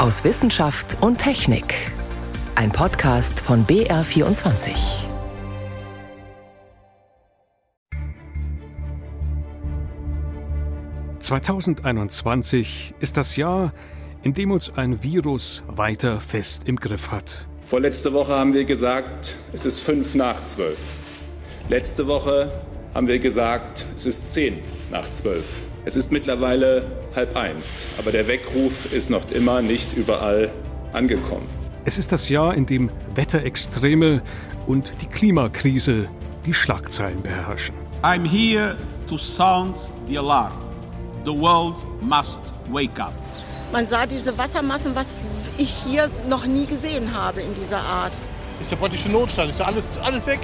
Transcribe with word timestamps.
aus 0.00 0.24
Wissenschaft 0.24 0.96
und 1.02 1.18
Technik. 1.18 1.74
Ein 2.54 2.72
Podcast 2.72 3.38
von 3.38 3.66
BR24. 3.66 4.70
»2021 11.20 12.94
ist 12.98 13.18
das 13.18 13.36
Jahr, 13.36 13.74
in 14.22 14.32
dem 14.32 14.52
uns 14.52 14.72
ein 14.74 15.02
Virus 15.02 15.62
weiter 15.68 16.18
fest 16.18 16.66
im 16.66 16.76
Griff 16.76 17.10
hat.« 17.10 17.46
Vorletzte 17.66 18.14
Woche 18.14 18.32
haben 18.32 18.54
wir 18.54 18.64
gesagt, 18.64 19.36
es 19.52 19.66
ist 19.66 19.80
fünf 19.80 20.14
nach 20.14 20.42
zwölf. 20.44 20.78
Letzte 21.68 22.06
Woche 22.06 22.50
haben 22.94 23.06
wir 23.06 23.18
gesagt, 23.18 23.84
es 23.94 24.06
ist 24.06 24.30
zehn 24.30 24.60
nach 24.90 25.10
zwölf. 25.10 25.69
Es 25.86 25.96
ist 25.96 26.12
mittlerweile 26.12 26.84
halb 27.16 27.34
eins, 27.36 27.88
aber 27.98 28.12
der 28.12 28.28
Weckruf 28.28 28.92
ist 28.92 29.08
noch 29.08 29.30
immer 29.30 29.62
nicht 29.62 29.96
überall 29.96 30.50
angekommen. 30.92 31.48
Es 31.86 31.96
ist 31.96 32.12
das 32.12 32.28
Jahr, 32.28 32.54
in 32.54 32.66
dem 32.66 32.90
Wetterextreme 33.14 34.20
und 34.66 34.92
die 35.00 35.06
Klimakrise 35.06 36.08
die 36.44 36.52
Schlagzeilen 36.52 37.22
beherrschen. 37.22 37.74
I'm 38.02 38.28
here 38.28 38.76
to 39.08 39.16
sound 39.16 39.74
the 40.06 40.18
alarm. 40.18 40.52
The 41.24 41.32
world 41.32 41.76
must 42.02 42.42
wake 42.70 43.00
up. 43.00 43.14
Man 43.72 43.86
sah 43.86 44.04
diese 44.04 44.36
Wassermassen, 44.36 44.94
was 44.94 45.14
ich 45.56 45.70
hier 45.70 46.10
noch 46.28 46.44
nie 46.46 46.66
gesehen 46.66 47.14
habe 47.14 47.40
in 47.40 47.54
dieser 47.54 47.80
Art. 47.80 48.20
Ist 48.60 48.70
ja 48.70 48.76
praktisch 48.76 49.06
ein 49.06 49.12
Notstand, 49.12 49.50
ist 49.50 49.60
ja 49.60 49.66
alles, 49.66 49.96
alles 50.02 50.26
weg. 50.26 50.40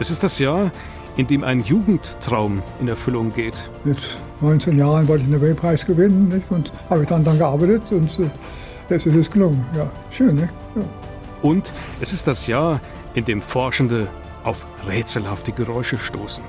Es 0.00 0.10
ist 0.10 0.22
das 0.22 0.38
Jahr, 0.40 0.72
in 1.16 1.26
dem 1.26 1.44
ein 1.44 1.60
Jugendtraum 1.60 2.62
in 2.80 2.88
Erfüllung 2.88 3.32
geht. 3.32 3.68
Mit 3.84 3.98
19 4.40 4.78
Jahren 4.78 5.06
wollte 5.08 5.24
ich 5.24 5.30
einen 5.30 5.40
Nobelpreis 5.40 5.84
gewinnen 5.84 6.28
nicht? 6.28 6.50
und 6.50 6.72
habe 6.88 7.02
ich 7.02 7.08
dann, 7.08 7.24
dann 7.24 7.38
gearbeitet 7.38 7.82
und 7.90 8.18
äh, 8.18 8.30
jetzt 8.88 9.06
ist 9.06 9.16
es 9.16 9.30
gelungen. 9.30 9.64
Ja, 9.76 9.90
schön, 10.10 10.36
ne? 10.36 10.48
Ja. 10.74 10.82
Und 11.42 11.72
es 12.00 12.12
ist 12.12 12.26
das 12.26 12.46
Jahr, 12.46 12.80
in 13.14 13.24
dem 13.24 13.42
Forschende 13.42 14.08
auf 14.44 14.66
rätselhafte 14.86 15.52
Geräusche 15.52 15.98
stoßen. 15.98 16.44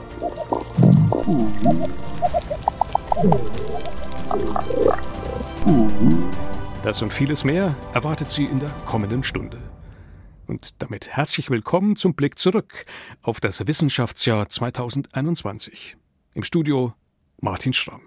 Das 6.84 7.02
und 7.02 7.14
vieles 7.14 7.44
mehr 7.44 7.76
erwartet 7.94 8.30
Sie 8.30 8.46
in 8.46 8.60
der 8.60 8.70
kommenden 8.86 9.24
Stunde. 9.24 9.71
Und 10.52 10.82
damit 10.82 11.08
herzlich 11.08 11.50
willkommen 11.50 11.96
zum 11.96 12.14
Blick 12.14 12.38
zurück 12.38 12.86
auf 13.22 13.40
das 13.40 13.66
Wissenschaftsjahr 13.68 14.50
2021. 14.50 15.96
Im 16.34 16.44
Studio 16.44 16.94
Martin 17.40 17.72
Schramm. 17.72 18.02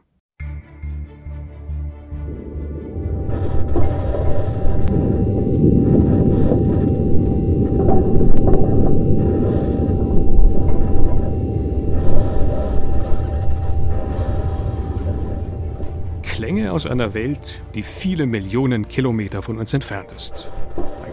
Klänge 16.20 16.72
aus 16.72 16.84
einer 16.84 17.14
Welt, 17.14 17.62
die 17.74 17.82
viele 17.82 18.26
Millionen 18.26 18.86
Kilometer 18.86 19.40
von 19.40 19.56
uns 19.56 19.72
entfernt 19.72 20.12
ist. 20.12 20.46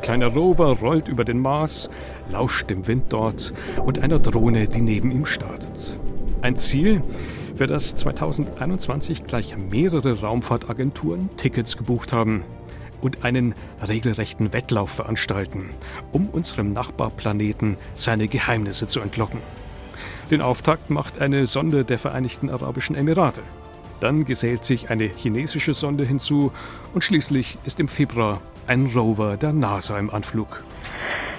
Ein 0.01 0.05
kleiner 0.05 0.33
Rover 0.33 0.79
rollt 0.79 1.07
über 1.07 1.23
den 1.23 1.37
Mars, 1.37 1.87
lauscht 2.31 2.71
dem 2.71 2.87
Wind 2.87 3.13
dort 3.13 3.53
und 3.85 3.99
einer 3.99 4.17
Drohne, 4.17 4.67
die 4.67 4.81
neben 4.81 5.11
ihm 5.11 5.27
startet. 5.27 5.99
Ein 6.41 6.55
Ziel, 6.55 7.03
für 7.55 7.67
das 7.67 7.95
2021 7.97 9.25
gleich 9.25 9.55
mehrere 9.55 10.21
Raumfahrtagenturen 10.21 11.29
Tickets 11.37 11.77
gebucht 11.77 12.13
haben 12.13 12.43
und 12.99 13.23
einen 13.23 13.53
regelrechten 13.87 14.53
Wettlauf 14.53 14.89
veranstalten, 14.89 15.69
um 16.11 16.29
unserem 16.29 16.71
Nachbarplaneten 16.71 17.77
seine 17.93 18.27
Geheimnisse 18.27 18.87
zu 18.87 19.01
entlocken. 19.01 19.39
Den 20.31 20.41
Auftakt 20.41 20.89
macht 20.89 21.21
eine 21.21 21.45
Sonde 21.45 21.85
der 21.85 21.99
Vereinigten 21.99 22.49
Arabischen 22.49 22.95
Emirate. 22.95 23.43
Dann 23.99 24.25
gesellt 24.25 24.65
sich 24.65 24.89
eine 24.89 25.03
chinesische 25.03 25.75
Sonde 25.75 26.05
hinzu 26.05 26.51
und 26.91 27.03
schließlich 27.03 27.59
ist 27.65 27.79
im 27.79 27.87
Februar 27.87 28.41
ein 28.67 28.85
Rover 28.95 29.37
der 29.37 29.53
NASA 29.53 29.97
im 29.97 30.09
Anflug. 30.09 30.63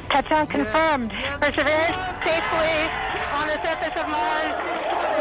Touchdown 0.09 0.49
confirmed. 0.49 1.13
Perseverance 1.41 1.97
safely 2.25 2.91
on 3.35 3.49
the 3.49 3.59
surface 3.65 3.97
of 4.01 4.09
Mars. 4.09 5.12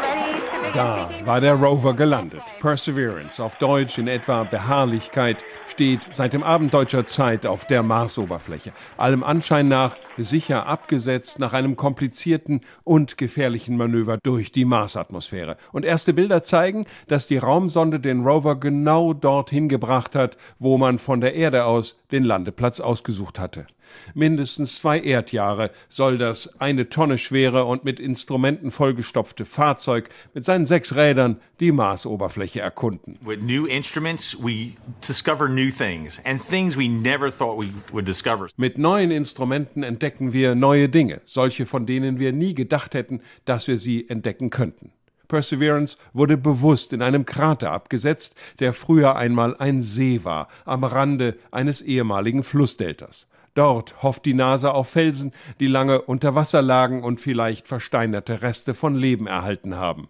Da 0.74 1.10
war 1.26 1.42
der 1.42 1.56
Rover 1.56 1.94
gelandet. 1.94 2.42
Perseverance, 2.62 3.44
auf 3.44 3.58
Deutsch 3.58 3.98
in 3.98 4.08
etwa 4.08 4.46
Beharrlichkeit, 4.46 5.44
steht 5.68 6.00
seit 6.14 6.32
dem 6.32 6.44
Abend 6.44 6.74
deutscher 6.74 7.06
Zeit 7.06 7.46
auf 7.46 7.66
der 7.66 7.84
Marsoberfläche. 7.84 8.72
Allem 8.96 9.24
Anschein 9.24 9.68
nach 9.68 9.98
sicher 10.18 10.68
abgesetzt 10.68 11.40
nach 11.40 11.52
einem 11.52 11.76
komplizierten 11.76 12.62
und 12.86 13.18
gefährlichen 13.18 13.76
Manöver 13.76 14.18
durch 14.24 14.54
die 14.54 14.64
Marsatmosphäre. 14.64 15.58
Und 15.74 15.84
erste 15.84 16.14
Bilder 16.14 16.42
zeigen, 16.42 16.86
dass 17.08 17.28
die 17.28 17.38
Raumsonde 17.38 18.00
den 18.00 18.26
Rover 18.26 18.58
genau 18.58 19.14
dorthin 19.14 19.68
gebracht 19.68 20.16
hat, 20.16 20.38
wo 20.58 20.78
man 20.78 21.00
von 21.00 21.20
der 21.20 21.36
Erde 21.36 21.66
aus 21.66 21.98
den 22.12 22.24
Landeplatz 22.24 22.80
ausgesucht 22.80 23.40
hatte. 23.40 23.66
Mindestens 24.14 24.80
zwei 24.80 25.00
Erdjahre 25.00 25.72
soll 25.90 26.18
das 26.18 26.60
eine 26.60 26.90
Tonne 26.90 27.18
schwere 27.18 27.66
und 27.66 27.84
mit 27.84 28.00
Instrumenten 28.00 28.72
vollgestopfte 28.72 29.46
Fahrzeug 29.46 30.10
mit 30.34 30.46
seinen 30.46 30.66
sechs 30.66 30.96
Rädern 30.96 31.40
die 31.60 31.72
Marsoberfläche 31.72 32.62
erkunden. 32.62 33.18
With 33.22 33.40
new 33.42 33.66
instruments 33.66 34.38
we 34.42 34.72
discover 35.08 35.48
new 35.50 35.70
things 35.70 36.22
and 36.26 36.42
things 36.42 36.78
we 36.78 36.88
never 36.88 37.32
thought 37.32 37.60
we 37.60 37.70
would 37.92 38.08
discover. 38.08 38.48
Mit 38.58 38.78
neuen 38.78 39.12
Instrumenten 39.12 39.84
entdecken 39.84 40.34
wir 40.34 40.56
neue 40.56 40.90
Dinge, 40.90 41.22
solche 41.26 41.66
von 41.66 41.86
denen 41.86 42.20
wir 42.20 42.34
nie 42.34 42.54
gedacht 42.54 42.94
hätten, 42.94 43.22
dass 43.46 43.68
wir 43.68 43.78
sie 43.78 44.10
entdecken 44.10 44.50
könnten. 44.50 44.92
Perseverance 45.32 45.96
wurde 46.12 46.36
bewusst 46.38 46.92
in 46.92 47.02
einem 47.02 47.26
Krater 47.26 47.72
abgesetzt, 47.72 48.36
der 48.60 48.74
früher 48.74 49.16
einmal 49.16 49.56
ein 49.56 49.82
See 49.82 50.26
war, 50.26 50.50
am 50.66 50.84
Rande 50.84 51.38
eines 51.52 51.82
ehemaligen 51.82 52.44
Flussdeltas. 52.44 53.28
Dort 53.54 54.02
hofft 54.02 54.26
die 54.26 54.34
NASA 54.34 54.72
auf 54.72 54.90
Felsen, 54.90 55.34
die 55.60 55.68
lange 55.68 56.02
unter 56.02 56.36
Wasser 56.36 56.62
lagen 56.62 57.04
und 57.04 57.20
vielleicht 57.20 57.68
versteinerte 57.68 58.42
Reste 58.42 58.74
von 58.74 58.96
Leben 58.96 59.28
erhalten 59.28 59.76
haben. 59.76 60.08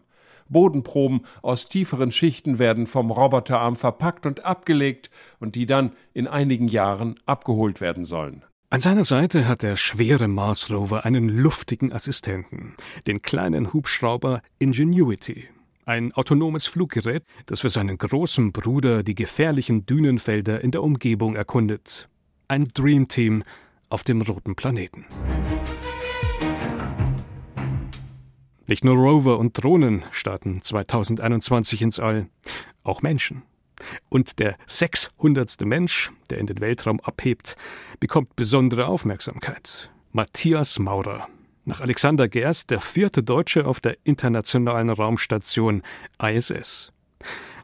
Bodenproben 0.47 1.22
aus 1.41 1.69
tieferen 1.69 2.12
Schichten 2.12 2.59
werden 2.59 2.85
vom 2.85 3.09
Roboterarm 3.09 3.75
verpackt 3.75 4.25
und 4.25 4.46
abgelegt 4.46 5.09
und 5.40 5.56
die 5.56 5.66
dann 5.66 5.94
in 6.13 6.28
einigen 6.28 6.68
Jahren 6.68 7.16
abgeholt 7.25 7.81
werden 7.81 8.06
sollen. 8.06 8.44
An 8.69 8.79
seiner 8.79 9.03
Seite 9.03 9.47
hat 9.47 9.63
der 9.63 9.75
schwere 9.75 10.28
Mars 10.28 10.69
Rover 10.69 11.06
einen 11.06 11.28
luftigen 11.29 11.91
Assistenten, 11.91 12.75
den 13.08 13.22
kleinen 13.22 13.73
Hubschrauber 13.73 14.41
Ingenuity. 14.59 15.47
Ein 15.85 16.13
autonomes 16.13 16.68
Fluggerät, 16.68 17.23
das 17.47 17.62
für 17.62 17.69
seinen 17.69 17.97
großen 17.97 18.52
Bruder 18.52 19.03
die 19.03 19.16
gefährlichen 19.16 19.85
Dünenfelder 19.85 20.62
in 20.62 20.72
der 20.72 20.84
Umgebung 20.84 21.35
erkundet 21.35 22.08
ein 22.52 22.66
Dreamteam 22.66 23.44
auf 23.90 24.04
dem 24.04 24.22
roten 24.22 24.56
Planeten. 24.56 25.06
Nicht 28.68 28.84
nur 28.84 28.96
Rover 28.98 29.40
und 29.40 29.54
Drohnen 29.54 30.04
starten 30.12 30.62
2021 30.62 31.82
ins 31.82 32.00
All, 32.00 32.28
auch 32.84 33.02
Menschen. 33.02 33.44
Und 34.10 34.40
der 34.40 34.58
600. 34.68 35.62
Mensch, 35.62 36.12
der 36.30 36.40
in 36.40 36.48
den 36.48 36.60
Weltraum 36.60 37.00
abhebt, 37.00 37.56
bekommt 38.02 38.36
besondere 38.36 38.86
Aufmerksamkeit. 38.88 39.90
Matthias 40.12 40.78
Maurer. 40.78 41.30
Nach 41.64 41.80
Alexander 41.80 42.28
Gerst 42.28 42.70
der 42.70 42.82
vierte 42.82 43.24
Deutsche 43.24 43.66
auf 43.66 43.80
der 43.80 43.96
internationalen 44.04 44.90
Raumstation 44.90 45.84
ISS. 46.22 46.92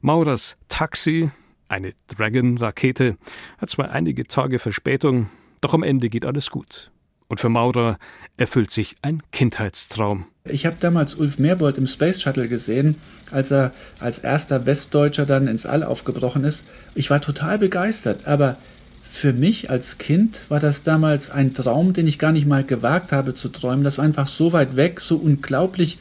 Maurers 0.02 0.58
Taxi 0.69 1.31
eine 1.69 1.94
Dragon-Rakete 2.07 3.18
hat 3.57 3.69
zwar 3.69 3.92
einige 3.92 4.25
Tage 4.25 4.59
Verspätung, 4.59 5.30
doch 5.62 5.74
am 5.74 5.83
Ende 5.83 6.09
geht 6.09 6.25
alles 6.25 6.50
gut. 6.50 6.92
Und 7.30 7.39
für 7.39 7.50
Maurer 7.50 7.97
erfüllt 8.38 8.71
sich 8.71 8.95
ein 9.01 9.21
Kindheitstraum. 9.31 10.25
Ich 10.45 10.65
habe 10.65 10.77
damals 10.80 11.15
Ulf 11.15 11.39
Merbold 11.39 11.77
im 11.77 11.88
Space 11.88 12.21
Shuttle 12.21 12.47
gesehen, 12.47 12.95
als 13.31 13.51
er 13.51 13.74
als 14.00 14.19
erster 14.19 14.65
Westdeutscher 14.65 15.25
dann 15.25 15.47
ins 15.47 15.65
All 15.65 15.83
aufgebrochen 15.83 16.45
ist. 16.45 16.63
Ich 16.95 17.09
war 17.09 17.19
total 17.19 17.59
begeistert, 17.59 18.25
aber 18.25 18.57
für 19.01 19.33
mich 19.33 19.69
als 19.69 19.97
Kind 19.97 20.45
war 20.47 20.59
das 20.59 20.83
damals 20.83 21.30
ein 21.30 21.53
Traum, 21.53 21.92
den 21.92 22.07
ich 22.07 22.19
gar 22.19 22.31
nicht 22.31 22.45
mal 22.45 22.63
gewagt 22.63 23.12
habe 23.12 23.36
zu 23.36 23.50
träumen. 23.50 23.83
Das 23.83 23.97
war 23.97 24.06
einfach 24.06 24.27
so 24.27 24.53
weit 24.53 24.75
weg, 24.77 25.01
so 25.01 25.18
unglaublich 25.18 25.97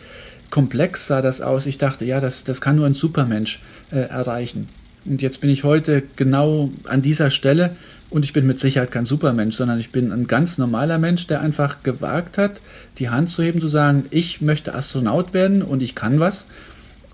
komplex 0.51 1.09
sah 1.09 1.23
das 1.23 1.41
aus. 1.41 1.67
Ich 1.67 1.79
dachte, 1.79 2.05
ja, 2.05 2.21
das, 2.21 2.45
das 2.45 2.61
kann 2.61 2.77
nur 2.77 2.87
ein 2.87 2.95
Supermensch 2.95 3.61
äh, 3.91 3.97
erreichen. 3.97 4.69
Und 5.07 5.23
jetzt 5.23 5.41
bin 5.41 5.51
ich 5.51 5.65
heute 5.65 6.03
genau 6.17 6.71
an 6.85 7.03
dieser 7.03 7.31
Stelle 7.31 7.77
und 8.11 8.25
ich 8.25 8.33
bin 8.33 8.47
mit 8.47 8.61
Sicherheit 8.61 8.91
kein 8.91 9.05
Supermensch, 9.05 9.57
sondern 9.57 9.79
ich 9.79 9.91
bin 9.91 10.13
ein 10.13 10.27
ganz 10.27 10.59
normaler 10.59 10.99
Mensch, 10.99 11.27
der 11.27 11.41
einfach 11.41 11.83
gewagt 11.83 12.39
hat, 12.39 12.61
die 12.99 13.09
Hand 13.09 13.31
zu 13.31 13.43
heben, 13.43 13.61
zu 13.61 13.69
sagen, 13.69 14.07
ich 14.11 14.41
möchte 14.41 14.75
Astronaut 14.75 15.35
werden 15.35 15.63
und 15.63 15.83
ich 15.83 15.95
kann 15.95 16.21
was. 16.21 16.47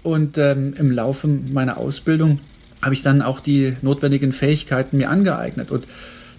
Und 0.03 0.37
ähm, 0.37 0.75
im 0.77 0.91
Laufe 0.91 1.29
meiner 1.29 1.79
Ausbildung 1.79 2.41
habe 2.83 2.95
ich 2.95 3.03
dann 3.03 3.23
auch 3.23 3.41
die 3.41 3.77
notwendigen 3.83 4.33
Fähigkeiten 4.33 4.97
mir 4.97 5.09
angeeignet. 5.09 5.71
Und 5.71 5.87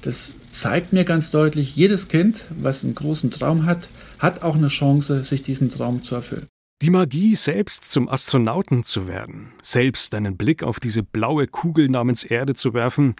das 0.02 0.36
zeigt 0.52 0.92
mir 0.94 1.06
ganz 1.06 1.32
deutlich, 1.32 1.76
jedes 1.76 2.10
Kind, 2.10 2.46
was 2.50 2.84
einen 2.84 2.96
großen 2.96 3.32
Traum 3.32 3.66
hat, 3.66 3.90
hat 4.20 4.44
auch 4.44 4.56
eine 4.56 4.68
Chance, 4.68 5.24
sich 5.24 5.44
diesen 5.44 5.72
Traum 5.72 6.04
zu 6.04 6.16
erfüllen. 6.16 6.48
Die 6.82 6.90
Magie, 6.90 7.36
selbst 7.36 7.86
zum 7.86 8.10
Astronauten 8.10 8.84
zu 8.84 9.08
werden, 9.08 9.54
selbst 9.62 10.14
einen 10.16 10.36
Blick 10.36 10.64
auf 10.64 10.80
diese 10.80 11.02
blaue 11.02 11.48
Kugel 11.48 11.88
namens 11.88 12.26
Erde 12.26 12.56
zu 12.56 12.74
werfen, 12.74 13.16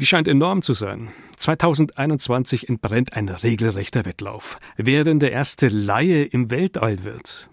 die 0.00 0.06
scheint 0.06 0.26
enorm 0.26 0.62
zu 0.62 0.72
sein. 0.72 1.10
2021 1.36 2.68
entbrennt 2.68 3.12
ein 3.12 3.28
regelrechter 3.28 4.06
Wettlauf. 4.06 4.58
Wer 4.76 5.04
denn 5.04 5.20
der 5.20 5.30
erste 5.30 5.68
Laie 5.68 6.24
im 6.24 6.50
Weltall 6.50 7.04
wird? 7.04 7.48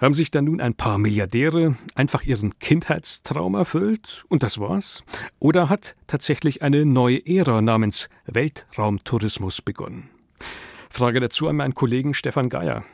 Haben 0.00 0.14
sich 0.14 0.32
dann 0.32 0.46
nun 0.46 0.60
ein 0.60 0.74
paar 0.74 0.98
Milliardäre 0.98 1.76
einfach 1.94 2.24
ihren 2.24 2.58
Kindheitstraum 2.58 3.54
erfüllt 3.54 4.24
und 4.28 4.42
das 4.42 4.58
war's? 4.58 5.04
Oder 5.38 5.68
hat 5.68 5.94
tatsächlich 6.08 6.62
eine 6.62 6.84
neue 6.84 7.24
Ära 7.24 7.62
namens 7.62 8.08
Weltraumtourismus 8.24 9.62
begonnen? 9.62 10.10
Frage 10.90 11.20
dazu 11.20 11.46
an 11.46 11.56
meinen 11.56 11.74
Kollegen 11.74 12.14
Stefan 12.14 12.48
Geier. 12.48 12.84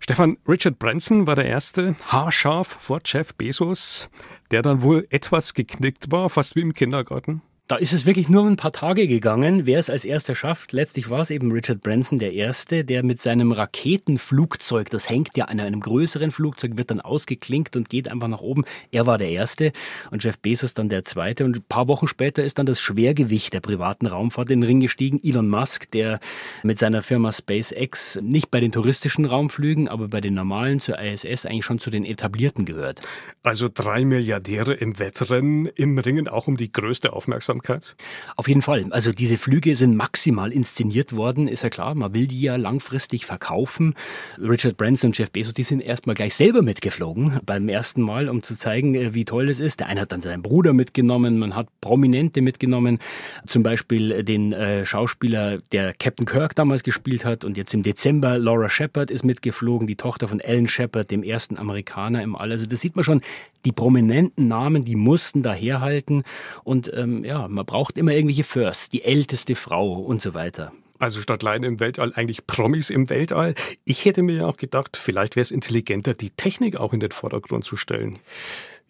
Stefan, 0.00 0.38
Richard 0.48 0.78
Branson 0.78 1.26
war 1.26 1.36
der 1.36 1.44
erste, 1.44 1.94
haarscharf 2.06 2.66
vor 2.80 3.00
Jeff 3.04 3.34
Bezos, 3.34 4.10
der 4.50 4.62
dann 4.62 4.82
wohl 4.82 5.06
etwas 5.10 5.54
geknickt 5.54 6.10
war, 6.10 6.28
fast 6.30 6.56
wie 6.56 6.62
im 6.62 6.74
Kindergarten. 6.74 7.42
Da 7.70 7.76
ist 7.76 7.92
es 7.92 8.04
wirklich 8.04 8.28
nur 8.28 8.48
ein 8.48 8.56
paar 8.56 8.72
Tage 8.72 9.06
gegangen, 9.06 9.64
wer 9.64 9.78
es 9.78 9.88
als 9.88 10.04
erster 10.04 10.34
schafft. 10.34 10.72
Letztlich 10.72 11.08
war 11.08 11.20
es 11.20 11.30
eben 11.30 11.52
Richard 11.52 11.82
Branson 11.82 12.18
der 12.18 12.32
Erste, 12.32 12.84
der 12.84 13.04
mit 13.04 13.22
seinem 13.22 13.52
Raketenflugzeug, 13.52 14.90
das 14.90 15.08
hängt 15.08 15.36
ja 15.36 15.44
an 15.44 15.60
einem 15.60 15.78
größeren 15.78 16.32
Flugzeug, 16.32 16.76
wird 16.76 16.90
dann 16.90 17.00
ausgeklinkt 17.00 17.76
und 17.76 17.88
geht 17.88 18.10
einfach 18.10 18.26
nach 18.26 18.40
oben. 18.40 18.64
Er 18.90 19.06
war 19.06 19.18
der 19.18 19.28
Erste 19.28 19.70
und 20.10 20.24
Jeff 20.24 20.36
Bezos 20.40 20.74
dann 20.74 20.88
der 20.88 21.04
Zweite. 21.04 21.44
Und 21.44 21.58
ein 21.58 21.64
paar 21.68 21.86
Wochen 21.86 22.08
später 22.08 22.42
ist 22.42 22.58
dann 22.58 22.66
das 22.66 22.80
Schwergewicht 22.80 23.54
der 23.54 23.60
privaten 23.60 24.08
Raumfahrt 24.08 24.50
in 24.50 24.62
den 24.62 24.66
Ring 24.66 24.80
gestiegen. 24.80 25.20
Elon 25.22 25.48
Musk, 25.48 25.92
der 25.92 26.18
mit 26.64 26.80
seiner 26.80 27.02
Firma 27.02 27.30
SpaceX 27.30 28.18
nicht 28.20 28.50
bei 28.50 28.58
den 28.58 28.72
touristischen 28.72 29.26
Raumflügen, 29.26 29.86
aber 29.86 30.08
bei 30.08 30.20
den 30.20 30.34
normalen 30.34 30.80
zur 30.80 30.98
ISS 30.98 31.46
eigentlich 31.46 31.66
schon 31.66 31.78
zu 31.78 31.90
den 31.90 32.04
etablierten 32.04 32.64
gehört. 32.64 33.02
Also 33.44 33.68
drei 33.72 34.04
Milliardäre 34.04 34.74
im 34.74 34.98
Wettrennen, 34.98 35.66
im 35.66 35.96
Ringen 36.00 36.26
auch 36.26 36.48
um 36.48 36.56
die 36.56 36.72
größte 36.72 37.12
Aufmerksamkeit. 37.12 37.59
Aufmerksamkeit? 37.60 37.96
Auf 38.36 38.48
jeden 38.48 38.62
Fall. 38.62 38.86
Also 38.90 39.12
diese 39.12 39.36
Flüge 39.36 39.76
sind 39.76 39.96
maximal 39.96 40.52
inszeniert 40.52 41.14
worden, 41.14 41.48
ist 41.48 41.62
ja 41.62 41.70
klar. 41.70 41.94
Man 41.94 42.14
will 42.14 42.26
die 42.26 42.40
ja 42.40 42.56
langfristig 42.56 43.26
verkaufen. 43.26 43.94
Richard 44.38 44.76
Branson 44.76 45.08
und 45.08 45.18
Jeff 45.18 45.30
Bezos, 45.30 45.54
die 45.54 45.62
sind 45.62 45.80
erstmal 45.80 46.14
gleich 46.14 46.34
selber 46.34 46.62
mitgeflogen 46.62 47.40
beim 47.44 47.68
ersten 47.68 48.02
Mal, 48.02 48.28
um 48.28 48.42
zu 48.42 48.54
zeigen, 48.54 48.94
äh, 48.94 49.14
wie 49.14 49.24
toll 49.24 49.48
es 49.48 49.60
ist. 49.60 49.80
Der 49.80 49.88
eine 49.88 50.00
hat 50.00 50.12
dann 50.12 50.22
seinen 50.22 50.42
Bruder 50.42 50.72
mitgenommen, 50.72 51.38
man 51.38 51.54
hat 51.54 51.68
Prominente 51.80 52.40
mitgenommen, 52.40 52.98
zum 53.46 53.62
Beispiel 53.62 54.24
den 54.24 54.52
äh, 54.52 54.86
Schauspieler, 54.86 55.58
der 55.72 55.92
Captain 55.94 56.26
Kirk 56.26 56.54
damals 56.54 56.82
gespielt 56.82 57.24
hat 57.24 57.44
und 57.44 57.56
jetzt 57.56 57.74
im 57.74 57.82
Dezember 57.82 58.38
Laura 58.38 58.68
Shepard 58.68 59.10
ist 59.10 59.24
mitgeflogen, 59.24 59.86
die 59.86 59.96
Tochter 59.96 60.28
von 60.28 60.40
Alan 60.40 60.68
Shepard, 60.68 61.10
dem 61.10 61.22
ersten 61.22 61.58
Amerikaner 61.58 62.22
im 62.22 62.36
All. 62.36 62.50
Also 62.50 62.66
das 62.66 62.80
sieht 62.80 62.96
man 62.96 63.04
schon, 63.04 63.20
die 63.64 63.72
prominenten 63.72 64.48
Namen, 64.48 64.84
die 64.84 64.96
mussten 64.96 65.42
daherhalten 65.42 66.24
und 66.64 66.90
ähm, 66.94 67.24
ja, 67.24 67.48
man 67.48 67.66
braucht 67.66 67.98
immer 67.98 68.12
irgendwelche 68.12 68.44
Firsts, 68.44 68.88
die 68.88 69.02
älteste 69.04 69.54
Frau 69.54 69.94
und 69.94 70.22
so 70.22 70.34
weiter. 70.34 70.72
Also 71.00 71.22
statt 71.22 71.42
Laien 71.42 71.64
im 71.64 71.80
Weltall 71.80 72.12
eigentlich 72.14 72.46
Promis 72.46 72.90
im 72.90 73.08
Weltall. 73.08 73.54
Ich 73.86 74.04
hätte 74.04 74.22
mir 74.22 74.36
ja 74.36 74.46
auch 74.46 74.58
gedacht, 74.58 74.98
vielleicht 74.98 75.34
wäre 75.34 75.42
es 75.42 75.50
intelligenter, 75.50 76.12
die 76.12 76.28
Technik 76.28 76.76
auch 76.76 76.92
in 76.92 77.00
den 77.00 77.10
Vordergrund 77.10 77.64
zu 77.64 77.76
stellen. 77.76 78.18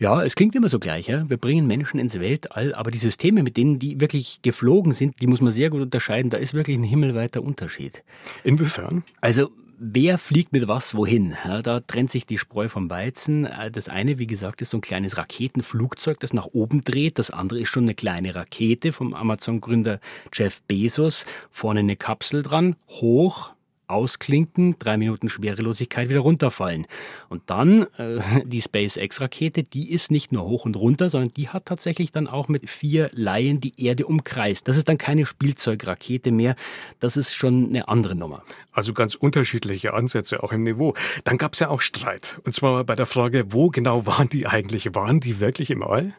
Ja, 0.01 0.25
es 0.25 0.35
klingt 0.35 0.57
immer 0.57 0.69
so 0.69 0.81
gleich. 0.81 1.07
Ja? 1.07 1.29
Wir 1.31 1.37
bringen 1.37 1.69
Menschen 1.69 2.01
ins 2.01 2.19
Weltall, 2.19 2.75
aber 2.75 2.91
die 2.91 2.99
Systeme, 2.99 3.45
mit 3.45 3.57
denen 3.57 3.79
die 3.79 4.01
wirklich 4.01 4.41
geflogen 4.43 4.93
sind, 4.93 5.21
die 5.21 5.29
muss 5.29 5.41
man 5.41 5.53
sehr 5.53 5.71
gut 5.71 5.83
unterscheiden. 5.83 6.31
Da 6.31 6.39
ist 6.39 6.53
wirklich 6.53 6.77
ein 6.77 6.85
himmelweiter 6.85 7.43
Unterschied. 7.43 8.03
Inwiefern? 8.43 9.05
Also 9.21 9.51
wer 9.81 10.19
fliegt 10.19 10.53
mit 10.53 10.69
was 10.69 10.95
wohin? 10.95 11.37
Ja, 11.45 11.63
da 11.63 11.81
trennt 11.81 12.11
sich 12.11 12.27
die 12.27 12.39
Spreu 12.39 12.69
vom 12.69 12.91
Weizen. 12.91 13.47
Äh, 13.47 13.71
das 13.71 13.89
eine, 13.89 14.19
wie 14.19 14.27
gesagt, 14.27 14.61
ist 14.61 14.71
so 14.71 14.79
ein 14.79 14.83
kleines 14.83 15.17
Raketenflugzeug, 15.17 16.21
das 16.21 16.33
nach 16.33 16.47
oben 16.47 16.83
dreht. 16.83 17.19
Das 17.19 17.31
andere 17.31 17.61
ist 17.61 17.71
schon 17.71 17.85
eine 17.85 17.95
kleine 17.95 18.35
Rakete 18.35 18.93
vom 18.93 19.15
Amazon-Gründer 19.15 19.99
Jeff 20.33 20.63
Bezos. 20.63 21.25
Vorne 21.51 21.81
eine 21.81 21.97
Kapsel 21.97 22.43
dran, 22.43 22.77
hoch, 22.89 23.53
ausklinken, 23.91 24.77
drei 24.79 24.97
Minuten 24.97 25.29
Schwerelosigkeit 25.29 26.09
wieder 26.09 26.21
runterfallen. 26.21 26.87
Und 27.29 27.43
dann 27.47 27.83
äh, 27.99 28.21
die 28.45 28.63
SpaceX-Rakete, 28.63 29.65
die 29.65 29.93
ist 29.93 30.11
nicht 30.11 30.33
nur 30.33 30.45
hoch 30.45 30.65
und 30.65 30.77
runter, 30.77 31.11
sondern 31.11 31.31
die 31.31 31.49
hat 31.49 31.67
tatsächlich 31.67 32.13
dann 32.13 32.27
auch 32.27 32.49
mit 32.49 32.69
vier 32.69 33.11
Laien 33.13 33.61
die 33.61 33.85
Erde 33.85 34.07
umkreist. 34.07 34.69
Das 34.69 34.77
ist 34.77 34.89
dann 34.89 34.99
keine 34.99 35.27
Spielzeugrakete 35.27 36.31
mehr, 36.31 36.57
das 36.99 37.17
ist 37.17 37.35
schon 37.35 37.69
eine 37.69 37.89
andere 37.89 38.15
Nummer. 38.15 38.43
Also 38.73 38.95
ganz 38.95 39.15
unterschiedliche 39.15 39.95
Ansätze 39.95 40.43
auch 40.43 40.53
im 40.53 40.63
Niveau. 40.63 40.95
Dann 41.25 41.39
gab 41.39 41.55
es 41.55 41.61
ja 41.61 41.69
auch 41.69 41.81
Streit. 41.81 42.41
Und 42.45 42.55
zwar 42.55 42.85
bei 42.85 42.95
der 42.95 43.07
Frage, 43.07 43.53
wo 43.53 43.69
genau 43.69 44.07
waren 44.07 44.29
die 44.29 44.47
eigentlich? 44.47 44.95
Waren 44.95 45.21
die 45.21 45.41
wirklich 45.41 45.71
im 45.71 45.83
All? 45.83 46.15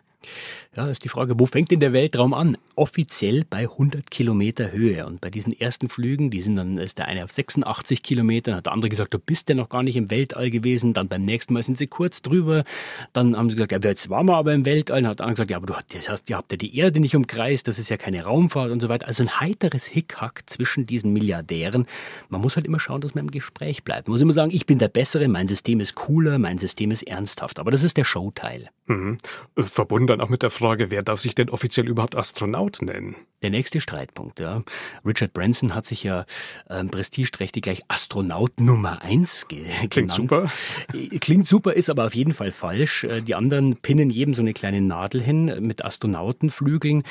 Ja, 0.75 0.88
ist 0.88 1.03
die 1.03 1.09
Frage, 1.09 1.38
wo 1.38 1.45
fängt 1.45 1.71
denn 1.71 1.81
der 1.81 1.91
Weltraum 1.91 2.33
an? 2.33 2.56
Offiziell 2.75 3.44
bei 3.50 3.63
100 3.63 4.09
Kilometer 4.09 4.71
Höhe. 4.71 5.06
Und 5.06 5.19
bei 5.19 5.29
diesen 5.29 5.51
ersten 5.51 5.89
Flügen, 5.89 6.29
die 6.29 6.41
sind 6.41 6.56
dann, 6.56 6.77
ist 6.77 6.97
der 6.97 7.07
eine 7.07 7.25
auf 7.25 7.31
86 7.31 8.01
Kilometern, 8.01 8.56
hat 8.56 8.68
der 8.68 8.73
andere 8.73 8.89
gesagt, 8.89 9.13
du 9.13 9.19
bist 9.19 9.50
ja 9.50 9.56
noch 9.56 9.68
gar 9.68 9.83
nicht 9.83 9.97
im 9.97 10.09
Weltall 10.12 10.50
gewesen. 10.50 10.94
Dann 10.94 11.09
beim 11.09 11.23
nächsten 11.23 11.53
Mal 11.53 11.63
sind 11.63 11.77
sie 11.77 11.88
kurz 11.88 12.21
drüber. 12.21 12.63
Dann 13.12 13.35
haben 13.35 13.50
sie 13.50 13.56
gesagt, 13.56 13.73
ja, 13.73 13.79
jetzt 13.79 14.09
waren 14.09 14.27
wir 14.27 14.38
aber 14.38 14.53
im 14.53 14.65
Weltall. 14.65 15.01
Dann 15.01 15.09
hat 15.09 15.19
der 15.19 15.25
andere 15.25 15.45
gesagt, 15.45 15.51
ja, 15.51 15.57
aber 15.57 15.68
du 15.68 15.75
hast, 15.75 16.29
ihr 16.29 16.38
habt 16.38 16.51
ja 16.51 16.57
die 16.57 16.77
Erde 16.77 17.01
nicht 17.01 17.15
umkreist, 17.15 17.67
das 17.67 17.77
ist 17.77 17.89
ja 17.89 17.97
keine 17.97 18.24
Raumfahrt 18.24 18.71
und 18.71 18.79
so 18.79 18.88
weiter. 18.88 19.07
Also 19.07 19.24
ein 19.24 19.41
heiteres 19.41 19.85
Hickhack 19.85 20.44
zwischen 20.45 20.85
diesen 20.85 21.12
Milliardären. 21.12 21.85
Man 22.29 22.39
muss 22.39 22.56
halt 22.56 22.65
immer 22.65 22.79
schauen, 22.79 23.01
dass 23.01 23.13
man 23.13 23.25
im 23.25 23.31
Gespräch 23.31 23.83
bleibt. 23.83 24.07
Man 24.07 24.13
muss 24.13 24.21
immer 24.21 24.33
sagen, 24.33 24.51
ich 24.53 24.65
bin 24.65 24.79
der 24.79 24.88
Bessere, 24.88 25.27
mein 25.27 25.50
System 25.50 25.81
ist 25.81 25.95
cooler, 25.95 26.39
mein 26.39 26.59
System 26.59 26.91
ist 26.91 27.03
ernsthaft. 27.03 27.59
Aber 27.59 27.71
das 27.71 27.83
ist 27.83 27.97
der 27.97 28.06
Showteil. 28.06 28.69
Mhm. 28.91 29.17
Verbunden 29.57 30.07
dann 30.07 30.21
auch 30.21 30.29
mit 30.29 30.43
der 30.43 30.49
Frage, 30.49 30.91
wer 30.91 31.03
darf 31.03 31.21
sich 31.21 31.35
denn 31.35 31.49
offiziell 31.49 31.88
überhaupt 31.88 32.15
Astronaut 32.15 32.81
nennen? 32.81 33.15
Der 33.43 33.49
nächste 33.49 33.81
Streitpunkt, 33.81 34.39
ja. 34.39 34.61
Richard 35.03 35.33
Branson 35.33 35.73
hat 35.73 35.85
sich 35.85 36.03
ja 36.03 36.25
ähm, 36.69 36.89
prestigeträchtig 36.91 37.63
gleich 37.63 37.81
Astronaut 37.88 38.59
Nummer 38.59 39.01
eins 39.01 39.47
ge 39.47 39.63
Klingt 39.89 39.93
genannt. 39.93 40.11
super. 40.11 40.51
Äh, 40.93 41.17
klingt 41.17 41.47
super, 41.47 41.73
ist 41.73 41.89
aber 41.89 42.05
auf 42.05 42.13
jeden 42.13 42.33
Fall 42.33 42.51
falsch. 42.51 43.03
Äh, 43.03 43.21
die 43.21 43.33
anderen 43.33 43.77
pinnen 43.77 44.09
jedem 44.11 44.33
so 44.35 44.41
eine 44.41 44.53
kleine 44.53 44.81
Nadel 44.81 45.21
hin 45.21 45.45
mit 45.61 45.83
Astronautenflügeln. 45.83 47.03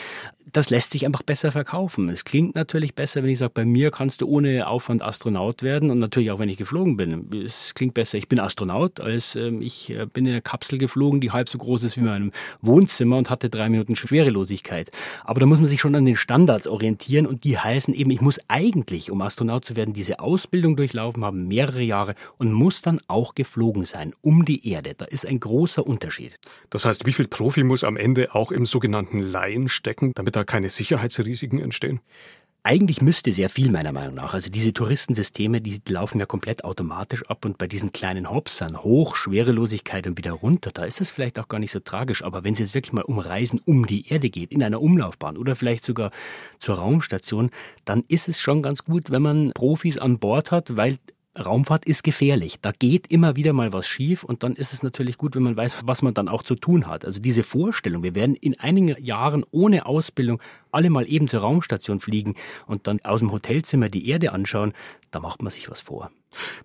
Das 0.52 0.70
lässt 0.70 0.92
sich 0.92 1.06
einfach 1.06 1.22
besser 1.22 1.52
verkaufen. 1.52 2.08
Es 2.08 2.25
klingt 2.25 2.54
natürlich 2.56 2.94
besser, 2.94 3.22
wenn 3.22 3.30
ich 3.30 3.38
sage, 3.38 3.52
bei 3.54 3.64
mir 3.64 3.90
kannst 3.90 4.20
du 4.20 4.28
ohne 4.28 4.66
Aufwand 4.66 5.02
Astronaut 5.02 5.62
werden 5.62 5.90
und 5.90 6.00
natürlich 6.00 6.30
auch, 6.32 6.40
wenn 6.40 6.49
ich 6.49 6.56
geflogen 6.58 6.96
bin. 6.96 7.28
Es 7.44 7.72
klingt 7.75 7.94
besser, 7.94 8.18
ich 8.18 8.28
bin 8.28 8.40
Astronaut, 8.40 9.00
als 9.00 9.37
ähm, 9.37 9.62
ich 9.62 9.90
äh, 9.90 10.06
bin 10.06 10.26
in 10.26 10.32
einer 10.32 10.40
Kapsel 10.40 10.78
geflogen, 10.78 11.20
die 11.20 11.30
halb 11.30 11.49
so 11.49 11.58
groß 11.58 11.69
ist 11.76 11.96
wie 11.96 12.02
mein 12.02 12.32
Wohnzimmer 12.60 13.16
und 13.16 13.30
hatte 13.30 13.50
drei 13.50 13.68
Minuten 13.68 13.96
Schwerelosigkeit. 13.96 14.90
Aber 15.24 15.40
da 15.40 15.46
muss 15.46 15.60
man 15.60 15.68
sich 15.68 15.80
schon 15.80 15.94
an 15.94 16.04
den 16.04 16.16
Standards 16.16 16.66
orientieren 16.66 17.26
und 17.26 17.44
die 17.44 17.58
heißen 17.58 17.94
eben, 17.94 18.10
ich 18.10 18.20
muss 18.20 18.40
eigentlich, 18.48 19.10
um 19.10 19.20
Astronaut 19.22 19.64
zu 19.64 19.76
werden, 19.76 19.94
diese 19.94 20.20
Ausbildung 20.20 20.76
durchlaufen 20.76 21.24
haben, 21.24 21.48
mehrere 21.48 21.82
Jahre 21.82 22.14
und 22.38 22.52
muss 22.52 22.82
dann 22.82 23.00
auch 23.08 23.34
geflogen 23.34 23.84
sein, 23.84 24.12
um 24.20 24.44
die 24.44 24.68
Erde. 24.68 24.94
Da 24.94 25.04
ist 25.06 25.26
ein 25.26 25.40
großer 25.40 25.86
Unterschied. 25.86 26.38
Das 26.70 26.84
heißt, 26.84 27.06
wie 27.06 27.12
viel 27.12 27.28
Profi 27.28 27.62
muss 27.62 27.84
am 27.84 27.96
Ende 27.96 28.34
auch 28.34 28.52
im 28.52 28.66
sogenannten 28.66 29.20
Laien 29.20 29.68
stecken, 29.68 30.12
damit 30.14 30.36
da 30.36 30.44
keine 30.44 30.68
Sicherheitsrisiken 30.68 31.58
entstehen? 31.58 32.00
Eigentlich 32.62 33.00
müsste 33.00 33.33
sehr 33.33 33.49
viel 33.49 33.71
meiner 33.71 33.90
Meinung 33.90 34.14
nach. 34.14 34.35
Also 34.35 34.50
diese 34.50 34.75
Touristensysteme, 34.75 35.62
die 35.62 35.81
laufen 35.88 36.21
ja 36.21 36.26
komplett 36.26 36.62
automatisch 36.62 37.25
ab 37.26 37.47
und 37.47 37.57
bei 37.57 37.67
diesen 37.67 37.93
kleinen 37.93 38.29
Hopsern, 38.29 38.83
hoch, 38.83 39.17
Schwerelosigkeit 39.17 40.07
und 40.07 40.19
wieder 40.19 40.33
runter, 40.33 40.71
da 40.71 40.85
ist 40.85 41.00
es 41.00 41.11
vielleicht 41.11 41.38
auch 41.38 41.49
gar 41.49 41.59
nicht 41.59 41.73
so 41.73 41.81
tragisch. 41.81 42.23
Aber 42.23 42.45
wenn 42.45 42.52
es 42.52 42.59
jetzt 42.59 42.75
wirklich 42.75 42.93
mal 42.93 43.05
um 43.05 43.19
Reisen 43.19 43.61
um 43.64 43.87
die 43.87 44.09
Erde 44.09 44.29
geht, 44.29 44.52
in 44.52 44.62
einer 44.62 44.83
Umlaufbahn 44.83 45.38
oder 45.38 45.57
vielleicht 45.57 45.87
sogar 45.87 46.11
zur 46.59 46.76
Raumstation, 46.76 47.50
dann 47.87 48.05
ist 48.09 48.29
es 48.29 48.43
schon 48.43 48.61
ganz 48.61 48.85
gut, 48.85 49.11
wenn 49.11 49.23
man 49.23 49.52
Profis 49.55 49.97
an 49.97 50.19
Bord 50.19 50.50
hat, 50.50 50.76
weil 50.76 50.99
Raumfahrt 51.38 51.84
ist 51.84 52.02
gefährlich. 52.02 52.56
Da 52.60 52.72
geht 52.72 53.06
immer 53.06 53.37
wieder 53.37 53.52
mal 53.52 53.72
was 53.72 53.87
schief 53.87 54.25
und 54.25 54.42
dann 54.42 54.56
ist 54.56 54.72
es 54.72 54.82
natürlich 54.82 55.16
gut, 55.16 55.37
wenn 55.37 55.44
man 55.44 55.56
weiß, 55.56 55.82
was 55.84 56.02
man 56.02 56.12
dann 56.12 56.28
auch 56.28 56.42
zu 56.42 56.56
tun 56.56 56.88
hat. 56.88 57.04
Also 57.04 57.20
diese 57.20 57.44
Vorstellung, 57.44 58.02
wir 58.02 58.16
werden 58.16 58.34
in 58.34 58.58
einigen 58.58 59.00
Jahren 59.02 59.44
ohne 59.52 59.87
Ausbildung 59.87 60.42
alle 60.72 60.90
mal 60.90 61.08
eben 61.08 61.28
zur 61.28 61.40
Raumstation 61.40 62.00
fliegen 62.00 62.34
und 62.66 62.88
dann 62.88 63.00
aus 63.04 63.20
dem 63.20 63.30
Hotelzimmer 63.30 63.88
die 63.88 64.08
Erde 64.08 64.32
anschauen, 64.32 64.72
da 65.12 65.20
macht 65.20 65.42
man 65.42 65.52
sich 65.52 65.70
was 65.70 65.80
vor. 65.80 66.10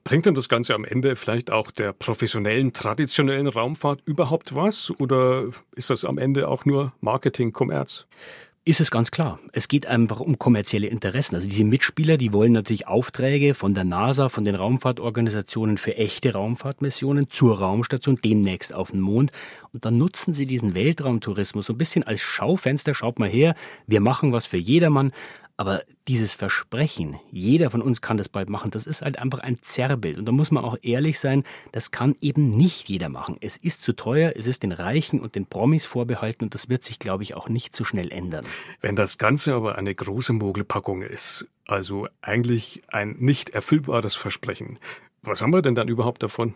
Bringt 0.03 0.25
denn 0.25 0.35
das 0.35 0.49
Ganze 0.49 0.73
am 0.73 0.83
Ende 0.83 1.15
vielleicht 1.15 1.51
auch 1.51 1.69
der 1.69 1.93
professionellen, 1.93 2.73
traditionellen 2.73 3.47
Raumfahrt 3.47 4.01
überhaupt 4.05 4.55
was 4.55 4.91
oder 4.99 5.49
ist 5.75 5.91
das 5.91 6.05
am 6.05 6.17
Ende 6.17 6.47
auch 6.47 6.65
nur 6.65 6.93
Marketing, 7.01 7.53
Kommerz? 7.53 8.07
Ist 8.67 8.79
es 8.79 8.89
ganz 8.89 9.11
klar. 9.11 9.39
Es 9.51 9.67
geht 9.67 9.85
einfach 9.85 10.19
um 10.19 10.39
kommerzielle 10.39 10.87
Interessen. 10.87 11.35
Also 11.35 11.47
diese 11.47 11.63
Mitspieler, 11.63 12.17
die 12.17 12.33
wollen 12.33 12.51
natürlich 12.51 12.87
Aufträge 12.87 13.53
von 13.53 13.75
der 13.75 13.83
NASA, 13.83 14.27
von 14.27 14.43
den 14.43 14.55
Raumfahrtorganisationen 14.55 15.77
für 15.77 15.95
echte 15.97 16.33
Raumfahrtmissionen 16.33 17.29
zur 17.29 17.59
Raumstation, 17.59 18.17
demnächst 18.23 18.73
auf 18.73 18.89
den 18.89 19.01
Mond. 19.01 19.31
Und 19.71 19.85
dann 19.85 19.99
nutzen 19.99 20.33
sie 20.33 20.47
diesen 20.47 20.73
Weltraumtourismus 20.73 21.67
so 21.67 21.73
ein 21.73 21.77
bisschen 21.77 22.03
als 22.03 22.21
Schaufenster. 22.21 22.95
Schaut 22.95 23.19
mal 23.19 23.29
her, 23.29 23.53
wir 23.85 24.01
machen 24.01 24.31
was 24.31 24.47
für 24.47 24.57
jedermann. 24.57 25.11
Aber 25.57 25.83
dieses 26.09 26.33
Versprechen, 26.33 27.17
jeder 27.31 27.69
von 27.69 27.81
uns 27.81 28.01
kann 28.01 28.17
das 28.17 28.27
bald 28.27 28.49
machen, 28.49 28.71
das 28.71 28.85
ist 28.85 29.01
halt 29.01 29.19
einfach 29.19 29.39
ein 29.39 29.57
Zerrbild. 29.61 30.17
Und 30.17 30.25
da 30.25 30.33
muss 30.33 30.51
man 30.51 30.65
auch 30.65 30.77
ehrlich 30.81 31.17
sein, 31.17 31.43
das 31.71 31.91
kann 31.91 32.15
eben 32.19 32.49
nicht 32.49 32.89
jeder 32.89 33.07
machen. 33.07 33.37
Es 33.39 33.55
ist 33.55 33.81
zu 33.81 33.93
teuer, 33.93 34.33
es 34.35 34.47
ist 34.47 34.63
den 34.63 34.73
Reichen 34.73 35.21
und 35.21 35.35
den 35.35 35.45
Promis 35.45 35.85
vorbehalten 35.85 36.43
und 36.43 36.53
das 36.53 36.67
wird 36.67 36.83
sich, 36.83 36.99
glaube 36.99 37.23
ich, 37.23 37.35
auch 37.35 37.47
nicht 37.47 37.73
so 37.73 37.85
schnell 37.85 38.11
ändern. 38.11 38.45
Wenn 38.81 38.97
das 38.97 39.17
Ganze 39.17 39.53
aber 39.53 39.77
eine 39.77 39.95
große 39.95 40.33
Mogelpackung 40.33 41.01
ist, 41.01 41.47
also 41.67 42.07
eigentlich 42.21 42.81
ein 42.89 43.15
nicht 43.19 43.51
erfüllbares 43.51 44.13
Versprechen, 44.13 44.77
was 45.23 45.41
haben 45.41 45.53
wir 45.53 45.61
denn 45.61 45.75
dann 45.75 45.87
überhaupt 45.87 46.21
davon? 46.21 46.53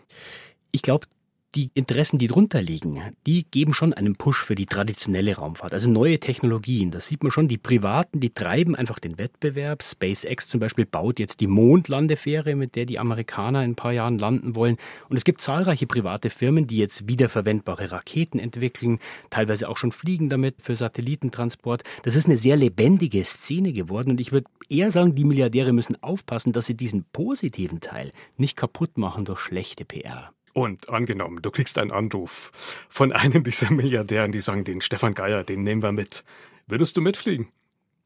Ich 0.72 0.82
glaube, 0.82 1.08
die 1.56 1.72
Interessen, 1.74 2.20
die 2.20 2.28
drunter 2.28 2.62
liegen, 2.62 3.02
die 3.26 3.44
geben 3.50 3.74
schon 3.74 3.94
einen 3.94 4.16
Push 4.16 4.44
für 4.44 4.54
die 4.54 4.68
traditionelle 4.68 5.36
Raumfahrt, 5.36 5.74
also 5.74 5.90
neue 5.90 6.20
Technologien. 6.20 6.92
Das 6.92 7.08
sieht 7.08 7.24
man 7.24 7.32
schon. 7.32 7.48
Die 7.48 7.58
Privaten, 7.58 8.20
die 8.20 8.30
treiben 8.30 8.76
einfach 8.76 9.00
den 9.00 9.18
Wettbewerb. 9.18 9.82
SpaceX 9.82 10.48
zum 10.48 10.60
Beispiel 10.60 10.86
baut 10.86 11.18
jetzt 11.18 11.40
die 11.40 11.48
Mondlandefähre, 11.48 12.56
mit 12.56 12.76
der 12.76 12.86
die 12.86 13.00
Amerikaner 13.00 13.64
in 13.64 13.72
ein 13.72 13.76
paar 13.76 13.94
Jahren 13.94 14.20
landen 14.20 14.54
wollen. 14.54 14.78
Und 15.10 15.18
es 15.18 15.24
gibt 15.24 15.42
zahlreiche 15.42 15.88
private 15.88 16.30
Firmen, 16.30 16.68
die 16.68 16.78
jetzt 16.78 17.08
wiederverwendbare 17.08 17.92
Raketen 17.92 18.38
entwickeln, 18.38 19.00
teilweise 19.32 19.70
auch 19.70 19.78
schon 19.78 19.92
fliegen 19.92 20.30
damit 20.30 20.62
für 20.62 20.76
Satellitentransport. 20.76 21.84
Das 22.04 22.16
ist 22.16 22.28
eine 22.28 22.38
sehr 22.38 22.58
lebendige 22.58 23.24
Szene 23.26 23.74
geworden. 23.74 24.12
Und 24.12 24.22
ich 24.22 24.32
würde 24.32 24.50
eher 24.70 24.92
sagen, 24.92 25.16
die 25.16 25.26
Milliardäre 25.26 25.74
müssen 25.74 26.02
aufpassen, 26.04 26.54
dass 26.54 26.68
sie 26.68 26.78
diesen 26.78 27.06
positiven 27.06 27.82
Teil 27.82 28.12
nicht 28.38 28.56
kaputt 28.56 29.00
machen 29.00 29.26
durch 29.26 29.40
schlechte 29.40 29.84
PR. 29.84 30.32
Und 30.60 30.90
angenommen, 30.90 31.42
du 31.42 31.52
kriegst 31.52 31.78
einen 31.78 31.90
Anruf 31.90 32.52
von 32.90 33.14
einem 33.14 33.44
dieser 33.46 33.72
Milliardären, 33.72 34.34
die 34.34 34.42
sagen, 34.42 34.66
den 34.66 34.82
Stefan 34.82 35.14
Geier, 35.14 35.46
den 35.46 35.64
nehmen 35.64 35.82
wir 35.82 35.94
mit. 35.94 36.26
Würdest 36.68 36.98
du 36.98 37.02
mitfliegen? 37.02 37.48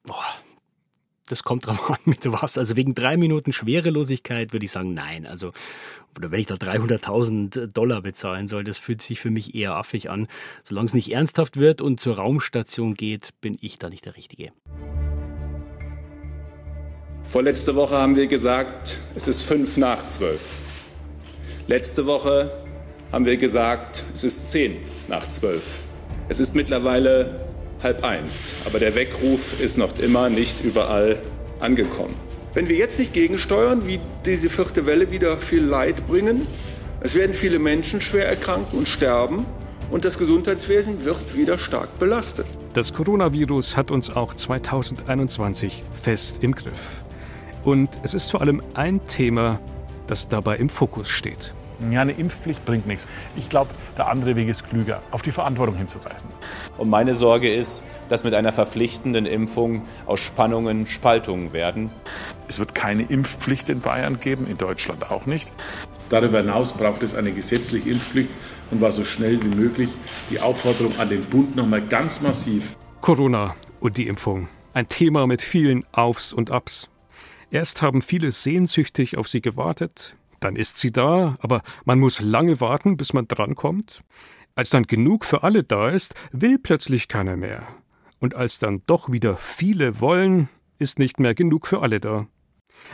Boah, 0.03 0.23
das 1.29 1.41
kommt 1.41 1.65
drauf 1.65 1.89
an, 1.89 1.97
mit 2.05 2.31
was. 2.31 2.59
Also 2.59 2.75
wegen 2.75 2.93
drei 2.93 3.17
Minuten 3.17 3.53
Schwerelosigkeit 3.53 4.53
würde 4.53 4.67
ich 4.67 4.71
sagen, 4.71 4.93
nein. 4.93 5.25
Also, 5.25 5.51
oder 6.15 6.29
wenn 6.29 6.41
ich 6.41 6.45
da 6.45 6.53
300.000 6.53 7.65
Dollar 7.65 8.03
bezahlen 8.03 8.47
soll, 8.47 8.63
das 8.63 8.77
fühlt 8.77 9.01
sich 9.01 9.19
für 9.19 9.31
mich 9.31 9.55
eher 9.55 9.73
affig 9.73 10.11
an. 10.11 10.27
Solange 10.63 10.85
es 10.85 10.93
nicht 10.93 11.11
ernsthaft 11.11 11.57
wird 11.57 11.81
und 11.81 11.99
zur 11.99 12.17
Raumstation 12.17 12.93
geht, 12.93 13.31
bin 13.41 13.57
ich 13.61 13.79
da 13.79 13.89
nicht 13.89 14.05
der 14.05 14.15
Richtige. 14.15 14.51
Vorletzte 17.23 17.75
Woche 17.75 17.97
haben 17.97 18.15
wir 18.15 18.27
gesagt, 18.27 18.99
es 19.15 19.27
ist 19.27 19.41
fünf 19.41 19.77
nach 19.77 20.05
zwölf. 20.05 20.72
Letzte 21.67 22.05
Woche 22.05 22.51
haben 23.13 23.25
wir 23.25 23.37
gesagt, 23.37 24.03
es 24.13 24.25
ist 24.25 24.51
zehn 24.51 24.79
nach 25.07 25.27
zwölf. 25.27 25.79
Es 26.27 26.41
ist 26.41 26.55
mittlerweile 26.55 27.39
halb 27.81 28.03
eins, 28.03 28.55
aber 28.65 28.79
der 28.79 28.95
Weckruf 28.95 29.61
ist 29.61 29.77
noch 29.77 29.97
immer 29.97 30.29
nicht 30.29 30.61
überall 30.61 31.21
angekommen. 31.61 32.15
Wenn 32.53 32.67
wir 32.67 32.75
jetzt 32.75 32.99
nicht 32.99 33.13
gegensteuern, 33.13 33.87
wie 33.87 34.01
diese 34.25 34.49
vierte 34.49 34.85
Welle 34.85 35.09
wieder 35.09 35.37
viel 35.37 35.63
Leid 35.63 36.05
bringen, 36.05 36.47
es 36.99 37.15
werden 37.15 37.33
viele 37.33 37.59
Menschen 37.59 38.01
schwer 38.01 38.27
erkranken 38.27 38.79
und 38.79 38.89
sterben 38.89 39.45
und 39.89 40.03
das 40.03 40.17
Gesundheitswesen 40.17 41.05
wird 41.05 41.33
wieder 41.33 41.57
stark 41.57 41.97
belastet. 41.97 42.45
Das 42.73 42.93
Coronavirus 42.93 43.77
hat 43.77 43.89
uns 43.89 44.09
auch 44.09 44.33
2021 44.33 45.81
fest 45.93 46.43
im 46.43 46.55
Griff. 46.55 47.03
Und 47.63 47.89
es 48.03 48.13
ist 48.13 48.31
vor 48.31 48.41
allem 48.41 48.61
ein 48.73 49.07
Thema, 49.07 49.61
das 50.13 50.29
dabei 50.29 50.57
im 50.57 50.69
Fokus 50.69 51.09
steht. 51.09 51.55
Ja, 51.89 52.01
eine 52.01 52.11
Impfpflicht 52.11 52.63
bringt 52.65 52.85
nichts. 52.85 53.07
Ich 53.35 53.49
glaube, 53.49 53.71
der 53.97 54.09
andere 54.09 54.35
Weg 54.35 54.47
ist 54.47 54.69
klüger, 54.69 55.01
auf 55.09 55.23
die 55.23 55.31
Verantwortung 55.31 55.75
hinzuweisen. 55.75 56.29
Und 56.77 56.87
meine 56.91 57.15
Sorge 57.15 57.51
ist, 57.51 57.83
dass 58.09 58.23
mit 58.23 58.35
einer 58.35 58.51
verpflichtenden 58.51 59.25
Impfung 59.25 59.81
aus 60.05 60.19
Spannungen 60.19 60.85
Spaltungen 60.85 61.51
werden. 61.51 61.89
Es 62.47 62.59
wird 62.59 62.75
keine 62.75 63.01
Impfpflicht 63.01 63.69
in 63.69 63.79
Bayern 63.79 64.19
geben, 64.19 64.45
in 64.45 64.59
Deutschland 64.59 65.09
auch 65.09 65.25
nicht. 65.25 65.51
Darüber 66.11 66.37
hinaus 66.37 66.73
braucht 66.73 67.01
es 67.01 67.15
eine 67.15 67.31
gesetzliche 67.31 67.89
Impfpflicht 67.89 68.29
und 68.69 68.81
war 68.81 68.91
so 68.91 69.03
schnell 69.03 69.41
wie 69.41 69.55
möglich 69.55 69.89
die 70.29 70.39
Aufforderung 70.39 70.93
an 70.99 71.09
den 71.09 71.23
Bund 71.23 71.55
nochmal 71.55 71.81
ganz 71.81 72.21
massiv. 72.21 72.75
Corona 73.01 73.55
und 73.79 73.97
die 73.97 74.05
Impfung. 74.05 74.47
Ein 74.73 74.87
Thema 74.89 75.25
mit 75.25 75.41
vielen 75.41 75.85
Aufs 75.91 76.33
und 76.33 76.51
Abs. 76.51 76.91
Erst 77.53 77.83
haben 77.83 78.01
viele 78.01 78.31
sehnsüchtig 78.31 79.15
auf 79.15 79.27
sie 79.27 79.39
gewartet, 79.39 80.17
dann 80.39 80.55
ist 80.55 80.79
sie 80.79 80.91
da, 80.91 81.37
aber 81.39 81.61
man 81.85 81.99
muss 81.99 82.19
lange 82.19 82.59
warten, 82.59 82.97
bis 82.97 83.13
man 83.13 83.27
drankommt. 83.27 84.01
Als 84.55 84.71
dann 84.71 84.87
genug 84.87 85.23
für 85.23 85.43
alle 85.43 85.63
da 85.63 85.89
ist, 85.89 86.15
will 86.31 86.57
plötzlich 86.57 87.07
keiner 87.07 87.37
mehr. 87.37 87.67
Und 88.17 88.33
als 88.33 88.57
dann 88.57 88.81
doch 88.87 89.11
wieder 89.11 89.37
viele 89.37 90.01
wollen, 90.01 90.49
ist 90.79 90.97
nicht 90.97 91.19
mehr 91.19 91.35
genug 91.35 91.67
für 91.67 91.83
alle 91.83 91.99
da. 91.99 92.25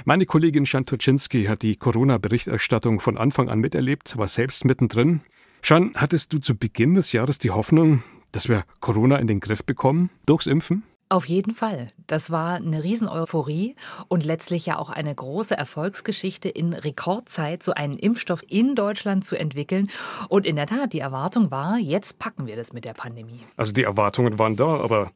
Meine 0.04 0.26
Kollegin 0.26 0.66
Jan 0.66 0.86
Toczynski 0.86 1.46
hat 1.46 1.62
die 1.62 1.78
Corona-Berichterstattung 1.78 3.00
von 3.00 3.18
Anfang 3.18 3.48
an 3.48 3.60
miterlebt, 3.60 4.18
war 4.18 4.28
selbst 4.28 4.66
mittendrin. 4.66 5.22
Jan, 5.64 5.94
hattest 5.96 6.34
du 6.34 6.38
zu 6.38 6.58
Beginn 6.58 6.96
des 6.96 7.14
Jahres 7.14 7.38
die 7.38 7.52
Hoffnung, 7.52 8.04
dass 8.34 8.50
wir 8.50 8.66
Corona 8.82 9.20
in 9.20 9.28
den 9.28 9.40
Griff 9.40 9.64
bekommen, 9.64 10.10
durchs 10.26 10.48
Impfen? 10.48 10.84
Auf 11.12 11.26
jeden 11.26 11.56
Fall. 11.56 11.88
Das 12.06 12.30
war 12.30 12.58
eine 12.58 12.84
Riesen-Euphorie 12.84 13.76
und 14.10 14.24
letztlich 14.24 14.68
ja 14.68 14.78
auch 14.78 14.92
eine 14.92 15.14
große 15.14 15.58
Erfolgsgeschichte 15.58 16.50
in 16.50 16.74
Rekordzeit, 16.74 17.64
so 17.64 17.74
einen 17.74 17.98
Impfstoff 17.98 18.44
in 18.48 18.76
Deutschland 18.76 19.26
zu 19.26 19.36
entwickeln. 19.36 19.90
Und 20.30 20.46
in 20.46 20.56
der 20.56 20.68
Tat, 20.68 20.94
die 20.94 21.00
Erwartung 21.00 21.50
war, 21.50 21.80
jetzt 21.80 22.20
packen 22.20 22.46
wir 22.46 22.56
das 22.56 22.74
mit 22.74 22.86
der 22.86 22.94
Pandemie. 22.94 23.40
Also 23.58 23.72
die 23.72 23.84
Erwartungen 23.84 24.38
waren 24.38 24.56
da, 24.56 24.80
aber 24.80 25.12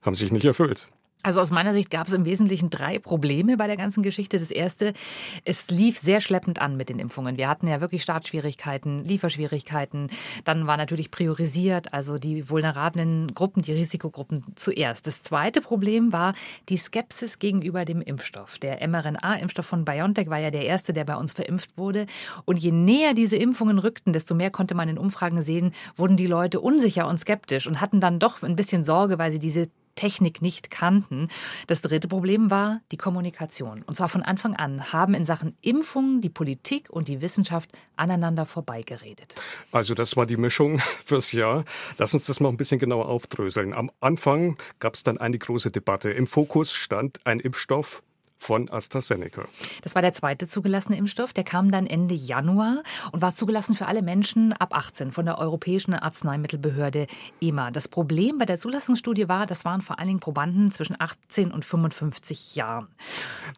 haben 0.00 0.14
sich 0.14 0.32
nicht 0.32 0.46
erfüllt. 0.46 0.88
Also 1.24 1.40
aus 1.40 1.50
meiner 1.50 1.72
Sicht 1.72 1.90
gab 1.90 2.06
es 2.06 2.12
im 2.12 2.26
Wesentlichen 2.26 2.68
drei 2.68 2.98
Probleme 2.98 3.56
bei 3.56 3.66
der 3.66 3.78
ganzen 3.78 4.02
Geschichte. 4.02 4.38
Das 4.38 4.50
erste, 4.50 4.92
es 5.46 5.68
lief 5.70 5.98
sehr 5.98 6.20
schleppend 6.20 6.60
an 6.60 6.76
mit 6.76 6.90
den 6.90 6.98
Impfungen. 6.98 7.38
Wir 7.38 7.48
hatten 7.48 7.66
ja 7.66 7.80
wirklich 7.80 8.02
Startschwierigkeiten, 8.02 9.02
Lieferschwierigkeiten. 9.04 10.08
Dann 10.44 10.66
war 10.66 10.76
natürlich 10.76 11.10
priorisiert, 11.10 11.94
also 11.94 12.18
die 12.18 12.50
vulnerablen 12.50 13.32
Gruppen, 13.34 13.62
die 13.62 13.72
Risikogruppen 13.72 14.44
zuerst. 14.54 15.06
Das 15.06 15.22
zweite 15.22 15.62
Problem 15.62 16.12
war 16.12 16.34
die 16.68 16.76
Skepsis 16.76 17.38
gegenüber 17.38 17.86
dem 17.86 18.02
Impfstoff. 18.02 18.58
Der 18.58 18.86
mRNA-Impfstoff 18.86 19.64
von 19.64 19.86
BioNTech 19.86 20.28
war 20.28 20.38
ja 20.38 20.50
der 20.50 20.66
erste, 20.66 20.92
der 20.92 21.04
bei 21.04 21.16
uns 21.16 21.32
verimpft 21.32 21.78
wurde. 21.78 22.04
Und 22.44 22.58
je 22.58 22.70
näher 22.70 23.14
diese 23.14 23.36
Impfungen 23.36 23.78
rückten, 23.78 24.12
desto 24.12 24.34
mehr 24.34 24.50
konnte 24.50 24.74
man 24.74 24.90
in 24.90 24.98
Umfragen 24.98 25.40
sehen, 25.40 25.72
wurden 25.96 26.18
die 26.18 26.26
Leute 26.26 26.60
unsicher 26.60 27.08
und 27.08 27.18
skeptisch 27.18 27.66
und 27.66 27.80
hatten 27.80 28.00
dann 28.00 28.18
doch 28.18 28.42
ein 28.42 28.56
bisschen 28.56 28.84
Sorge, 28.84 29.18
weil 29.18 29.32
sie 29.32 29.38
diese 29.38 29.68
Technik 29.94 30.42
nicht 30.42 30.70
kannten. 30.70 31.28
Das 31.66 31.80
dritte 31.80 32.08
Problem 32.08 32.50
war 32.50 32.80
die 32.92 32.96
Kommunikation. 32.96 33.82
Und 33.82 33.96
zwar 33.96 34.08
von 34.08 34.22
Anfang 34.22 34.54
an 34.54 34.92
haben 34.92 35.14
in 35.14 35.24
Sachen 35.24 35.56
Impfungen 35.60 36.20
die 36.20 36.28
Politik 36.28 36.90
und 36.90 37.08
die 37.08 37.20
Wissenschaft 37.20 37.70
aneinander 37.96 38.46
vorbeigeredet. 38.46 39.34
Also 39.72 39.94
das 39.94 40.16
war 40.16 40.26
die 40.26 40.36
Mischung 40.36 40.78
fürs 41.04 41.32
Jahr. 41.32 41.64
Lass 41.98 42.14
uns 42.14 42.26
das 42.26 42.40
mal 42.40 42.48
ein 42.48 42.56
bisschen 42.56 42.78
genauer 42.78 43.08
aufdröseln. 43.08 43.72
Am 43.72 43.90
Anfang 44.00 44.56
gab 44.78 44.94
es 44.94 45.02
dann 45.02 45.18
eine 45.18 45.38
große 45.38 45.70
Debatte. 45.70 46.10
Im 46.10 46.26
Fokus 46.26 46.72
stand 46.72 47.26
ein 47.26 47.40
Impfstoff 47.40 48.02
von 48.38 48.68
AstraZeneca. 48.68 49.46
Das 49.82 49.94
war 49.94 50.02
der 50.02 50.12
zweite 50.12 50.46
zugelassene 50.46 50.96
Impfstoff. 50.98 51.32
Der 51.32 51.44
kam 51.44 51.70
dann 51.70 51.86
Ende 51.86 52.14
Januar 52.14 52.82
und 53.12 53.22
war 53.22 53.34
zugelassen 53.34 53.74
für 53.74 53.86
alle 53.86 54.02
Menschen 54.02 54.52
ab 54.52 54.76
18 54.76 55.12
von 55.12 55.24
der 55.24 55.38
Europäischen 55.38 55.94
Arzneimittelbehörde 55.94 57.06
EMA. 57.40 57.70
Das 57.70 57.88
Problem 57.88 58.38
bei 58.38 58.44
der 58.44 58.58
Zulassungsstudie 58.58 59.28
war, 59.28 59.46
das 59.46 59.64
waren 59.64 59.82
vor 59.82 59.98
allen 59.98 60.08
Dingen 60.08 60.20
Probanden 60.20 60.70
zwischen 60.70 60.96
18 60.98 61.50
und 61.52 61.64
55 61.64 62.54
Jahren. 62.54 62.88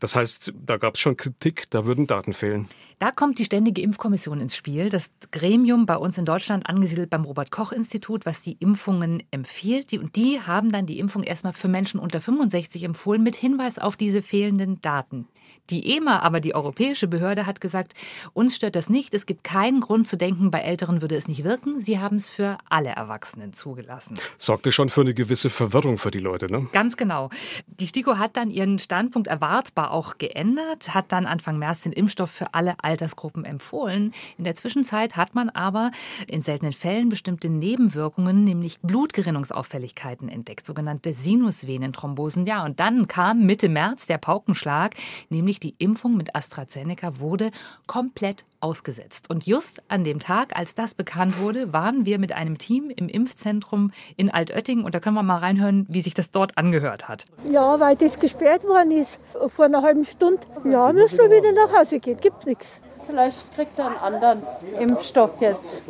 Das 0.00 0.14
heißt, 0.14 0.52
da 0.54 0.76
gab 0.76 0.94
es 0.94 1.00
schon 1.00 1.16
Kritik, 1.16 1.70
da 1.70 1.86
würden 1.86 2.06
Daten 2.06 2.32
fehlen. 2.32 2.68
Da 2.98 3.10
kommt 3.10 3.38
die 3.38 3.44
Ständige 3.44 3.82
Impfkommission 3.82 4.40
ins 4.40 4.56
Spiel, 4.56 4.88
das 4.88 5.10
Gremium 5.30 5.84
bei 5.84 5.96
uns 5.96 6.16
in 6.16 6.24
Deutschland 6.24 6.66
angesiedelt 6.68 7.10
beim 7.10 7.24
Robert 7.24 7.50
Koch 7.50 7.72
Institut, 7.72 8.24
was 8.24 8.40
die 8.40 8.56
Impfungen 8.58 9.22
empfiehlt. 9.30 9.90
Die, 9.90 9.98
und 9.98 10.16
die 10.16 10.40
haben 10.40 10.72
dann 10.72 10.86
die 10.86 10.98
Impfung 10.98 11.22
erstmal 11.22 11.52
für 11.52 11.68
Menschen 11.68 12.00
unter 12.00 12.20
65 12.20 12.84
empfohlen 12.84 13.22
mit 13.22 13.36
Hinweis 13.36 13.78
auf 13.78 13.96
diese 13.96 14.22
fehlenden 14.22 14.65
Daten. 14.74 15.28
Die 15.70 15.96
EMA, 15.96 16.20
aber 16.20 16.40
die 16.40 16.54
europäische 16.54 17.08
Behörde, 17.08 17.46
hat 17.46 17.60
gesagt, 17.60 17.94
uns 18.32 18.56
stört 18.56 18.76
das 18.76 18.88
nicht. 18.88 19.14
Es 19.14 19.26
gibt 19.26 19.44
keinen 19.44 19.80
Grund 19.80 20.06
zu 20.06 20.16
denken, 20.16 20.50
bei 20.50 20.60
Älteren 20.60 21.00
würde 21.00 21.16
es 21.16 21.28
nicht 21.28 21.44
wirken. 21.44 21.80
Sie 21.80 21.98
haben 21.98 22.16
es 22.16 22.28
für 22.28 22.58
alle 22.68 22.90
Erwachsenen 22.90 23.52
zugelassen. 23.52 24.18
Sorgte 24.38 24.72
schon 24.72 24.88
für 24.88 25.00
eine 25.02 25.14
gewisse 25.14 25.50
Verwirrung 25.50 25.98
für 25.98 26.10
die 26.10 26.18
Leute, 26.18 26.50
ne? 26.50 26.68
Ganz 26.72 26.96
genau. 26.96 27.30
Die 27.66 27.86
STIKO 27.86 28.18
hat 28.18 28.36
dann 28.36 28.50
ihren 28.50 28.78
Standpunkt 28.78 29.28
erwartbar 29.28 29.90
auch 29.90 30.18
geändert, 30.18 30.94
hat 30.94 31.12
dann 31.12 31.26
Anfang 31.26 31.58
März 31.58 31.82
den 31.82 31.92
Impfstoff 31.92 32.30
für 32.30 32.54
alle 32.54 32.74
Altersgruppen 32.82 33.44
empfohlen. 33.44 34.12
In 34.38 34.44
der 34.44 34.54
Zwischenzeit 34.54 35.16
hat 35.16 35.34
man 35.34 35.50
aber 35.50 35.90
in 36.28 36.42
seltenen 36.42 36.72
Fällen 36.72 37.08
bestimmte 37.08 37.48
Nebenwirkungen, 37.48 38.44
nämlich 38.44 38.80
Blutgerinnungsauffälligkeiten 38.80 40.28
entdeckt, 40.28 40.66
sogenannte 40.66 41.12
Sinusvenenthrombosen. 41.12 42.46
Ja, 42.46 42.64
und 42.64 42.80
dann 42.80 43.08
kam 43.08 43.46
Mitte 43.46 43.68
März 43.68 44.06
der 44.06 44.18
Paukenschlag, 44.18 44.94
nämlich 45.28 45.55
die 45.60 45.74
Impfung 45.78 46.16
mit 46.16 46.34
AstraZeneca 46.34 47.18
wurde 47.18 47.50
komplett 47.86 48.44
ausgesetzt. 48.60 49.30
Und 49.30 49.46
just 49.46 49.82
an 49.88 50.04
dem 50.04 50.18
Tag, 50.18 50.56
als 50.56 50.74
das 50.74 50.94
bekannt 50.94 51.40
wurde, 51.40 51.72
waren 51.72 52.06
wir 52.06 52.18
mit 52.18 52.32
einem 52.32 52.58
Team 52.58 52.90
im 52.90 53.08
Impfzentrum 53.08 53.92
in 54.16 54.30
Altötting 54.30 54.84
und 54.84 54.94
da 54.94 55.00
können 55.00 55.16
wir 55.16 55.22
mal 55.22 55.38
reinhören, 55.38 55.86
wie 55.88 56.00
sich 56.00 56.14
das 56.14 56.30
dort 56.30 56.58
angehört 56.58 57.08
hat. 57.08 57.24
Ja, 57.50 57.78
weil 57.78 57.96
das 57.96 58.18
gesperrt 58.18 58.64
worden 58.64 58.90
ist 58.90 59.18
vor 59.54 59.66
einer 59.66 59.82
halben 59.82 60.04
Stunde. 60.04 60.40
Ja, 60.64 60.92
müssen 60.92 61.18
wir 61.18 61.30
wieder 61.30 61.52
nach 61.52 61.78
Hause 61.78 62.00
gehen, 62.00 62.18
gibt 62.20 62.46
nichts. 62.46 62.66
Vielleicht 63.06 63.54
kriegt 63.54 63.78
er 63.78 63.86
einen 63.86 63.96
anderen 63.98 64.42
Impfstoff 64.80 65.40
jetzt. 65.40 65.82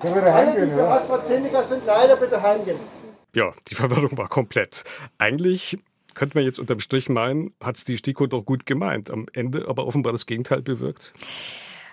Für 0.00 0.88
AstraZeneca 0.88 1.62
sind 1.62 1.86
leider 1.86 2.16
bitte 2.16 2.42
heimgehen. 2.42 2.78
Ja, 3.34 3.52
die 3.68 3.74
Verwirrung 3.74 4.16
war 4.18 4.28
komplett. 4.28 4.84
Eigentlich 5.18 5.78
könnte 6.14 6.36
man 6.36 6.44
jetzt 6.44 6.58
unterm 6.58 6.80
Strich 6.80 7.08
meinen, 7.08 7.52
hat 7.62 7.76
es 7.76 7.84
die 7.84 7.96
STIKO 7.96 8.26
doch 8.26 8.44
gut 8.44 8.66
gemeint, 8.66 9.10
am 9.10 9.26
Ende 9.32 9.68
aber 9.68 9.86
offenbar 9.86 10.12
das 10.12 10.26
Gegenteil 10.26 10.62
bewirkt. 10.62 11.12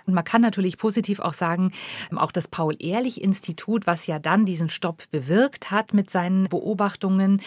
Und 0.05 0.13
man 0.13 0.23
kann 0.23 0.41
natürlich 0.41 0.77
positiv 0.77 1.19
auch 1.19 1.33
sagen, 1.33 1.71
auch 2.15 2.31
das 2.31 2.47
Paul-Ehrlich-Institut, 2.47 3.85
was 3.85 4.07
ja 4.07 4.19
dann 4.19 4.45
diesen 4.45 4.69
Stopp 4.69 5.03
bewirkt 5.11 5.71
hat 5.71 5.93
mit 5.93 6.09
seinen 6.09 6.45
Beobachtungen, 6.45 7.41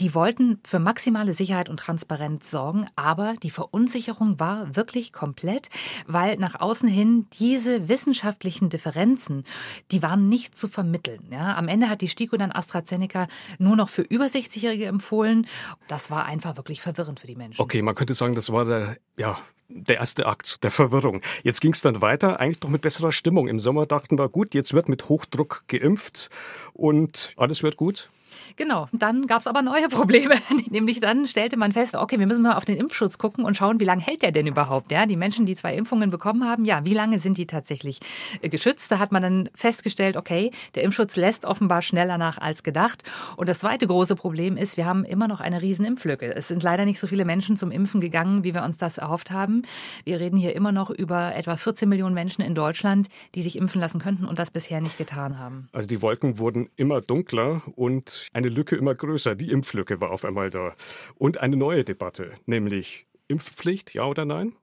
die 0.00 0.14
wollten 0.14 0.60
für 0.64 0.78
maximale 0.78 1.32
Sicherheit 1.32 1.68
und 1.68 1.78
Transparenz 1.78 2.50
sorgen, 2.50 2.86
aber 2.96 3.34
die 3.42 3.50
Verunsicherung 3.50 4.38
war 4.38 4.76
wirklich 4.76 5.12
komplett, 5.12 5.68
weil 6.06 6.36
nach 6.36 6.60
außen 6.60 6.88
hin 6.88 7.26
diese 7.38 7.88
wissenschaftlichen 7.88 8.68
Differenzen, 8.68 9.44
die 9.90 10.02
waren 10.02 10.28
nicht 10.28 10.56
zu 10.56 10.68
vermitteln. 10.68 11.28
Ja, 11.30 11.56
am 11.56 11.68
Ende 11.68 11.88
hat 11.88 12.00
die 12.00 12.08
STIKO 12.08 12.36
dann 12.36 12.52
AstraZeneca 12.52 13.26
nur 13.58 13.76
noch 13.76 13.88
für 13.88 14.02
über 14.02 14.26
60-Jährige 14.26 14.86
empfohlen. 14.86 15.46
Das 15.88 16.10
war 16.10 16.26
einfach 16.26 16.56
wirklich 16.56 16.80
verwirrend 16.80 17.20
für 17.20 17.26
die 17.26 17.36
Menschen. 17.36 17.60
Okay, 17.60 17.82
man 17.82 17.94
könnte 17.94 18.14
sagen, 18.14 18.34
das 18.34 18.52
war 18.52 18.64
der, 18.64 18.96
ja, 19.16 19.38
der 19.68 19.96
erste 19.96 20.26
Akt 20.26 20.62
der 20.62 20.70
Verwirrung. 20.70 21.22
Jetzt 21.42 21.60
ging 21.60 21.72
es 21.72 21.80
dann 21.80 22.00
weiter, 22.02 22.38
eigentlich 22.40 22.60
doch 22.60 22.68
mit 22.68 22.82
besserer 22.82 23.12
Stimmung. 23.12 23.48
Im 23.48 23.58
Sommer 23.58 23.86
dachten 23.86 24.18
wir, 24.18 24.28
gut, 24.28 24.54
jetzt 24.54 24.74
wird 24.74 24.88
mit 24.88 25.08
Hochdruck 25.08 25.64
geimpft 25.68 26.30
und 26.72 27.32
alles 27.36 27.62
wird 27.62 27.76
gut. 27.76 28.10
Genau, 28.56 28.88
dann 28.92 29.26
gab 29.26 29.40
es 29.40 29.46
aber 29.46 29.62
neue 29.62 29.88
Probleme. 29.90 30.34
Nämlich 30.70 31.00
dann 31.00 31.26
stellte 31.26 31.56
man 31.56 31.72
fest, 31.72 31.94
okay, 31.94 32.18
wir 32.18 32.26
müssen 32.26 32.42
mal 32.42 32.54
auf 32.54 32.64
den 32.64 32.76
Impfschutz 32.76 33.18
gucken 33.18 33.44
und 33.44 33.56
schauen, 33.56 33.80
wie 33.80 33.84
lange 33.84 34.02
hält 34.02 34.22
der 34.22 34.32
denn 34.32 34.46
überhaupt? 34.46 34.92
Ja, 34.92 35.06
die 35.06 35.16
Menschen, 35.16 35.46
die 35.46 35.56
zwei 35.56 35.74
Impfungen 35.74 36.10
bekommen 36.10 36.48
haben, 36.48 36.64
ja, 36.64 36.84
wie 36.84 36.94
lange 36.94 37.18
sind 37.18 37.38
die 37.38 37.46
tatsächlich 37.46 37.98
äh, 38.40 38.48
geschützt? 38.48 38.90
Da 38.90 38.98
hat 38.98 39.12
man 39.12 39.22
dann 39.22 39.50
festgestellt, 39.54 40.16
okay, 40.16 40.50
der 40.74 40.82
Impfschutz 40.82 41.16
lässt 41.16 41.44
offenbar 41.44 41.82
schneller 41.82 42.18
nach 42.18 42.38
als 42.38 42.62
gedacht. 42.62 43.02
Und 43.36 43.48
das 43.48 43.60
zweite 43.60 43.86
große 43.86 44.16
Problem 44.16 44.56
ist, 44.56 44.76
wir 44.76 44.86
haben 44.86 45.04
immer 45.04 45.28
noch 45.28 45.40
eine 45.40 45.62
riesen 45.62 45.84
Impflücke. 45.84 46.34
Es 46.34 46.48
sind 46.48 46.62
leider 46.62 46.84
nicht 46.84 47.00
so 47.00 47.06
viele 47.06 47.24
Menschen 47.24 47.56
zum 47.56 47.70
Impfen 47.70 48.00
gegangen, 48.00 48.44
wie 48.44 48.54
wir 48.54 48.62
uns 48.62 48.78
das 48.78 48.98
erhofft 48.98 49.30
haben. 49.30 49.62
Wir 50.04 50.20
reden 50.20 50.36
hier 50.36 50.54
immer 50.54 50.72
noch 50.72 50.90
über 50.90 51.34
etwa 51.34 51.56
14 51.56 51.88
Millionen 51.88 52.14
Menschen 52.14 52.42
in 52.42 52.54
Deutschland, 52.54 53.08
die 53.34 53.42
sich 53.42 53.56
impfen 53.56 53.80
lassen 53.80 54.00
könnten 54.00 54.24
und 54.24 54.38
das 54.38 54.50
bisher 54.50 54.80
nicht 54.80 54.98
getan 54.98 55.38
haben. 55.38 55.68
Also 55.72 55.88
die 55.88 56.02
Wolken 56.02 56.38
wurden 56.38 56.68
immer 56.76 57.00
dunkler 57.00 57.62
und 57.74 58.25
eine 58.32 58.48
Lücke 58.48 58.76
immer 58.76 58.94
größer. 58.94 59.34
Die 59.34 59.50
Impflücke 59.50 60.00
war 60.00 60.10
auf 60.10 60.24
einmal 60.24 60.50
da. 60.50 60.74
Und 61.16 61.38
eine 61.38 61.56
neue 61.56 61.84
Debatte, 61.84 62.32
nämlich 62.46 63.06
Impfpflicht, 63.28 63.94
ja 63.94 64.04
oder 64.04 64.24
nein? 64.24 64.54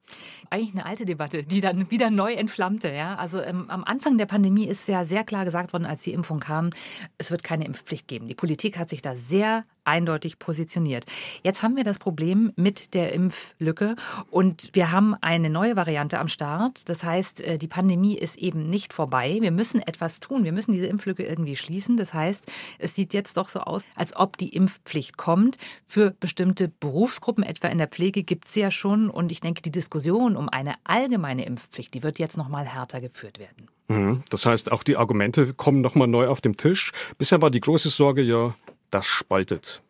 Eigentlich 0.49 0.73
eine 0.73 0.85
alte 0.85 1.05
Debatte, 1.05 1.41
die 1.41 1.61
dann 1.61 1.91
wieder 1.91 2.09
neu 2.09 2.33
entflammte. 2.33 2.93
Ja? 2.93 3.15
Also 3.15 3.41
ähm, 3.41 3.69
am 3.69 3.83
Anfang 3.83 4.17
der 4.17 4.25
Pandemie 4.25 4.67
ist 4.67 4.87
ja 4.87 5.05
sehr 5.05 5.23
klar 5.23 5.45
gesagt 5.45 5.73
worden, 5.73 5.85
als 5.85 6.03
die 6.03 6.13
Impfung 6.13 6.39
kam, 6.39 6.69
es 7.17 7.31
wird 7.31 7.43
keine 7.43 7.65
Impfpflicht 7.65 8.07
geben. 8.07 8.27
Die 8.27 8.35
Politik 8.35 8.77
hat 8.77 8.89
sich 8.89 9.01
da 9.01 9.15
sehr 9.15 9.65
eindeutig 9.85 10.39
positioniert. 10.39 11.05
Jetzt 11.43 11.63
haben 11.63 11.75
wir 11.75 11.83
das 11.83 11.99
Problem 11.99 12.51
mit 12.55 12.93
der 12.93 13.13
Impflücke 13.13 13.95
und 14.29 14.69
wir 14.73 14.91
haben 14.91 15.15
eine 15.21 15.49
neue 15.49 15.75
Variante 15.75 16.19
am 16.19 16.27
Start. 16.27 16.89
Das 16.89 17.03
heißt, 17.03 17.41
äh, 17.41 17.57
die 17.57 17.67
Pandemie 17.67 18.17
ist 18.17 18.37
eben 18.37 18.65
nicht 18.65 18.93
vorbei. 18.93 19.37
Wir 19.41 19.51
müssen 19.51 19.81
etwas 19.81 20.19
tun. 20.19 20.43
Wir 20.43 20.51
müssen 20.51 20.73
diese 20.73 20.87
Impflücke 20.87 21.23
irgendwie 21.23 21.55
schließen. 21.55 21.97
Das 21.97 22.13
heißt, 22.13 22.51
es 22.79 22.95
sieht 22.95 23.13
jetzt 23.13 23.37
doch 23.37 23.49
so 23.49 23.59
aus, 23.59 23.83
als 23.95 24.15
ob 24.15 24.37
die 24.37 24.49
Impfpflicht 24.49 25.17
kommt. 25.17 25.57
Für 25.85 26.11
bestimmte 26.11 26.67
Berufsgruppen, 26.67 27.43
etwa 27.43 27.67
in 27.67 27.77
der 27.77 27.87
Pflege, 27.87 28.23
gibt 28.23 28.45
es 28.45 28.55
ja 28.55 28.71
schon. 28.71 29.09
Und 29.09 29.31
ich 29.31 29.41
denke, 29.41 29.61
die 29.61 29.71
Diskussion 29.71 30.35
um 30.35 30.49
eine 30.49 30.73
allgemeine 30.83 31.45
Impfpflicht, 31.45 31.93
die 31.93 32.03
wird 32.03 32.19
jetzt 32.19 32.37
noch 32.37 32.49
mal 32.49 32.65
härter 32.65 33.01
geführt 33.01 33.39
werden. 33.39 33.67
Mhm. 33.87 34.23
Das 34.29 34.45
heißt, 34.45 34.71
auch 34.71 34.83
die 34.83 34.97
Argumente 34.97 35.53
kommen 35.53 35.81
noch 35.81 35.95
mal 35.95 36.07
neu 36.07 36.27
auf 36.27 36.41
den 36.41 36.57
Tisch. 36.57 36.91
Bisher 37.17 37.41
war 37.41 37.51
die 37.51 37.59
große 37.61 37.89
Sorge 37.89 38.21
ja, 38.21 38.55
das 38.93 39.05
spaltet. 39.07 39.81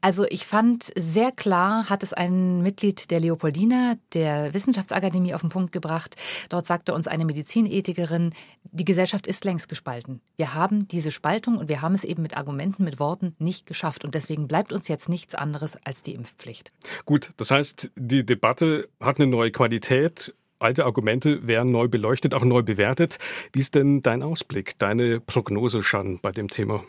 Also 0.00 0.24
ich 0.24 0.46
fand 0.46 0.90
sehr 0.96 1.30
klar, 1.30 1.88
hat 1.88 2.02
es 2.02 2.12
ein 2.12 2.62
Mitglied 2.62 3.10
der 3.10 3.20
Leopoldina, 3.20 3.96
der 4.14 4.52
Wissenschaftsakademie, 4.54 5.34
auf 5.34 5.42
den 5.42 5.50
Punkt 5.50 5.72
gebracht. 5.72 6.16
Dort 6.48 6.66
sagte 6.66 6.94
uns 6.94 7.06
eine 7.06 7.24
Medizinethikerin, 7.24 8.32
die 8.64 8.84
Gesellschaft 8.84 9.26
ist 9.26 9.44
längst 9.44 9.68
gespalten. 9.68 10.20
Wir 10.36 10.54
haben 10.54 10.88
diese 10.88 11.10
Spaltung 11.10 11.58
und 11.58 11.68
wir 11.68 11.82
haben 11.82 11.94
es 11.94 12.04
eben 12.04 12.22
mit 12.22 12.36
Argumenten, 12.36 12.84
mit 12.84 12.98
Worten 12.98 13.34
nicht 13.38 13.66
geschafft. 13.66 14.04
Und 14.04 14.14
deswegen 14.14 14.48
bleibt 14.48 14.72
uns 14.72 14.88
jetzt 14.88 15.08
nichts 15.08 15.34
anderes 15.34 15.76
als 15.84 16.02
die 16.02 16.14
Impfpflicht. 16.14 16.72
Gut, 17.04 17.30
das 17.36 17.50
heißt, 17.50 17.90
die 17.96 18.24
Debatte 18.24 18.88
hat 19.00 19.20
eine 19.20 19.30
neue 19.30 19.50
Qualität. 19.50 20.34
Alte 20.58 20.84
Argumente 20.84 21.46
werden 21.46 21.72
neu 21.72 21.88
beleuchtet, 21.88 22.34
auch 22.34 22.44
neu 22.44 22.62
bewertet. 22.62 23.18
Wie 23.52 23.60
ist 23.60 23.74
denn 23.74 24.00
dein 24.00 24.22
Ausblick, 24.22 24.78
deine 24.78 25.20
Prognose, 25.20 25.82
Schan, 25.82 26.20
bei 26.20 26.32
dem 26.32 26.48
Thema? 26.48 26.84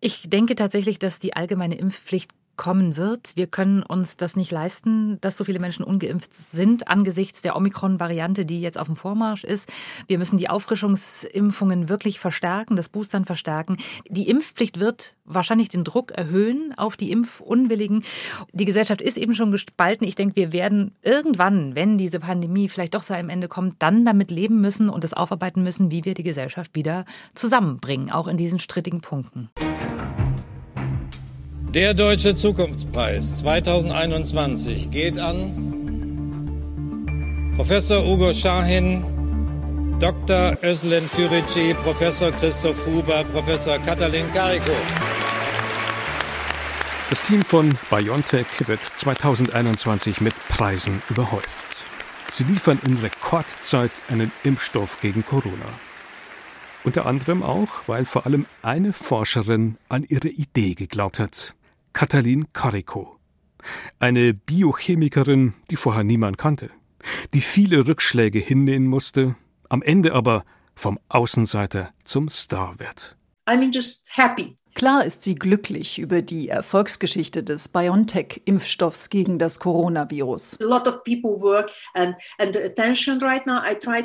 Ich 0.00 0.30
denke 0.30 0.54
tatsächlich, 0.54 0.98
dass 0.98 1.18
die 1.18 1.34
allgemeine 1.34 1.76
Impfpflicht 1.76 2.30
kommen 2.58 2.98
wird. 2.98 3.36
Wir 3.36 3.46
können 3.46 3.82
uns 3.82 4.18
das 4.18 4.36
nicht 4.36 4.50
leisten, 4.50 5.18
dass 5.22 5.38
so 5.38 5.44
viele 5.44 5.60
Menschen 5.60 5.84
ungeimpft 5.84 6.34
sind 6.34 6.88
angesichts 6.88 7.40
der 7.40 7.56
Omikron-Variante, 7.56 8.44
die 8.44 8.60
jetzt 8.60 8.76
auf 8.76 8.88
dem 8.88 8.96
Vormarsch 8.96 9.44
ist. 9.44 9.72
Wir 10.08 10.18
müssen 10.18 10.36
die 10.36 10.50
Auffrischungsimpfungen 10.50 11.88
wirklich 11.88 12.20
verstärken, 12.20 12.76
das 12.76 12.90
Boostern 12.90 13.24
verstärken. 13.24 13.78
Die 14.10 14.28
Impfpflicht 14.28 14.80
wird 14.80 15.16
wahrscheinlich 15.24 15.68
den 15.68 15.84
Druck 15.84 16.10
erhöhen 16.10 16.74
auf 16.76 16.96
die 16.96 17.12
Impfunwilligen. 17.12 18.02
Die 18.52 18.64
Gesellschaft 18.64 19.00
ist 19.00 19.16
eben 19.16 19.34
schon 19.34 19.52
gespalten. 19.52 20.06
Ich 20.06 20.16
denke, 20.16 20.36
wir 20.36 20.52
werden 20.52 20.96
irgendwann, 21.02 21.76
wenn 21.76 21.96
diese 21.96 22.18
Pandemie 22.20 22.68
vielleicht 22.68 22.94
doch 22.94 23.04
zu 23.04 23.14
einem 23.14 23.28
Ende 23.28 23.48
kommt, 23.48 23.76
dann 23.78 24.04
damit 24.04 24.30
leben 24.30 24.60
müssen 24.60 24.88
und 24.88 25.04
es 25.04 25.14
aufarbeiten 25.14 25.62
müssen, 25.62 25.90
wie 25.90 26.04
wir 26.04 26.14
die 26.14 26.24
Gesellschaft 26.24 26.74
wieder 26.74 27.04
zusammenbringen, 27.34 28.10
auch 28.10 28.26
in 28.26 28.36
diesen 28.36 28.58
strittigen 28.58 29.00
Punkten. 29.00 29.48
Der 31.78 31.94
Deutsche 31.94 32.34
Zukunftspreis 32.34 33.38
2021 33.38 34.90
geht 34.90 35.16
an 35.16 35.54
Professor 37.54 38.04
Ugo 38.04 38.34
Schahin, 38.34 39.04
Dr. 40.00 40.58
Özlem 40.64 41.08
Türeci, 41.14 41.76
Professor 41.84 42.32
Christoph 42.32 42.84
Huber, 42.84 43.22
Professor 43.32 43.78
Katalin 43.78 44.24
Kariko. 44.34 44.72
Das 47.10 47.22
Team 47.22 47.44
von 47.44 47.78
BioNTech 47.90 48.48
wird 48.66 48.80
2021 48.96 50.20
mit 50.20 50.34
Preisen 50.48 51.00
überhäuft. 51.08 51.84
Sie 52.32 52.42
liefern 52.42 52.80
in 52.84 52.96
Rekordzeit 52.96 53.92
einen 54.08 54.32
Impfstoff 54.42 54.98
gegen 55.00 55.24
Corona. 55.24 55.66
Unter 56.82 57.06
anderem 57.06 57.44
auch, 57.44 57.68
weil 57.86 58.04
vor 58.04 58.26
allem 58.26 58.46
eine 58.62 58.92
Forscherin 58.92 59.76
an 59.88 60.02
ihre 60.08 60.28
Idee 60.28 60.74
geglaubt 60.74 61.20
hat. 61.20 61.54
Katalin 61.98 62.52
Kariko. 62.52 63.18
Eine 63.98 64.32
Biochemikerin, 64.32 65.54
die 65.68 65.74
vorher 65.74 66.04
niemand 66.04 66.38
kannte, 66.38 66.70
die 67.34 67.40
viele 67.40 67.88
Rückschläge 67.88 68.38
hinnehmen 68.38 68.86
musste, 68.86 69.34
am 69.68 69.82
Ende 69.82 70.14
aber 70.14 70.44
vom 70.76 71.00
Außenseiter 71.08 71.92
zum 72.04 72.28
Star 72.28 72.78
wird. 72.78 73.16
I'm 73.48 73.74
just 73.74 74.08
happy. 74.12 74.56
Klar 74.78 75.04
ist 75.04 75.24
sie 75.24 75.34
glücklich 75.34 75.98
über 75.98 76.22
die 76.22 76.48
Erfolgsgeschichte 76.48 77.42
des 77.42 77.66
BioNTech-Impfstoffs 77.66 79.10
gegen 79.10 79.40
das 79.40 79.58
Coronavirus. 79.58 80.58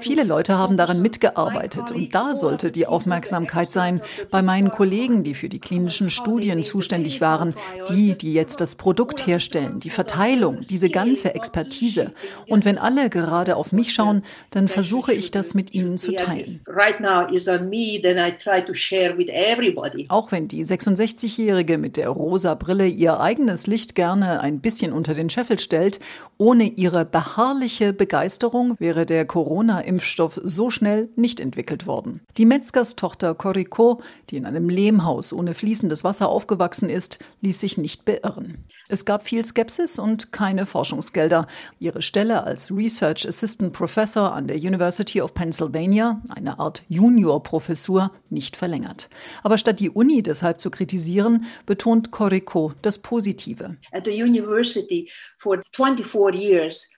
Viele 0.01 0.23
Leute 0.23 0.57
haben 0.57 0.75
daran 0.75 0.99
mitgearbeitet 0.99 1.91
und 1.91 2.15
da 2.15 2.35
sollte 2.35 2.71
die 2.71 2.87
Aufmerksamkeit 2.87 3.71
sein 3.71 4.01
bei 4.31 4.41
meinen 4.41 4.71
Kollegen, 4.71 5.23
die 5.23 5.35
für 5.35 5.47
die 5.47 5.59
klinischen 5.59 6.09
Studien 6.09 6.63
zuständig 6.63 7.21
waren, 7.21 7.53
die, 7.89 8.17
die 8.17 8.33
jetzt 8.33 8.59
das 8.59 8.73
Produkt 8.73 9.27
herstellen, 9.27 9.79
die 9.79 9.91
Verteilung, 9.91 10.61
diese 10.61 10.89
ganze 10.89 11.35
Expertise. 11.35 12.13
Und 12.47 12.65
wenn 12.65 12.79
alle 12.79 13.11
gerade 13.11 13.57
auf 13.57 13.73
mich 13.73 13.93
schauen, 13.93 14.23
dann 14.49 14.67
versuche 14.67 15.13
ich 15.13 15.29
das 15.29 15.53
mit 15.53 15.75
ihnen 15.75 15.99
zu 15.99 16.13
teilen. 16.15 16.61
Auch 20.09 20.31
wenn 20.31 20.47
die 20.47 20.62
66-Jährige 20.63 21.77
mit 21.77 21.97
der 21.97 22.09
rosa 22.09 22.55
Brille 22.55 22.87
ihr 22.87 23.19
eigenes 23.19 23.67
Licht 23.67 23.95
gerne 23.95 24.41
ein 24.41 24.59
bisschen 24.59 24.93
unter 24.93 25.13
den 25.13 25.29
Scheffel 25.29 25.59
stellt, 25.59 25.99
ohne 26.37 26.65
ihre 26.65 27.05
beharrliche 27.05 27.93
Begeisterung 27.93 28.75
wäre 28.79 29.05
der 29.05 29.25
Corona-Impfstoff 29.25 30.39
so 30.43 30.69
schnell 30.69 31.09
nicht 31.15 31.39
entwickelt 31.39 31.87
worden. 31.87 32.21
Die 32.37 32.45
Metzgerstochter 32.45 33.35
Corico, 33.35 34.01
die 34.29 34.37
in 34.37 34.45
einem 34.45 34.69
Lehmhaus 34.69 35.33
ohne 35.33 35.53
fließendes 35.53 36.03
Wasser 36.03 36.29
aufgewachsen 36.29 36.89
ist, 36.89 37.19
ließ 37.41 37.59
sich 37.59 37.77
nicht 37.77 38.05
beirren. 38.05 38.65
Es 38.89 39.05
gab 39.05 39.23
viel 39.23 39.45
Skepsis 39.45 39.97
und 39.97 40.31
keine 40.31 40.65
Forschungsgelder. 40.65 41.47
Ihre 41.79 42.01
Stelle 42.01 42.43
als 42.43 42.69
Research 42.69 43.27
Assistant 43.27 43.73
Professor 43.73 44.33
an 44.33 44.47
der 44.47 44.57
University 44.57 45.21
of 45.21 45.33
Pennsylvania, 45.33 46.21
eine 46.29 46.59
Art 46.59 46.83
Juniorprofessur, 46.89 48.11
nicht 48.29 48.55
verlängert. 48.55 49.09
Aber 49.43 49.57
statt 49.57 49.79
die 49.79 49.89
Uni 49.89 50.21
deshalb 50.43 50.59
zu 50.59 50.69
kritisieren, 50.69 51.45
betont 51.65 52.11
Corico 52.11 52.73
das 52.81 52.97
Positive. 52.97 53.77
At 53.93 54.05
the 54.05 54.11
university 54.11 55.09
for 55.39 55.61
24 55.71 56.35
years 56.35 56.89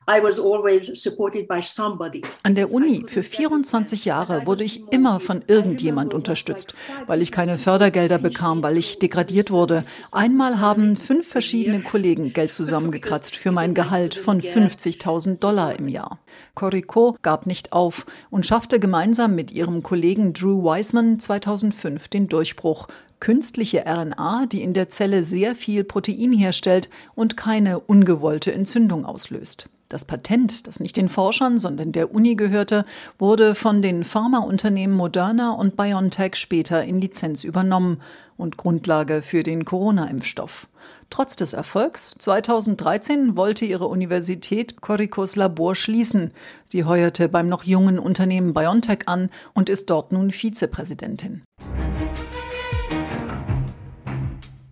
an 2.43 2.53
der 2.53 2.71
Uni 2.71 3.05
für 3.07 3.23
24 3.23 4.05
Jahre 4.05 4.45
wurde 4.45 4.63
ich 4.63 4.83
immer 4.91 5.19
von 5.19 5.43
irgendjemand 5.47 6.13
unterstützt, 6.13 6.75
weil 7.07 7.23
ich 7.23 7.31
keine 7.31 7.57
Fördergelder 7.57 8.19
bekam, 8.19 8.61
weil 8.61 8.77
ich 8.77 8.99
degradiert 8.99 9.49
wurde. 9.49 9.83
Einmal 10.11 10.59
haben 10.59 10.95
fünf 10.95 11.27
verschiedene 11.27 11.81
Kollegen 11.81 12.33
Geld 12.33 12.53
zusammengekratzt 12.53 13.35
für 13.35 13.51
mein 13.51 13.73
Gehalt 13.73 14.13
von 14.13 14.41
50.000 14.41 15.39
Dollar 15.39 15.79
im 15.79 15.87
Jahr. 15.87 16.19
Corico 16.53 17.17
gab 17.23 17.47
nicht 17.47 17.73
auf 17.73 18.05
und 18.29 18.45
schaffte 18.45 18.79
gemeinsam 18.79 19.33
mit 19.33 19.49
ihrem 19.51 19.81
Kollegen 19.81 20.33
Drew 20.33 20.63
Wiseman 20.63 21.19
2005 21.19 22.09
den 22.09 22.27
Durchbruch. 22.27 22.87
Künstliche 23.19 23.85
RNA, 23.87 24.45
die 24.45 24.61
in 24.61 24.73
der 24.73 24.89
Zelle 24.89 25.23
sehr 25.23 25.55
viel 25.55 25.83
Protein 25.83 26.31
herstellt 26.31 26.91
und 27.15 27.37
keine 27.37 27.79
ungewollte 27.79 28.53
Entzündung 28.53 29.03
auslöst. 29.03 29.67
Das 29.87 30.05
Patent, 30.05 30.65
das 30.65 30.79
nicht 30.79 30.97
den 30.97 31.09
Forschern, 31.09 31.59
sondern 31.59 31.91
der 31.91 32.11
Uni 32.13 32.35
gehörte, 32.35 32.85
wurde 33.19 33.53
von 33.53 33.83
den 33.83 34.03
Pharmaunternehmen 34.03 34.95
Moderna 34.95 35.51
und 35.51 35.77
BioNTech 35.77 36.35
später 36.35 36.83
in 36.83 36.99
Lizenz 36.99 37.43
übernommen 37.43 38.01
und 38.35 38.57
Grundlage 38.57 39.21
für 39.21 39.43
den 39.43 39.63
Corona-Impfstoff. 39.63 40.67
Trotz 41.11 41.35
des 41.35 41.53
Erfolgs 41.53 42.15
2013 42.17 43.37
wollte 43.37 43.65
ihre 43.65 43.87
Universität 43.87 44.81
Coricos 44.81 45.35
Labor 45.35 45.75
schließen. 45.75 46.31
Sie 46.63 46.83
heuerte 46.83 47.29
beim 47.29 47.47
noch 47.47 47.63
jungen 47.63 47.99
Unternehmen 47.99 48.53
BioNTech 48.53 49.07
an 49.07 49.29
und 49.53 49.69
ist 49.69 49.91
dort 49.91 50.11
nun 50.11 50.31
Vizepräsidentin. 50.31 51.43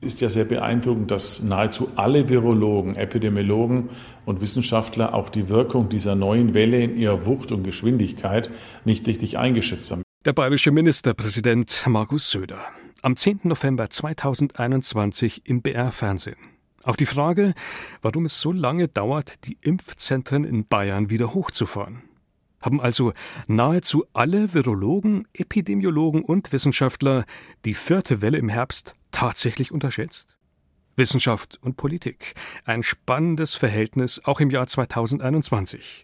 Ist 0.03 0.21
ja 0.21 0.29
sehr 0.29 0.45
beeindruckend, 0.45 1.11
dass 1.11 1.41
nahezu 1.41 1.89
alle 1.95 2.29
Virologen, 2.29 2.95
Epidemiologen 2.95 3.89
und 4.25 4.41
Wissenschaftler 4.41 5.13
auch 5.13 5.29
die 5.29 5.49
Wirkung 5.49 5.89
dieser 5.89 6.15
neuen 6.15 6.53
Welle 6.53 6.83
in 6.83 6.97
ihrer 6.97 7.25
Wucht 7.25 7.51
und 7.51 7.63
Geschwindigkeit 7.63 8.49
nicht 8.85 9.07
richtig 9.07 9.37
eingeschätzt 9.37 9.91
haben. 9.91 10.03
Der 10.25 10.33
bayerische 10.33 10.71
Ministerpräsident 10.71 11.83
Markus 11.87 12.29
Söder 12.29 12.59
am 13.01 13.17
10. 13.17 13.41
November 13.43 13.89
2021 13.89 15.41
im 15.45 15.61
BR 15.61 15.91
Fernsehen. 15.91 16.37
Auf 16.83 16.95
die 16.95 17.05
Frage, 17.05 17.53
warum 18.01 18.25
es 18.25 18.39
so 18.39 18.51
lange 18.53 18.87
dauert, 18.87 19.45
die 19.45 19.57
Impfzentren 19.61 20.45
in 20.45 20.65
Bayern 20.65 21.09
wieder 21.09 21.33
hochzufahren. 21.33 22.03
Haben 22.63 22.79
also 22.79 23.11
nahezu 23.47 24.05
alle 24.13 24.53
Virologen, 24.53 25.27
Epidemiologen 25.33 26.23
und 26.23 26.53
Wissenschaftler 26.53 27.25
die 27.65 27.73
vierte 27.73 28.21
Welle 28.21 28.37
im 28.37 28.47
Herbst 28.47 28.95
tatsächlich 29.11 29.73
unterschätzt? 29.73 30.37
Wissenschaft 30.95 31.59
und 31.61 31.75
Politik. 31.75 32.35
Ein 32.63 32.81
spannendes 32.81 33.55
Verhältnis 33.55 34.21
auch 34.23 34.39
im 34.39 34.49
Jahr 34.49 34.65
2021, 34.65 36.03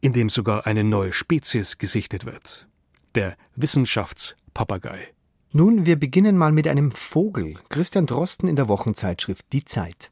in 0.00 0.14
dem 0.14 0.30
sogar 0.30 0.66
eine 0.66 0.84
neue 0.84 1.12
Spezies 1.12 1.76
gesichtet 1.76 2.24
wird. 2.24 2.66
Der 3.14 3.36
Wissenschaftspapagei. 3.56 5.08
Nun, 5.52 5.84
wir 5.84 5.96
beginnen 5.96 6.38
mal 6.38 6.52
mit 6.52 6.66
einem 6.66 6.92
Vogel. 6.92 7.58
Christian 7.68 8.06
Drosten 8.06 8.48
in 8.48 8.56
der 8.56 8.68
Wochenzeitschrift 8.68 9.52
Die 9.52 9.66
Zeit. 9.66 10.10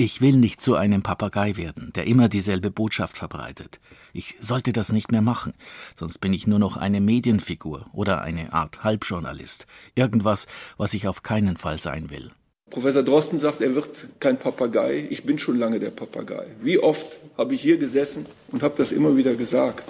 Ich 0.00 0.20
will 0.20 0.36
nicht 0.36 0.60
zu 0.60 0.76
einem 0.76 1.02
Papagei 1.02 1.56
werden, 1.56 1.92
der 1.92 2.06
immer 2.06 2.28
dieselbe 2.28 2.70
Botschaft 2.70 3.16
verbreitet. 3.16 3.80
Ich 4.12 4.36
sollte 4.38 4.72
das 4.72 4.92
nicht 4.92 5.10
mehr 5.10 5.22
machen, 5.22 5.54
sonst 5.96 6.18
bin 6.18 6.32
ich 6.32 6.46
nur 6.46 6.60
noch 6.60 6.76
eine 6.76 7.00
Medienfigur 7.00 7.86
oder 7.92 8.22
eine 8.22 8.52
Art 8.52 8.84
Halbjournalist. 8.84 9.66
Irgendwas, 9.96 10.46
was 10.76 10.94
ich 10.94 11.08
auf 11.08 11.24
keinen 11.24 11.56
Fall 11.56 11.80
sein 11.80 12.10
will. 12.10 12.30
Professor 12.70 13.02
Drosten 13.02 13.40
sagt, 13.40 13.60
er 13.60 13.74
wird 13.74 14.06
kein 14.20 14.38
Papagei. 14.38 15.08
Ich 15.10 15.24
bin 15.24 15.40
schon 15.40 15.58
lange 15.58 15.80
der 15.80 15.90
Papagei. 15.90 16.46
Wie 16.62 16.78
oft 16.78 17.18
habe 17.36 17.54
ich 17.54 17.60
hier 17.60 17.78
gesessen 17.78 18.26
und 18.52 18.62
habe 18.62 18.74
das 18.78 18.92
immer 18.92 19.16
wieder 19.16 19.34
gesagt. 19.34 19.84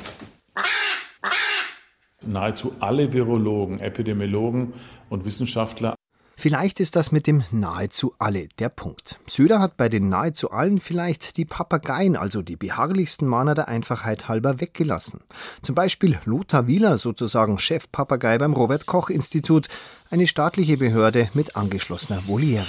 Nahezu 2.25 2.73
alle 2.81 3.13
Virologen, 3.13 3.79
Epidemiologen 3.79 4.73
und 5.11 5.27
Wissenschaftler 5.27 5.98
Vielleicht 6.41 6.79
ist 6.79 6.95
das 6.95 7.11
mit 7.11 7.27
dem 7.27 7.43
nahezu 7.51 8.15
alle 8.21 8.47
der 8.61 8.69
Punkt. 8.69 9.19
Söder 9.27 9.59
hat 9.59 9.77
bei 9.77 9.89
den 9.89 10.09
nahezu 10.09 10.53
allen 10.53 10.79
vielleicht 10.79 11.37
die 11.37 11.45
Papageien, 11.45 12.15
also 12.15 12.43
die 12.43 12.55
beharrlichsten 12.55 13.27
Mahner 13.27 13.57
der 13.57 13.67
Einfachheit 13.67 14.29
halber 14.29 14.61
weggelassen. 14.61 15.19
Zum 15.63 15.75
Beispiel 15.75 16.17
Lothar 16.27 16.69
Wieler, 16.69 16.97
sozusagen 16.97 17.59
Chefpapagei 17.59 18.39
beim 18.39 18.53
Robert 18.53 18.87
Koch 18.87 19.11
Institut, 19.11 19.67
eine 20.11 20.29
staatliche 20.29 20.77
Behörde 20.77 21.29
mit 21.35 21.57
angeschlossener 21.57 22.23
Voliere. 22.29 22.67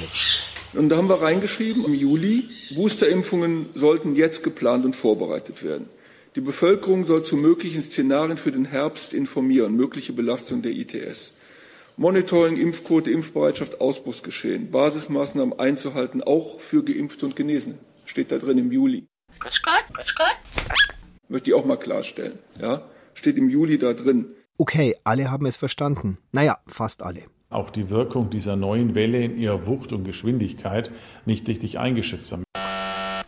Und 0.74 0.90
da 0.90 0.98
haben 0.98 1.08
wir 1.08 1.22
reingeschrieben, 1.22 1.86
im 1.86 1.94
Juli, 1.94 2.50
Boosterimpfungen 2.74 3.68
sollten 3.76 4.16
jetzt 4.16 4.42
geplant 4.44 4.84
und 4.84 4.96
vorbereitet 4.96 5.62
werden. 5.62 5.90
Die 6.36 6.42
Bevölkerung 6.42 7.06
soll 7.06 7.22
zu 7.22 7.38
möglichen 7.38 7.84
Szenarien 7.84 8.38
für 8.38 8.52
den 8.52 8.66
Herbst 8.66 9.14
informieren, 9.14 9.76
mögliche 9.76 10.14
Belastung 10.14 10.64
der 10.64 10.72
ITS. 10.72 11.34
Monitoring, 12.00 12.56
Impfquote, 12.56 13.12
Impfbereitschaft, 13.12 13.82
Ausbruchsgeschehen, 13.82 14.72
Basismaßnahmen 14.72 15.60
einzuhalten, 15.60 16.24
auch 16.24 16.58
für 16.62 16.82
Geimpfte 16.82 17.26
und 17.26 17.36
Genesene. 17.36 17.78
Steht 18.06 18.32
da 18.32 18.38
drin 18.38 18.58
im 18.58 18.72
Juli. 18.72 19.06
Grüß 19.38 19.62
Gott, 19.62 19.84
grüß 19.94 20.16
Gott. 20.16 20.78
Möchte 21.28 21.50
ich 21.50 21.56
auch 21.58 21.66
mal 21.66 21.76
klarstellen. 21.76 22.40
Ja? 22.62 22.84
Steht 23.16 23.36
im 23.36 23.50
Juli 23.50 23.78
da 23.78 23.94
drin. 23.94 24.28
Okay, 24.58 24.96
alle 25.04 25.30
haben 25.30 25.46
es 25.46 25.58
verstanden. 25.58 26.20
Naja, 26.32 26.60
fast 26.68 27.04
alle. 27.04 27.24
Auch 27.50 27.70
die 27.70 27.90
Wirkung 27.90 28.30
dieser 28.30 28.56
neuen 28.56 28.96
Welle 28.96 29.22
in 29.22 29.38
ihrer 29.38 29.68
Wucht 29.68 29.92
und 29.92 30.06
Geschwindigkeit 30.06 30.92
nicht 31.26 31.50
richtig 31.50 31.80
eingeschätzt 31.80 32.32
haben. 32.32 32.46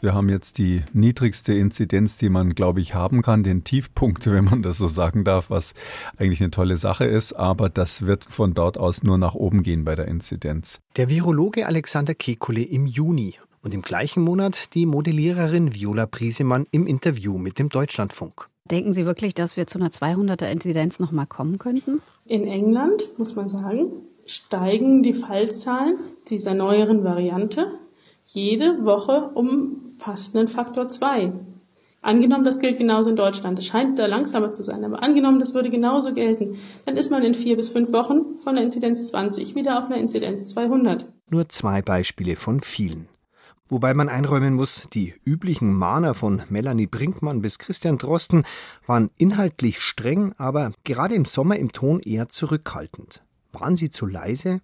Wir 0.03 0.15
haben 0.15 0.29
jetzt 0.29 0.57
die 0.57 0.81
niedrigste 0.93 1.53
Inzidenz, 1.53 2.17
die 2.17 2.29
man, 2.29 2.55
glaube 2.55 2.81
ich, 2.81 2.95
haben 2.95 3.21
kann, 3.21 3.43
den 3.43 3.63
Tiefpunkt, 3.63 4.25
wenn 4.31 4.45
man 4.45 4.63
das 4.63 4.79
so 4.79 4.87
sagen 4.87 5.23
darf, 5.23 5.51
was 5.51 5.75
eigentlich 6.17 6.41
eine 6.41 6.49
tolle 6.49 6.77
Sache 6.77 7.05
ist. 7.05 7.33
Aber 7.33 7.69
das 7.69 8.07
wird 8.07 8.25
von 8.25 8.55
dort 8.55 8.79
aus 8.79 9.03
nur 9.03 9.19
nach 9.19 9.35
oben 9.35 9.61
gehen 9.61 9.85
bei 9.85 9.93
der 9.93 10.07
Inzidenz. 10.07 10.81
Der 10.97 11.09
Virologe 11.09 11.67
Alexander 11.67 12.13
Kekulé 12.13 12.63
im 12.63 12.87
Juni 12.87 13.35
und 13.61 13.75
im 13.75 13.83
gleichen 13.83 14.23
Monat 14.23 14.73
die 14.73 14.87
Modelliererin 14.87 15.75
Viola 15.75 16.07
Priesemann 16.07 16.65
im 16.71 16.87
Interview 16.87 17.37
mit 17.37 17.59
dem 17.59 17.69
Deutschlandfunk. 17.69 18.47
Denken 18.71 18.93
Sie 18.93 19.05
wirklich, 19.05 19.35
dass 19.35 19.55
wir 19.55 19.67
zu 19.67 19.77
einer 19.77 19.89
200er 19.89 20.47
Inzidenz 20.47 20.99
noch 20.99 21.11
mal 21.11 21.27
kommen 21.27 21.59
könnten? 21.59 22.01
In 22.25 22.47
England, 22.47 23.03
muss 23.19 23.35
man 23.35 23.49
sagen, 23.49 23.91
steigen 24.25 25.03
die 25.03 25.13
Fallzahlen 25.13 25.97
dieser 26.27 26.55
neueren 26.55 27.03
Variante 27.03 27.67
jede 28.25 28.85
Woche 28.85 29.31
um 29.33 29.90
fast 30.01 30.35
einen 30.35 30.47
Faktor 30.47 30.87
2. 30.87 31.31
Angenommen, 32.01 32.43
das 32.43 32.59
gilt 32.59 32.79
genauso 32.79 33.11
in 33.11 33.15
Deutschland. 33.15 33.59
Es 33.59 33.67
scheint 33.67 33.99
da 33.99 34.07
langsamer 34.07 34.51
zu 34.53 34.63
sein, 34.63 34.83
aber 34.83 35.03
angenommen, 35.03 35.39
das 35.39 35.53
würde 35.53 35.69
genauso 35.69 36.13
gelten, 36.13 36.57
dann 36.85 36.97
ist 36.97 37.11
man 37.11 37.21
in 37.21 37.35
vier 37.35 37.55
bis 37.55 37.69
fünf 37.69 37.91
Wochen 37.93 38.39
von 38.43 38.55
der 38.55 38.63
Inzidenz 38.63 39.09
20 39.09 39.53
wieder 39.53 39.77
auf 39.77 39.85
einer 39.85 39.97
Inzidenz 39.97 40.49
200. 40.49 41.05
Nur 41.29 41.47
zwei 41.49 41.83
Beispiele 41.83 42.35
von 42.35 42.59
vielen. 42.59 43.07
Wobei 43.69 43.93
man 43.93 44.09
einräumen 44.09 44.55
muss, 44.55 44.87
die 44.91 45.13
üblichen 45.23 45.71
Mahner 45.73 46.15
von 46.15 46.41
Melanie 46.49 46.87
Brinkmann 46.87 47.41
bis 47.41 47.59
Christian 47.59 47.99
Drosten 47.99 48.43
waren 48.87 49.11
inhaltlich 49.17 49.79
streng, 49.79 50.33
aber 50.37 50.73
gerade 50.83 51.13
im 51.13 51.25
Sommer 51.25 51.57
im 51.57 51.71
Ton 51.71 51.99
eher 51.99 52.27
zurückhaltend. 52.27 53.23
Waren 53.51 53.75
sie 53.75 53.91
zu 53.91 54.07
leise? 54.07 54.61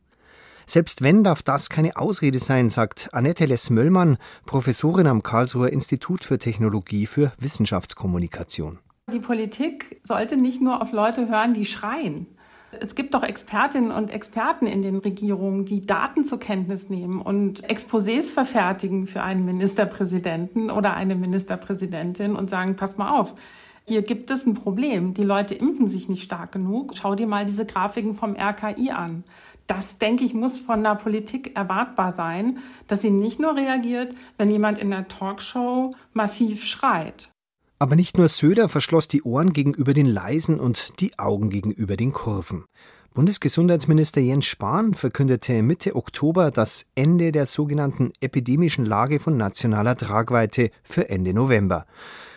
Selbst 0.70 1.02
wenn 1.02 1.24
darf 1.24 1.44
das 1.44 1.70
keine 1.70 1.96
Ausrede 1.96 2.40
sein, 2.40 2.68
sagt 2.68 3.10
Annette 3.14 3.46
Less-Möllmann, 3.46 4.18
Professorin 4.46 5.08
am 5.08 5.24
Karlsruher 5.24 5.72
Institut 5.72 6.26
für 6.26 6.40
Technologie 6.40 7.08
für 7.08 7.32
Wissenschaftskommunikation. 7.40 8.80
Die 9.10 9.20
Politik 9.20 10.02
sollte 10.04 10.36
nicht 10.36 10.62
nur 10.62 10.82
auf 10.82 10.92
Leute 10.92 11.30
hören, 11.30 11.54
die 11.54 11.66
schreien. 11.66 12.28
Es 12.82 12.96
gibt 12.96 13.14
doch 13.14 13.24
Expertinnen 13.24 13.92
und 13.92 14.12
Experten 14.12 14.68
in 14.68 14.82
den 14.82 14.98
Regierungen, 14.98 15.64
die 15.64 15.86
Daten 15.86 16.26
zur 16.26 16.38
Kenntnis 16.38 16.90
nehmen 16.90 17.22
und 17.22 17.66
Exposés 17.70 18.34
verfertigen 18.34 19.08
für 19.08 19.24
einen 19.24 19.46
Ministerpräsidenten 19.46 20.70
oder 20.70 20.94
eine 20.96 21.16
Ministerpräsidentin 21.16 22.36
und 22.36 22.50
sagen, 22.50 22.76
pass 22.76 22.98
mal 22.98 23.18
auf, 23.18 23.36
hier 23.88 24.02
gibt 24.02 24.30
es 24.32 24.46
ein 24.46 24.54
Problem. 24.54 25.14
Die 25.14 25.24
Leute 25.24 25.54
impfen 25.56 25.88
sich 25.88 26.10
nicht 26.10 26.24
stark 26.24 26.52
genug. 26.52 26.92
Schau 26.96 27.16
dir 27.16 27.26
mal 27.26 27.46
diese 27.46 27.66
Grafiken 27.66 28.16
vom 28.16 28.36
RKI 28.36 28.92
an. 28.92 29.24
Das, 29.68 29.98
denke 29.98 30.24
ich, 30.24 30.34
muss 30.34 30.62
von 30.62 30.82
der 30.82 30.96
Politik 30.96 31.56
erwartbar 31.56 32.16
sein, 32.16 32.60
dass 32.88 33.02
sie 33.02 33.12
nicht 33.12 33.40
nur 33.40 33.56
reagiert, 33.56 34.16
wenn 34.38 34.50
jemand 34.50 34.80
in 34.80 34.90
der 34.90 35.10
Talkshow 35.10 35.94
massiv 36.14 36.64
schreit. 36.64 37.30
Aber 37.78 37.96
nicht 37.96 38.18
nur 38.18 38.30
Söder 38.30 38.70
verschloss 38.70 39.08
die 39.08 39.24
Ohren 39.24 39.54
gegenüber 39.54 39.94
den 39.94 40.08
Leisen 40.08 40.60
und 40.60 41.00
die 41.00 41.20
Augen 41.20 41.50
gegenüber 41.50 41.96
den 41.98 42.14
Kurven. 42.14 42.66
Bundesgesundheitsminister 43.14 44.22
Jens 44.22 44.46
Spahn 44.46 44.94
verkündete 44.94 45.62
Mitte 45.64 45.96
Oktober 45.96 46.50
das 46.50 46.86
Ende 46.96 47.32
der 47.32 47.46
sogenannten 47.46 48.14
epidemischen 48.22 48.86
Lage 48.86 49.20
von 49.20 49.38
nationaler 49.38 49.98
Tragweite 49.98 50.72
für 50.84 51.10
Ende 51.10 51.34
November. 51.34 51.86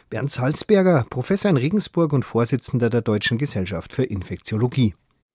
Bernd 0.09 0.31
Salzberger, 0.31 1.07
Professor 1.09 1.51
in 1.51 1.57
Regensburg 1.57 2.13
und 2.13 2.25
Vorsitzender 2.25 2.91
der 2.91 3.03
Deutschen 3.03 3.39
Gesellschaft 3.39 3.93
für 3.93 4.05
Infektiologie. 4.05 4.95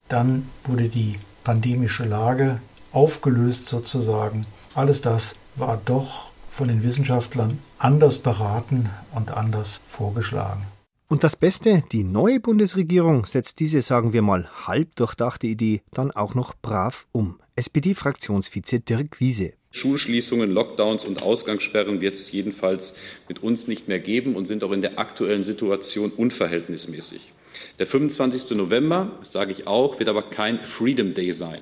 Dann 0.10 0.50
wurde 0.66 0.90
die 0.90 1.16
pandemische 1.46 2.04
Lage 2.04 2.60
aufgelöst 2.92 3.68
sozusagen. 3.68 4.46
Alles 4.74 5.02
das 5.02 5.38
war 5.56 5.80
doch 5.86 6.32
von 6.52 6.68
den 6.68 6.84
Wissenschaftlern 6.84 7.60
anders 7.78 8.20
beraten 8.20 8.90
und 9.14 9.32
anders 9.32 9.80
vorgeschlagen. 9.88 10.64
Und 11.08 11.24
das 11.24 11.36
Beste, 11.36 11.84
die 11.92 12.04
neue 12.04 12.40
Bundesregierung 12.40 13.26
setzt 13.26 13.60
diese, 13.60 13.82
sagen 13.82 14.12
wir 14.12 14.24
mal, 14.24 14.50
halb 14.66 14.96
durchdachte 14.96 15.46
Idee 15.46 15.82
dann 15.92 16.12
auch 16.12 16.34
noch 16.34 16.56
brav 16.62 17.06
um. 17.12 17.40
SPD-Fraktionsvize 17.56 18.80
Dirk 18.80 19.20
Wiese. 19.20 19.54
Schulschließungen, 19.70 20.50
Lockdowns 20.50 21.06
und 21.06 21.22
Ausgangssperren 21.22 22.02
wird 22.02 22.16
es 22.16 22.32
jedenfalls 22.32 22.96
mit 23.28 23.44
uns 23.44 23.68
nicht 23.68 23.88
mehr 23.88 24.00
geben 24.00 24.36
und 24.36 24.46
sind 24.46 24.64
auch 24.64 24.72
in 24.72 24.82
der 24.82 24.98
aktuellen 24.98 25.44
Situation 25.44 26.12
unverhältnismäßig. 26.12 27.34
Der 27.80 27.88
25. 27.88 28.58
November, 28.58 29.12
das 29.20 29.32
sage 29.32 29.52
ich 29.52 29.68
auch, 29.68 30.00
wird 30.00 30.10
aber 30.10 30.30
kein 30.30 30.64
Freedom 30.64 31.14
Day 31.14 31.32
sein. 31.32 31.60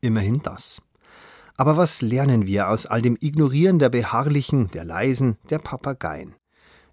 Immerhin 0.00 0.40
das. 0.42 0.82
Aber 1.56 1.76
was 1.76 2.02
lernen 2.02 2.46
wir 2.46 2.68
aus 2.68 2.86
all 2.86 3.00
dem 3.00 3.16
Ignorieren 3.20 3.78
der 3.78 3.88
Beharrlichen, 3.88 4.70
der 4.72 4.84
Leisen, 4.84 5.36
der 5.50 5.58
Papageien? 5.58 6.34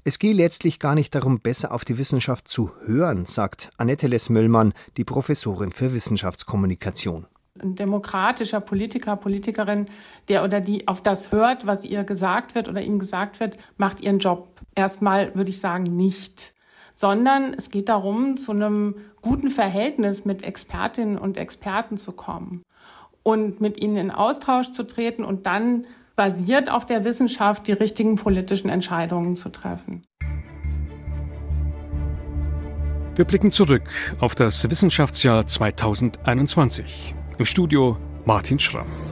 Es 0.04 0.18
gehe 0.18 0.34
letztlich 0.34 0.80
gar 0.80 0.96
nicht 0.96 1.14
darum, 1.14 1.40
besser 1.40 1.72
auf 1.72 1.86
die 1.86 1.98
Wissenschaft 1.98 2.48
zu 2.48 2.72
hören, 2.86 3.26
sagt 3.28 3.72
Annette 3.78 4.08
Less-Möllmann, 4.08 4.74
die 4.98 5.04
Professorin 5.04 5.72
für 5.72 5.94
Wissenschaftskommunikation. 5.94 7.28
Ein 7.60 7.76
demokratischer 7.76 8.62
Politiker, 8.62 9.16
Politikerin, 9.16 9.86
der 10.28 10.44
oder 10.44 10.60
die 10.60 10.88
auf 10.88 11.04
das 11.04 11.32
hört, 11.32 11.68
was 11.68 11.86
ihr 11.86 12.04
gesagt 12.04 12.56
wird 12.56 12.68
oder 12.68 12.82
ihm 12.82 12.98
gesagt 12.98 13.40
wird, 13.40 13.58
macht 13.78 14.02
ihren 14.02 14.18
Job. 14.18 14.60
Erstmal 14.74 15.36
würde 15.36 15.52
ich 15.52 15.60
sagen, 15.60 15.84
nicht. 15.84 16.54
Sondern 17.02 17.56
es 17.56 17.72
geht 17.72 17.90
darum, 17.90 18.38
zu 18.38 18.52
einem 18.52 18.94
guten 19.24 19.50
Verhältnis 19.50 20.24
mit 20.24 20.44
Expertinnen 20.44 21.18
und 21.18 21.36
Experten 21.36 21.98
zu 21.98 22.12
kommen 22.12 22.62
und 23.24 23.60
mit 23.60 23.82
ihnen 23.82 23.96
in 23.96 24.12
Austausch 24.12 24.72
zu 24.72 24.84
treten 24.86 25.26
und 25.26 25.48
dann 25.48 25.88
basiert 26.16 26.72
auf 26.72 26.86
der 26.86 27.04
Wissenschaft 27.04 27.66
die 27.66 27.72
richtigen 27.72 28.18
politischen 28.18 28.70
Entscheidungen 28.70 29.36
zu 29.36 29.50
treffen. 29.50 30.04
Wir 33.16 33.26
blicken 33.26 33.52
zurück 33.52 33.90
auf 34.20 34.36
das 34.36 34.70
Wissenschaftsjahr 34.70 35.48
2021. 35.48 37.16
Im 37.40 37.46
Studio 37.46 37.98
Martin 38.26 38.60
Schramm. 38.60 39.11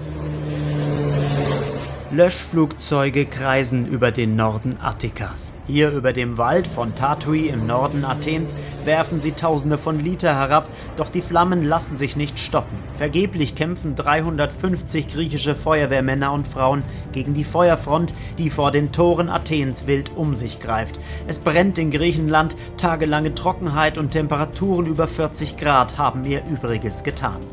Löschflugzeuge 2.12 3.28
kreisen 3.28 3.86
über 3.86 4.10
den 4.10 4.36
Norden 4.36 4.80
Attikas. 4.82 5.54
Hier 5.68 5.92
über 5.92 6.12
dem 6.12 6.40
Wald 6.40 6.66
von 6.66 6.96
Tatui 6.96 7.50
im 7.50 7.68
Norden 7.68 8.04
Athens 8.04 8.56
werfen 8.84 9.22
sie 9.22 9.34
Tausende 9.34 9.78
von 9.78 10.00
Liter 10.00 10.34
herab, 10.34 10.68
doch 10.98 11.10
die 11.10 11.22
Flammen 11.22 11.64
lassen 11.64 12.00
sich 12.00 12.16
nicht 12.16 12.40
stoppen. 12.40 12.80
Vergeblich 12.98 13.54
kämpfen 13.54 13.94
350 13.94 15.08
griechische 15.08 15.54
Feuerwehrmänner 15.54 16.32
und 16.32 16.48
Frauen 16.48 16.82
gegen 17.12 17.36
die 17.36 17.44
Feuerfront, 17.44 18.16
die 18.40 18.50
vor 18.50 18.72
den 18.72 18.92
Toren 18.92 19.30
Athens 19.30 19.86
wild 19.86 20.12
um 20.16 20.34
sich 20.34 20.60
greift. 20.60 21.00
Es 21.28 21.38
brennt 21.38 21.78
in 21.78 21.92
Griechenland, 21.92 22.56
tagelange 22.78 23.36
Trockenheit 23.36 24.00
und 24.00 24.10
Temperaturen 24.10 24.88
über 24.88 25.08
40 25.08 25.58
Grad 25.58 26.00
haben 26.00 26.26
ihr 26.26 26.42
Übriges 26.50 27.04
getan. 27.04 27.46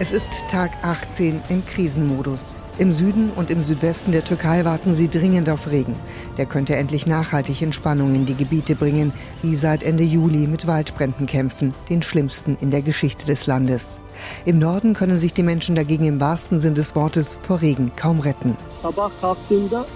Es 0.00 0.12
ist 0.12 0.48
Tag 0.48 0.70
18 0.80 1.42
im 1.50 1.62
Krisenmodus. 1.66 2.54
Im 2.78 2.90
Süden 2.90 3.28
und 3.36 3.50
im 3.50 3.62
Südwesten 3.62 4.12
der 4.12 4.24
Türkei 4.24 4.64
warten 4.64 4.94
sie 4.94 5.10
dringend 5.10 5.50
auf 5.50 5.70
Regen. 5.70 5.94
Der 6.38 6.46
könnte 6.46 6.74
endlich 6.74 7.06
nachhaltig 7.06 7.60
Entspannung 7.60 8.14
in 8.14 8.24
die 8.24 8.34
Gebiete 8.34 8.76
bringen, 8.76 9.12
die 9.42 9.54
seit 9.56 9.82
Ende 9.82 10.02
Juli 10.02 10.46
mit 10.46 10.66
Waldbränden 10.66 11.26
kämpfen, 11.26 11.74
den 11.90 12.00
schlimmsten 12.02 12.56
in 12.62 12.70
der 12.70 12.80
Geschichte 12.80 13.26
des 13.26 13.46
Landes. 13.46 14.00
Im 14.46 14.58
Norden 14.58 14.94
können 14.94 15.18
sich 15.18 15.34
die 15.34 15.42
Menschen 15.42 15.74
dagegen 15.74 16.06
im 16.06 16.18
wahrsten 16.18 16.60
Sinn 16.60 16.72
des 16.72 16.96
Wortes 16.96 17.36
vor 17.42 17.60
Regen 17.60 17.92
kaum 17.94 18.20
retten. 18.20 18.56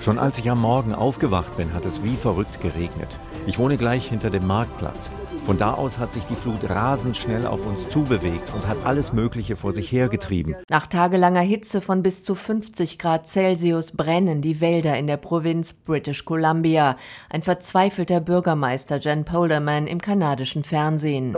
Schon 0.00 0.18
als 0.18 0.36
ich 0.36 0.50
am 0.50 0.60
Morgen 0.60 0.94
aufgewacht 0.94 1.56
bin, 1.56 1.72
hat 1.72 1.86
es 1.86 2.02
wie 2.02 2.16
verrückt 2.16 2.60
geregnet. 2.60 3.18
Ich 3.46 3.58
wohne 3.58 3.78
gleich 3.78 4.06
hinter 4.06 4.28
dem 4.28 4.46
Marktplatz. 4.46 5.10
Von 5.44 5.58
da 5.58 5.74
aus 5.74 5.98
hat 5.98 6.10
sich 6.10 6.24
die 6.24 6.36
Flut 6.36 6.70
rasend 6.70 7.18
schnell 7.18 7.46
auf 7.46 7.66
uns 7.66 7.90
zubewegt 7.90 8.50
und 8.54 8.66
hat 8.66 8.78
alles 8.86 9.12
Mögliche 9.12 9.56
vor 9.56 9.72
sich 9.72 9.92
hergetrieben. 9.92 10.56
Nach 10.70 10.86
tagelanger 10.86 11.42
Hitze 11.42 11.82
von 11.82 12.02
bis 12.02 12.24
zu 12.24 12.34
50 12.34 12.98
Grad 12.98 13.26
Celsius 13.26 13.94
brennen 13.94 14.40
die 14.40 14.62
Wälder 14.62 14.96
in 14.96 15.06
der 15.06 15.18
Provinz 15.18 15.74
British 15.74 16.24
Columbia. 16.24 16.96
Ein 17.28 17.42
verzweifelter 17.42 18.20
Bürgermeister 18.20 18.96
Jen 18.96 19.26
Polderman 19.26 19.86
im 19.86 20.00
kanadischen 20.00 20.64
Fernsehen. 20.64 21.36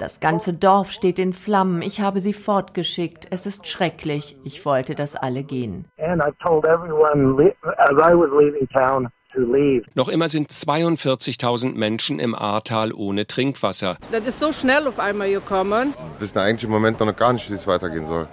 Das 0.00 0.18
ganze 0.18 0.52
Dorf 0.52 0.90
steht 0.90 1.20
in 1.20 1.32
Flammen. 1.32 1.82
Ich 1.82 2.00
habe 2.00 2.18
sie 2.18 2.34
fortgeschickt. 2.34 3.28
Es 3.30 3.46
ist 3.46 3.68
schrecklich. 3.68 4.36
Ich 4.42 4.66
wollte, 4.66 4.96
dass 4.96 5.14
alle 5.14 5.44
gehen. 5.44 5.84
And 5.98 6.20
I 6.20 6.32
told 6.44 6.66
everyone 6.66 7.54
as 7.62 7.96
I 7.98 8.14
was 8.14 8.30
leaving 8.32 8.68
town 8.70 9.10
noch 9.94 10.08
immer 10.08 10.28
sind 10.28 10.50
42.000 10.50 11.72
Menschen 11.74 12.18
im 12.18 12.34
Ahrtal 12.34 12.92
ohne 12.92 13.26
Trinkwasser. 13.26 13.96
Das 14.10 14.26
ist 14.26 14.40
so 14.40 14.52
schnell 14.52 14.86
auf 14.86 14.98
einmal 14.98 15.30
gekommen. 15.30 15.94
Wir 16.14 16.20
wissen 16.20 16.38
eigentlich 16.38 16.64
im 16.64 16.70
Moment 16.70 16.98
noch 17.00 17.14
gar 17.14 17.32
nicht, 17.32 17.48
wie 17.50 17.54
es 17.54 17.66
weitergehen 17.66 18.06
soll. 18.06 18.28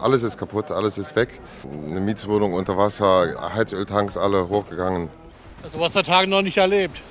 Alles 0.00 0.22
ist 0.22 0.38
kaputt, 0.38 0.70
alles 0.70 0.98
ist 0.98 1.16
weg. 1.16 1.28
Eine 1.64 2.00
Mietswohnung 2.00 2.54
unter 2.54 2.78
Wasser, 2.78 3.52
Heizöltanks 3.54 4.16
alle 4.16 4.48
hochgegangen. 4.48 5.08
Also 5.62 5.80
was 5.80 5.92
der 5.92 6.04
Tag 6.04 6.28
noch 6.28 6.42
nicht 6.42 6.56
erlebt. 6.56 7.02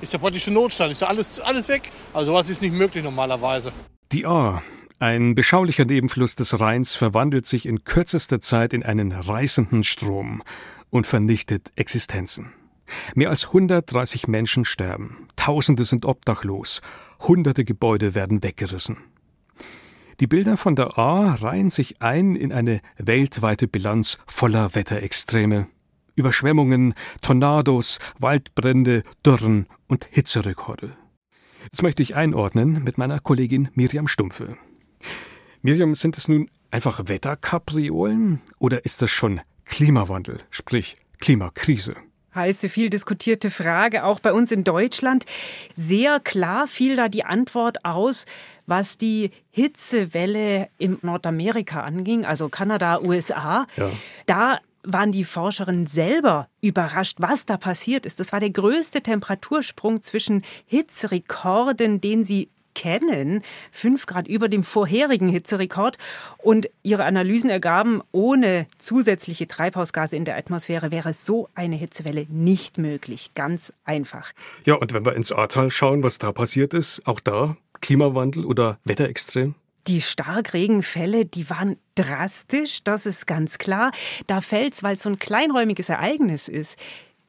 Ist 0.00 0.18
praktisch 0.18 0.46
ein 0.46 0.54
Notstand, 0.54 0.92
ist 0.92 1.02
alles, 1.02 1.40
alles 1.40 1.68
weg. 1.68 1.90
Also 2.14 2.32
was 2.32 2.48
ist 2.48 2.62
nicht 2.62 2.72
möglich 2.72 3.02
normalerweise. 3.02 3.72
Die 4.12 4.24
Ahr, 4.24 4.62
ein 5.00 5.34
beschaulicher 5.34 5.84
Nebenfluss 5.84 6.36
des 6.36 6.60
Rheins, 6.60 6.94
verwandelt 6.94 7.46
sich 7.46 7.66
in 7.66 7.84
kürzester 7.84 8.40
Zeit 8.40 8.72
in 8.72 8.84
einen 8.84 9.12
reißenden 9.12 9.82
Strom 9.82 10.42
und 10.90 11.06
vernichtet 11.06 11.72
Existenzen. 11.76 12.52
Mehr 13.14 13.30
als 13.30 13.46
130 13.46 14.28
Menschen 14.28 14.64
sterben, 14.64 15.28
Tausende 15.36 15.84
sind 15.84 16.04
obdachlos, 16.04 16.82
hunderte 17.20 17.64
Gebäude 17.64 18.14
werden 18.14 18.42
weggerissen. 18.42 18.98
Die 20.20 20.26
Bilder 20.26 20.56
von 20.56 20.74
der 20.74 20.98
A 20.98 21.34
reihen 21.34 21.70
sich 21.70 22.02
ein 22.02 22.34
in 22.34 22.52
eine 22.52 22.80
weltweite 22.96 23.68
Bilanz 23.68 24.18
voller 24.26 24.74
Wetterextreme. 24.74 25.68
Überschwemmungen, 26.16 26.94
Tornados, 27.22 28.00
Waldbrände, 28.18 29.04
Dürren 29.24 29.68
und 29.86 30.08
Hitzerekorde. 30.10 30.96
Das 31.70 31.82
möchte 31.82 32.02
ich 32.02 32.16
einordnen 32.16 32.82
mit 32.82 32.98
meiner 32.98 33.20
Kollegin 33.20 33.68
Miriam 33.74 34.08
Stumpfe. 34.08 34.56
Miriam, 35.62 35.94
sind 35.94 36.18
es 36.18 36.26
nun 36.26 36.50
einfach 36.72 37.02
Wetterkapriolen 37.06 38.42
oder 38.58 38.84
ist 38.84 39.00
das 39.02 39.10
schon 39.10 39.40
Klimawandel, 39.64 40.40
sprich 40.50 40.96
Klimakrise? 41.20 41.94
Heiße, 42.38 42.70
viel 42.70 42.88
diskutierte 42.88 43.50
Frage, 43.50 44.04
auch 44.04 44.20
bei 44.20 44.32
uns 44.32 44.50
in 44.50 44.64
Deutschland. 44.64 45.26
Sehr 45.74 46.20
klar 46.20 46.66
fiel 46.66 46.96
da 46.96 47.08
die 47.08 47.24
Antwort 47.24 47.84
aus, 47.84 48.24
was 48.66 48.96
die 48.96 49.30
Hitzewelle 49.50 50.68
in 50.78 50.98
Nordamerika 51.02 51.82
anging, 51.82 52.24
also 52.24 52.48
Kanada, 52.48 53.00
USA. 53.00 53.66
Ja. 53.76 53.90
Da 54.26 54.60
waren 54.82 55.12
die 55.12 55.24
Forscherinnen 55.24 55.86
selber 55.86 56.48
überrascht, 56.60 57.18
was 57.20 57.44
da 57.44 57.56
passiert 57.56 58.06
ist. 58.06 58.20
Das 58.20 58.32
war 58.32 58.40
der 58.40 58.50
größte 58.50 59.02
Temperatursprung 59.02 60.02
zwischen 60.02 60.42
Hitzerekorden, 60.66 62.00
den 62.00 62.24
sie 62.24 62.48
kennen. 62.78 63.42
Fünf 63.72 64.06
Grad 64.06 64.28
über 64.28 64.48
dem 64.48 64.62
vorherigen 64.62 65.28
Hitzerekord. 65.28 65.98
Und 66.38 66.70
ihre 66.84 67.04
Analysen 67.04 67.50
ergaben, 67.50 68.02
ohne 68.12 68.68
zusätzliche 68.78 69.48
Treibhausgase 69.48 70.16
in 70.16 70.24
der 70.24 70.36
Atmosphäre 70.36 70.92
wäre 70.92 71.12
so 71.12 71.48
eine 71.56 71.74
Hitzewelle 71.74 72.26
nicht 72.28 72.78
möglich. 72.78 73.32
Ganz 73.34 73.72
einfach. 73.84 74.32
Ja, 74.64 74.74
und 74.74 74.94
wenn 74.94 75.04
wir 75.04 75.16
ins 75.16 75.32
Ahrtal 75.32 75.70
schauen, 75.70 76.04
was 76.04 76.18
da 76.18 76.30
passiert 76.30 76.72
ist, 76.72 77.02
auch 77.04 77.18
da 77.18 77.56
Klimawandel 77.80 78.44
oder 78.44 78.78
Wetterextrem? 78.84 79.56
Die 79.88 80.00
Starkregenfälle, 80.00 81.24
die 81.24 81.50
waren 81.50 81.78
drastisch, 81.96 82.84
das 82.84 83.06
ist 83.06 83.26
ganz 83.26 83.58
klar. 83.58 83.90
Da 84.28 84.40
fällt 84.40 84.74
es, 84.74 84.82
weil 84.84 84.92
es 84.92 85.02
so 85.02 85.08
ein 85.08 85.18
kleinräumiges 85.18 85.88
Ereignis 85.88 86.46
ist, 86.46 86.78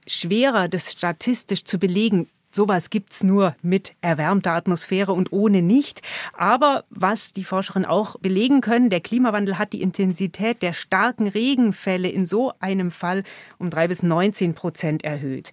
schwerer, 0.05 0.67
das 0.67 0.91
statistisch 0.91 1.63
zu 1.63 1.79
belegen. 1.79 2.27
Sowas 2.51 2.89
gibt's 2.89 3.23
nur 3.23 3.55
mit 3.61 3.93
erwärmter 4.01 4.53
Atmosphäre 4.53 5.13
und 5.13 5.31
ohne 5.31 5.61
nicht. 5.61 6.01
Aber 6.33 6.83
was 6.89 7.31
die 7.33 7.43
Forscherinnen 7.43 7.87
auch 7.87 8.17
belegen 8.19 8.61
können, 8.61 8.89
der 8.89 9.01
Klimawandel 9.01 9.57
hat 9.57 9.73
die 9.73 9.81
Intensität 9.81 10.61
der 10.61 10.73
starken 10.73 11.27
Regenfälle 11.27 12.09
in 12.09 12.25
so 12.25 12.53
einem 12.59 12.91
Fall 12.91 13.23
um 13.59 13.69
drei 13.69 13.87
bis 13.87 14.01
19 14.01 14.55
Prozent 14.55 15.03
erhöht. 15.03 15.51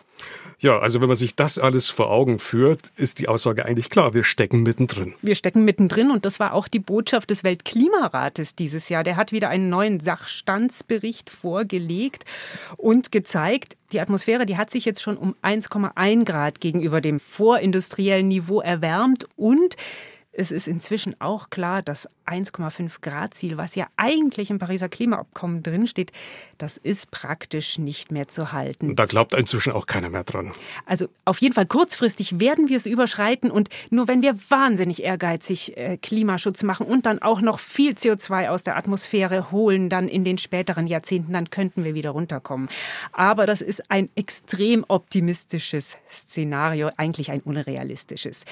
Ja, 0.59 0.79
also 0.79 1.03
wenn 1.03 1.09
man 1.09 1.19
sich 1.19 1.37
das 1.37 1.59
alles 1.59 1.91
vor 1.91 2.11
Augen 2.11 2.39
führt, 2.39 2.91
ist 2.97 3.19
die 3.19 3.29
Aussage 3.29 3.67
eigentlich 3.67 3.91
klar, 3.91 4.15
wir 4.15 4.25
stecken 4.25 4.63
mittendrin. 4.63 5.15
Wir 5.21 5.35
stecken 5.35 5.65
mittendrin 5.65 6.11
und 6.11 6.25
das 6.25 6.41
war 6.41 6.55
auch 6.55 6.67
die 6.67 6.79
Botschaft 6.79 7.29
des 7.29 7.45
Weltklimarates 7.45 8.55
dieses 8.55 8.89
Jahr. 8.89 9.05
Der 9.05 9.17
hat 9.17 9.33
wieder 9.33 9.51
einen 9.51 9.69
neuen 9.69 10.01
Sachstandsbericht 10.01 11.29
vorgelegt 11.29 12.25
und 12.79 13.13
gezeigt, 13.13 13.77
die 13.93 14.01
Atmosphäre, 14.01 14.47
die 14.47 14.57
hat 14.57 14.71
sich 14.71 14.85
jetzt 14.85 15.03
schon 15.03 15.17
um 15.19 15.37
1,1 15.43 16.25
Grad 16.25 16.61
gegenüber 16.61 17.01
dem 17.01 17.21
vorindustriellen 17.21 18.29
Niveau 18.29 18.61
erwärmt 18.61 19.27
und 19.37 19.77
es 20.39 20.51
ist 20.51 20.69
inzwischen 20.69 21.19
auch 21.19 21.49
klar, 21.49 21.83
das 21.83 22.07
1,5 22.27 23.01
Grad 23.01 23.33
Ziel, 23.33 23.57
was 23.57 23.75
ja 23.75 23.87
eigentlich 23.97 24.51
im 24.51 24.59
Pariser 24.59 24.89
Klimaabkommen 24.89 25.63
drinsteht, 25.63 26.13
das 26.59 26.77
ist 26.77 27.11
praktisch 27.11 27.79
nicht 27.79 28.13
mehr 28.13 28.29
zu 28.29 28.53
halten. 28.53 28.95
Da 28.97 29.07
glaubt 29.07 29.33
inzwischen 29.35 29.73
auch 29.73 29.87
keiner 29.87 30.11
mehr 30.11 30.25
dran. 30.25 30.53
Also 30.85 31.09
auf 31.25 31.41
jeden 31.41 31.55
Fall 31.55 31.67
kurzfristig 31.67 32.39
werden 32.39 32.69
wir 32.69 32.77
es 32.77 32.85
überschreiten 32.85 33.51
und 33.51 33.71
nur 33.89 34.09
wenn 34.09 34.21
wir 34.21 34.37
wahnsinnig 34.51 35.03
ehrgeizig 35.03 35.77
äh, 35.77 35.97
Klimaschutz 35.97 36.63
machen 36.63 36.87
und 36.87 37.07
dann 37.07 37.23
auch 37.23 37.41
noch 37.41 37.59
viel 37.59 37.93
CO2 37.93 38.49
aus 38.49 38.63
der 38.63 38.77
Atmosphäre 38.77 39.51
holen, 39.51 39.89
dann 39.89 40.07
in 40.07 40.25
den 40.25 40.37
späteren 40.37 40.87
Jahrzehnten, 40.87 41.33
dann 41.33 41.49
könnten 41.49 41.85
wir 41.85 41.95
wieder 41.95 42.11
runterkommen. 42.11 42.69
Aber 43.13 43.47
das 43.47 43.63
ist 43.63 43.91
ein 43.91 44.11
extrem 44.17 44.85
optimistisches 44.89 45.97
Szenario, 46.11 46.91
eigentlich 46.99 47.31
ein 47.31 47.41
unrealistisches. 47.41 48.43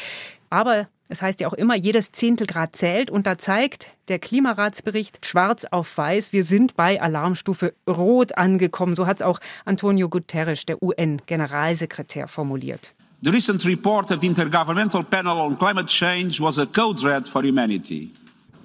Aber 0.49 0.89
es 1.09 1.23
heißt 1.23 1.41
ja 1.41 1.49
auch 1.49 1.53
immer, 1.53 1.75
jedes 1.75 2.13
Zehntelgrad 2.13 2.75
zählt 2.75 3.11
und 3.11 3.27
da 3.27 3.37
zeigt 3.37 3.89
der 4.09 4.19
Klimaratsbericht 4.19 5.25
schwarz 5.25 5.67
auf 5.71 5.97
weiß, 5.97 6.33
wir 6.33 6.45
sind 6.45 6.77
bei 6.77 7.01
Alarmstufe 7.01 7.75
Rot 7.89 8.37
angekommen. 8.39 8.95
So 8.95 9.07
hat 9.07 9.19
es 9.19 9.23
auch 9.23 9.39
Antonio 9.65 10.09
Guterres, 10.09 10.65
der 10.67 10.83
UN-Generalsekretär, 10.83 12.29
formuliert. 12.29 12.95
The 13.23 13.31
recent 13.31 13.65
report 13.65 14.11
of 14.11 14.21
the 14.21 14.29
Intergovernmental 14.29 15.03
Panel 15.03 15.39
on 15.39 15.59
Climate 15.59 15.87
Change 15.87 16.41
was 16.41 16.59
a 16.59 16.67
code 16.67 17.03
red 17.03 17.27
for 17.27 17.43
humanity. 17.43 18.13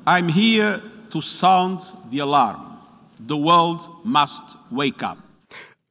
I'm 0.06 0.28
here 0.28 0.82
to 1.12 1.22
sound 1.22 1.82
the 2.12 2.20
alarm. 2.20 2.78
The 3.26 3.38
world 3.38 3.90
must 4.04 4.58
wake 4.72 5.02
up. 5.04 5.18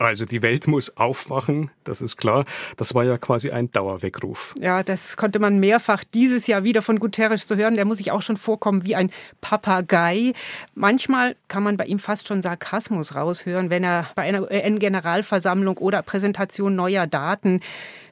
Also 0.01 0.25
die 0.25 0.43
Welt 0.43 0.69
muss 0.69 0.97
aufwachen, 0.97 1.73
das 1.83 2.01
ist 2.01 2.17
klar. 2.17 2.45
Das 2.77 2.95
war 2.95 3.05
ja 3.05 3.19
quasi 3.19 3.51
ein 3.51 3.73
Dauerweckruf. 3.73 4.55
Ja, 4.61 4.85
das 4.85 5.17
konnte 5.17 5.41
man 5.41 5.59
mehrfach 5.59 6.05
dieses 6.05 6.47
Jahr 6.47 6.63
wieder 6.63 6.83
von 6.83 7.01
Guterres 7.01 7.49
zu 7.49 7.57
hören. 7.57 7.75
Der 7.75 7.85
muss 7.85 7.99
sich 7.99 8.13
auch 8.13 8.23
schon 8.23 8.37
vorkommen 8.37 8.85
wie 8.85 8.95
ein 8.95 9.11
Papagei. 9.41 10.35
Manchmal 10.77 11.35
kann 11.49 11.65
man 11.65 11.77
bei 11.77 11.87
ihm 11.87 11.99
fast 11.99 12.29
schon 12.29 12.43
Sarkasmus 12.43 13.17
raushören, 13.17 13.71
wenn 13.71 13.83
er 13.83 14.09
bei 14.15 14.23
einer 14.23 14.43
UN-Generalversammlung 14.43 15.79
oder 15.79 16.03
Präsentation 16.03 16.77
neuer 16.77 17.09
Daten, 17.09 17.59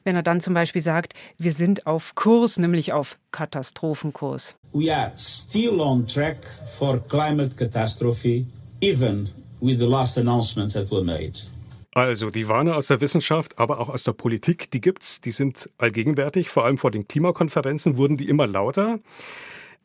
wenn 0.03 0.17
er 0.17 0.23
dann 0.23 0.41
zum 0.41 0.53
Beispiel 0.53 0.81
sagt, 0.81 1.13
wir 1.37 1.53
sind 1.53 1.87
auf 1.87 2.15
Kurs, 2.15 2.57
nämlich 2.57 2.91
auf 2.91 3.17
Katastrophenkurs. 3.31 4.57
We 4.73 4.93
are 4.93 5.13
still 5.15 5.79
on 5.79 6.05
track 6.05 6.35
for 6.67 6.99
climate 7.07 7.55
catastrophe, 7.55 8.45
even 8.81 9.29
with 9.61 9.79
the 9.79 9.87
last 9.87 10.17
announcements 10.17 10.73
that 10.73 10.91
were 10.91 11.03
made. 11.03 11.47
Also 11.97 12.29
die 12.29 12.47
Warner 12.47 12.75
aus 12.75 12.85
der 12.85 13.01
Wissenschaft, 13.01 13.57
aber 13.57 13.79
auch 13.79 13.89
aus 13.89 14.03
der 14.03 14.13
Politik, 14.13 14.69
die 14.69 14.81
gibt's, 14.81 15.19
die 15.19 15.31
sind 15.31 15.67
allgegenwärtig. 15.79 16.47
Vor 16.47 16.63
allem 16.63 16.77
vor 16.77 16.91
den 16.91 17.07
Klimakonferenzen 17.07 17.97
wurden 17.97 18.17
die 18.17 18.29
immer 18.29 18.45
lauter. 18.45 18.99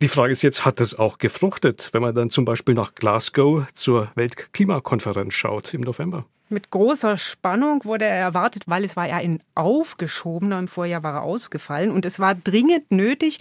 Die 0.03 0.09
Frage 0.09 0.31
ist 0.31 0.43
jetzt, 0.43 0.67
hat 0.67 0.79
das 0.79 0.95
auch 0.99 1.17
gefruchtet, 1.17 1.89
wenn 1.93 2.03
man 2.03 2.15
dann 2.15 2.29
zum 2.29 2.45
Beispiel 2.45 2.75
nach 2.75 2.95
Glasgow 2.95 3.67
zur 3.73 4.13
Weltklimakonferenz 4.15 5.33
schaut 5.33 5.73
im 5.73 5.81
November? 5.81 6.27
Mit 6.51 6.69
großer 6.71 7.17
Spannung 7.17 7.83
wurde 7.87 8.05
er 8.05 8.19
erwartet, 8.19 8.65
weil 8.67 8.85
es 8.85 8.95
war 8.95 9.09
ja 9.09 9.17
ein 9.17 9.43
aufgeschobener, 9.55 10.59
im 10.59 10.69
Vorjahr 10.69 11.03
war 11.03 11.15
er 11.15 11.23
ausgefallen 11.23 11.91
und 11.91 12.05
es 12.05 12.21
war 12.21 12.35
dringend 12.35 12.91
nötig, 12.91 13.41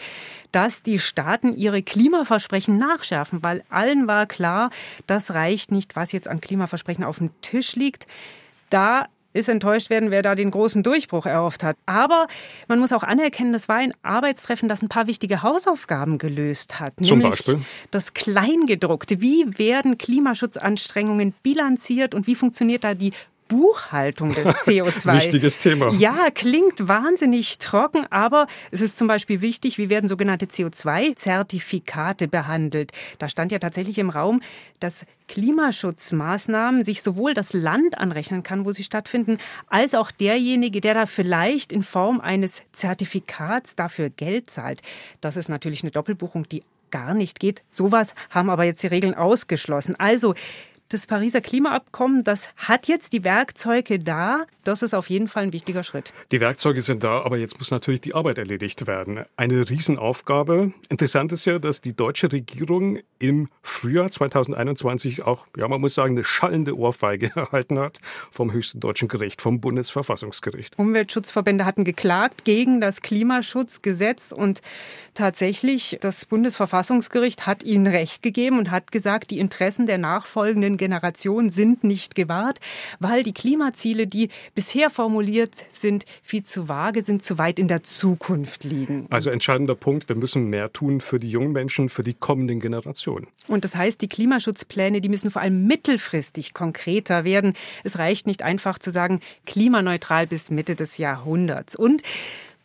dass 0.53 0.81
die 0.81 0.97
Staaten 0.97 1.57
ihre 1.57 1.83
Klimaversprechen 1.83 2.77
nachschärfen, 2.77 3.43
weil 3.43 3.65
allen 3.69 4.07
war 4.07 4.27
klar, 4.27 4.69
das 5.07 5.33
reicht 5.33 5.73
nicht, 5.73 5.97
was 5.97 6.13
jetzt 6.13 6.29
an 6.29 6.39
Klimaversprechen 6.39 7.03
auf 7.03 7.17
dem 7.17 7.31
Tisch 7.41 7.75
liegt 7.75 8.07
da 8.71 9.07
ist 9.33 9.49
enttäuscht 9.49 9.89
werden, 9.89 10.11
wer 10.11 10.21
da 10.21 10.35
den 10.35 10.51
großen 10.51 10.83
Durchbruch 10.83 11.25
erhofft 11.25 11.63
hat. 11.63 11.77
Aber 11.85 12.27
man 12.67 12.79
muss 12.79 12.91
auch 12.91 13.03
anerkennen, 13.03 13.53
das 13.53 13.69
war 13.69 13.77
ein 13.77 13.93
Arbeitstreffen, 14.03 14.67
das 14.67 14.81
ein 14.81 14.89
paar 14.89 15.07
wichtige 15.07 15.41
Hausaufgaben 15.41 16.17
gelöst 16.17 16.79
hat. 16.79 16.93
Zum 17.01 17.19
Beispiel? 17.21 17.61
Das 17.91 18.13
Kleingedruckte. 18.13 19.21
Wie 19.21 19.57
werden 19.57 19.97
Klimaschutzanstrengungen 19.97 21.33
bilanziert 21.43 22.13
und 22.13 22.27
wie 22.27 22.35
funktioniert 22.35 22.83
da 22.83 22.93
die 22.93 23.13
Buchhaltung 23.51 24.29
des 24.33 24.45
CO2. 24.65 25.13
Wichtiges 25.13 25.57
Thema. 25.57 25.91
Ja, 25.93 26.29
klingt 26.33 26.87
wahnsinnig 26.87 27.57
trocken, 27.57 28.07
aber 28.09 28.47
es 28.71 28.79
ist 28.79 28.97
zum 28.97 29.09
Beispiel 29.09 29.41
wichtig, 29.41 29.77
wie 29.77 29.89
werden 29.89 30.07
sogenannte 30.07 30.45
CO2-Zertifikate 30.45 32.29
behandelt. 32.29 32.93
Da 33.19 33.27
stand 33.27 33.51
ja 33.51 33.59
tatsächlich 33.59 33.99
im 33.99 34.09
Raum, 34.09 34.41
dass 34.79 35.05
Klimaschutzmaßnahmen 35.27 36.85
sich 36.85 37.01
sowohl 37.01 37.33
das 37.33 37.51
Land 37.51 37.97
anrechnen 37.97 38.41
kann, 38.41 38.63
wo 38.63 38.71
sie 38.71 38.85
stattfinden, 38.85 39.37
als 39.67 39.95
auch 39.95 40.11
derjenige, 40.11 40.79
der 40.79 40.93
da 40.93 41.05
vielleicht 41.05 41.73
in 41.73 41.83
Form 41.83 42.21
eines 42.21 42.63
Zertifikats 42.71 43.75
dafür 43.75 44.09
Geld 44.09 44.49
zahlt. 44.49 44.81
Das 45.19 45.35
ist 45.35 45.49
natürlich 45.49 45.83
eine 45.83 45.91
Doppelbuchung, 45.91 46.47
die 46.47 46.63
gar 46.89 47.13
nicht 47.13 47.39
geht. 47.39 47.63
Sowas 47.69 48.13
haben 48.29 48.49
aber 48.49 48.63
jetzt 48.63 48.83
die 48.83 48.87
Regeln 48.87 49.15
ausgeschlossen. 49.15 49.95
Also 49.97 50.35
das 50.93 51.07
Pariser 51.07 51.41
Klimaabkommen, 51.41 52.23
das 52.23 52.49
hat 52.57 52.87
jetzt 52.87 53.13
die 53.13 53.23
Werkzeuge 53.23 53.99
da. 53.99 54.45
Das 54.63 54.81
ist 54.81 54.93
auf 54.93 55.09
jeden 55.09 55.27
Fall 55.27 55.43
ein 55.43 55.53
wichtiger 55.53 55.83
Schritt. 55.83 56.13
Die 56.31 56.39
Werkzeuge 56.39 56.81
sind 56.81 57.03
da, 57.03 57.21
aber 57.21 57.37
jetzt 57.37 57.57
muss 57.57 57.71
natürlich 57.71 58.01
die 58.01 58.13
Arbeit 58.13 58.37
erledigt 58.37 58.87
werden. 58.87 59.25
Eine 59.37 59.69
Riesenaufgabe. 59.69 60.73
Interessant 60.89 61.31
ist 61.31 61.45
ja, 61.45 61.59
dass 61.59 61.81
die 61.81 61.95
deutsche 61.95 62.31
Regierung 62.31 62.99
im 63.19 63.49
Frühjahr 63.61 64.09
2021 64.09 65.23
auch, 65.23 65.47
ja, 65.57 65.67
man 65.67 65.79
muss 65.79 65.93
sagen, 65.93 66.15
eine 66.15 66.23
schallende 66.23 66.77
Ohrfeige 66.77 67.31
erhalten 67.35 67.79
hat 67.79 67.99
vom 68.29 68.51
höchsten 68.51 68.79
deutschen 68.79 69.07
Gericht, 69.07 69.41
vom 69.41 69.61
Bundesverfassungsgericht. 69.61 70.77
Umweltschutzverbände 70.77 71.65
hatten 71.65 71.85
geklagt 71.85 72.43
gegen 72.43 72.81
das 72.81 73.01
Klimaschutzgesetz 73.01 74.31
und 74.31 74.61
tatsächlich 75.13 75.97
das 76.01 76.25
Bundesverfassungsgericht 76.25 77.47
hat 77.47 77.63
ihnen 77.63 77.87
Recht 77.87 78.21
gegeben 78.21 78.59
und 78.59 78.71
hat 78.71 78.91
gesagt, 78.91 79.31
die 79.31 79.39
Interessen 79.39 79.85
der 79.85 79.97
nachfolgenden 79.97 80.77
Generation 80.81 81.51
sind 81.51 81.83
nicht 81.83 82.15
gewahrt, 82.15 82.59
weil 82.99 83.21
die 83.21 83.33
Klimaziele, 83.33 84.07
die 84.07 84.29
bisher 84.55 84.89
formuliert 84.89 85.65
sind, 85.69 86.05
viel 86.23 86.41
zu 86.41 86.67
vage 86.67 87.03
sind, 87.03 87.23
zu 87.23 87.37
weit 87.37 87.59
in 87.59 87.67
der 87.67 87.83
Zukunft 87.83 88.63
liegen. 88.63 89.05
Also 89.11 89.29
entscheidender 89.29 89.75
Punkt, 89.75 90.09
wir 90.09 90.15
müssen 90.15 90.45
mehr 90.47 90.73
tun 90.73 90.99
für 90.99 91.19
die 91.19 91.29
jungen 91.29 91.51
Menschen, 91.51 91.87
für 91.89 92.01
die 92.01 92.15
kommenden 92.15 92.59
Generationen. 92.59 93.27
Und 93.47 93.63
das 93.63 93.75
heißt, 93.75 94.01
die 94.01 94.09
Klimaschutzpläne, 94.09 95.01
die 95.01 95.09
müssen 95.09 95.29
vor 95.29 95.43
allem 95.43 95.67
mittelfristig 95.67 96.55
konkreter 96.55 97.23
werden. 97.25 97.53
Es 97.83 97.99
reicht 97.99 98.25
nicht 98.25 98.41
einfach 98.41 98.79
zu 98.79 98.89
sagen, 98.89 99.19
klimaneutral 99.45 100.25
bis 100.25 100.49
Mitte 100.49 100.75
des 100.75 100.97
Jahrhunderts. 100.97 101.75
Und 101.75 102.01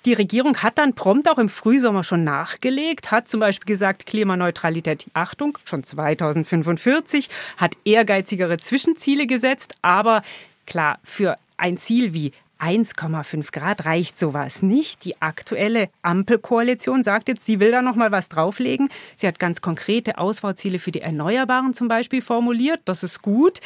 die 0.06 0.14
Regierung 0.14 0.56
hat 0.58 0.78
dann 0.78 0.94
prompt 0.94 1.28
auch 1.28 1.38
im 1.38 1.48
Frühsommer 1.48 2.04
schon 2.04 2.22
nachgelegt, 2.22 3.10
hat 3.10 3.28
zum 3.28 3.40
Beispiel 3.40 3.66
gesagt, 3.66 4.06
Klimaneutralität, 4.06 5.06
Achtung, 5.14 5.58
schon 5.64 5.82
2045, 5.82 7.28
hat 7.56 7.76
ehrgeizigere 7.84 8.56
Zwischenziele 8.58 9.26
gesetzt, 9.26 9.74
aber 9.82 10.22
klar, 10.64 11.00
für 11.02 11.36
ein 11.56 11.76
Ziel 11.76 12.14
wie 12.14 12.32
1,5 12.60 13.52
Grad 13.52 13.84
reicht 13.84 14.18
sowas 14.18 14.62
nicht. 14.62 15.04
Die 15.04 15.20
aktuelle 15.20 15.90
Ampelkoalition 16.02 17.02
sagt 17.02 17.28
jetzt, 17.28 17.44
sie 17.44 17.60
will 17.60 17.70
da 17.70 17.82
noch 17.82 17.96
mal 17.96 18.12
was 18.12 18.28
drauflegen. 18.28 18.88
Sie 19.14 19.26
hat 19.26 19.38
ganz 19.38 19.60
konkrete 19.60 20.16
Ausbauziele 20.16 20.78
für 20.78 20.90
die 20.90 21.02
Erneuerbaren 21.02 21.74
zum 21.74 21.88
Beispiel 21.88 22.22
formuliert. 22.22 22.80
Das 22.86 23.02
ist 23.02 23.20
gut. 23.20 23.60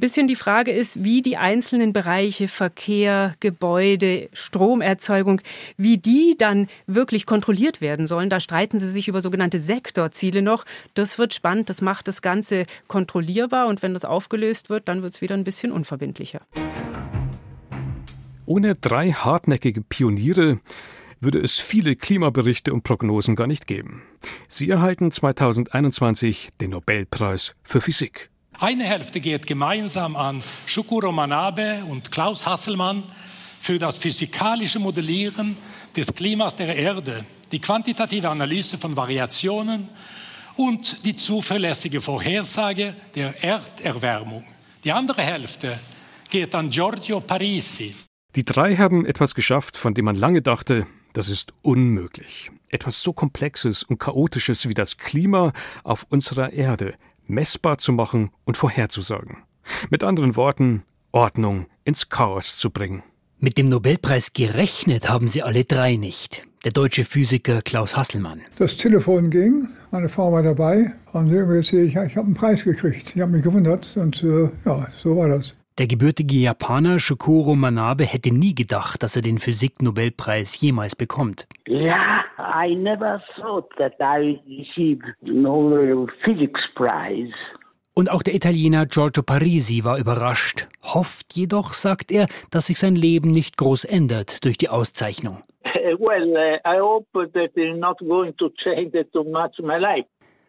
Bisschen 0.00 0.28
die 0.28 0.36
Frage 0.36 0.72
ist, 0.72 1.04
wie 1.04 1.22
die 1.22 1.36
einzelnen 1.36 1.92
Bereiche 1.92 2.48
Verkehr, 2.48 3.34
Gebäude, 3.40 4.28
Stromerzeugung, 4.32 5.40
wie 5.76 5.98
die 5.98 6.36
dann 6.38 6.68
wirklich 6.86 7.26
kontrolliert 7.26 7.80
werden 7.80 8.06
sollen. 8.06 8.30
Da 8.30 8.40
streiten 8.40 8.78
sie 8.78 8.90
sich 8.90 9.08
über 9.08 9.20
sogenannte 9.20 9.60
Sektorziele 9.60 10.42
noch. 10.42 10.64
Das 10.94 11.18
wird 11.18 11.34
spannend, 11.34 11.68
das 11.68 11.82
macht 11.82 12.08
das 12.08 12.22
Ganze 12.22 12.66
kontrollierbar 12.88 13.66
und 13.66 13.82
wenn 13.82 13.94
das 13.94 14.04
aufgelöst 14.04 14.70
wird, 14.70 14.88
dann 14.88 15.02
wird 15.02 15.14
es 15.14 15.20
wieder 15.20 15.34
ein 15.34 15.44
bisschen 15.44 15.72
unverbindlicher. 15.72 16.40
Ohne 18.46 18.74
drei 18.74 19.12
hartnäckige 19.12 19.82
Pioniere 19.82 20.58
würde 21.20 21.38
es 21.38 21.60
viele 21.60 21.94
Klimaberichte 21.94 22.72
und 22.72 22.82
Prognosen 22.82 23.36
gar 23.36 23.46
nicht 23.46 23.66
geben. 23.66 24.02
Sie 24.48 24.68
erhalten 24.68 25.12
2021 25.12 26.50
den 26.60 26.70
Nobelpreis 26.70 27.54
für 27.62 27.80
Physik. 27.80 28.31
Eine 28.62 28.84
Hälfte 28.84 29.18
geht 29.18 29.48
gemeinsam 29.48 30.14
an 30.14 30.40
Shukuro 30.66 31.10
Manabe 31.10 31.82
und 31.90 32.12
Klaus 32.12 32.46
Hasselmann 32.46 33.02
für 33.58 33.76
das 33.76 33.96
physikalische 33.96 34.78
Modellieren 34.78 35.56
des 35.96 36.14
Klimas 36.14 36.54
der 36.54 36.76
Erde, 36.76 37.24
die 37.50 37.60
quantitative 37.60 38.28
Analyse 38.28 38.78
von 38.78 38.96
Variationen 38.96 39.88
und 40.54 41.04
die 41.04 41.16
zuverlässige 41.16 42.00
Vorhersage 42.00 42.94
der 43.16 43.42
Erderwärmung. 43.42 44.44
Die 44.84 44.92
andere 44.92 45.22
Hälfte 45.22 45.76
geht 46.30 46.54
an 46.54 46.70
Giorgio 46.70 47.18
Parisi. 47.18 47.96
Die 48.36 48.44
drei 48.44 48.76
haben 48.76 49.04
etwas 49.04 49.34
geschafft, 49.34 49.76
von 49.76 49.92
dem 49.92 50.04
man 50.04 50.14
lange 50.14 50.40
dachte, 50.40 50.86
das 51.14 51.28
ist 51.28 51.52
unmöglich. 51.62 52.52
Etwas 52.68 53.02
so 53.02 53.12
Komplexes 53.12 53.82
und 53.82 53.98
Chaotisches 53.98 54.68
wie 54.68 54.74
das 54.74 54.98
Klima 54.98 55.52
auf 55.82 56.06
unserer 56.10 56.52
Erde 56.52 56.94
messbar 57.26 57.78
zu 57.78 57.92
machen 57.92 58.30
und 58.44 58.56
vorherzusagen. 58.56 59.38
Mit 59.90 60.04
anderen 60.04 60.36
Worten, 60.36 60.82
Ordnung 61.12 61.66
ins 61.84 62.08
Chaos 62.08 62.56
zu 62.56 62.70
bringen. 62.70 63.02
Mit 63.38 63.58
dem 63.58 63.68
Nobelpreis 63.68 64.32
gerechnet 64.32 65.08
haben 65.08 65.26
sie 65.26 65.42
alle 65.42 65.64
drei 65.64 65.96
nicht. 65.96 66.44
Der 66.64 66.70
deutsche 66.70 67.04
Physiker 67.04 67.60
Klaus 67.60 67.96
Hasselmann. 67.96 68.42
Das 68.56 68.76
Telefon 68.76 69.30
ging, 69.30 69.68
meine 69.90 70.08
Frau 70.08 70.30
war 70.30 70.44
dabei 70.44 70.92
und 71.12 71.28
irgendwie 71.28 71.56
erzählt, 71.56 71.88
ich, 71.88 71.96
ich 71.96 72.16
habe 72.16 72.26
einen 72.26 72.34
Preis 72.34 72.62
gekriegt. 72.62 73.16
Ich 73.16 73.20
habe 73.20 73.32
mich 73.32 73.42
gewundert 73.42 73.96
und 73.96 74.22
äh, 74.22 74.48
ja, 74.64 74.86
so 74.96 75.16
war 75.16 75.28
das. 75.28 75.54
Der 75.78 75.86
gebürtige 75.86 76.34
Japaner 76.36 76.98
Shukuro 76.98 77.54
Manabe 77.54 78.04
hätte 78.04 78.30
nie 78.30 78.54
gedacht, 78.54 79.02
dass 79.02 79.16
er 79.16 79.22
den 79.22 79.38
Physik-Nobelpreis 79.38 80.60
jemals 80.60 80.94
bekommt. 80.94 81.46
Yeah, 81.66 82.24
I 82.38 82.74
never 82.74 83.22
thought 83.36 83.70
that 83.78 83.94
I 83.98 84.38
received 84.46 85.02
Nobel 85.22 86.08
Physics 86.24 86.60
Prize. 86.74 87.32
Und 87.94 88.10
auch 88.10 88.22
der 88.22 88.34
Italiener 88.34 88.84
Giorgio 88.84 89.22
Parisi 89.22 89.82
war 89.82 89.98
überrascht, 89.98 90.66
hofft 90.82 91.34
jedoch, 91.34 91.72
sagt 91.72 92.10
er, 92.10 92.26
dass 92.50 92.66
sich 92.66 92.78
sein 92.78 92.94
Leben 92.94 93.30
nicht 93.30 93.56
groß 93.56 93.84
ändert 93.84 94.44
durch 94.44 94.58
die 94.58 94.68
Auszeichnung. 94.68 95.42
Well, 95.98 96.32
uh, 96.36 96.58
I 96.64 96.80
hope 96.80 97.06
that 97.32 97.52
it's 97.54 97.78
not 97.78 97.98
going 97.98 98.34
to 98.38 98.50
change 98.62 98.92
too 99.12 99.24
much 99.24 99.58
my 99.60 99.78
life. 99.78 100.06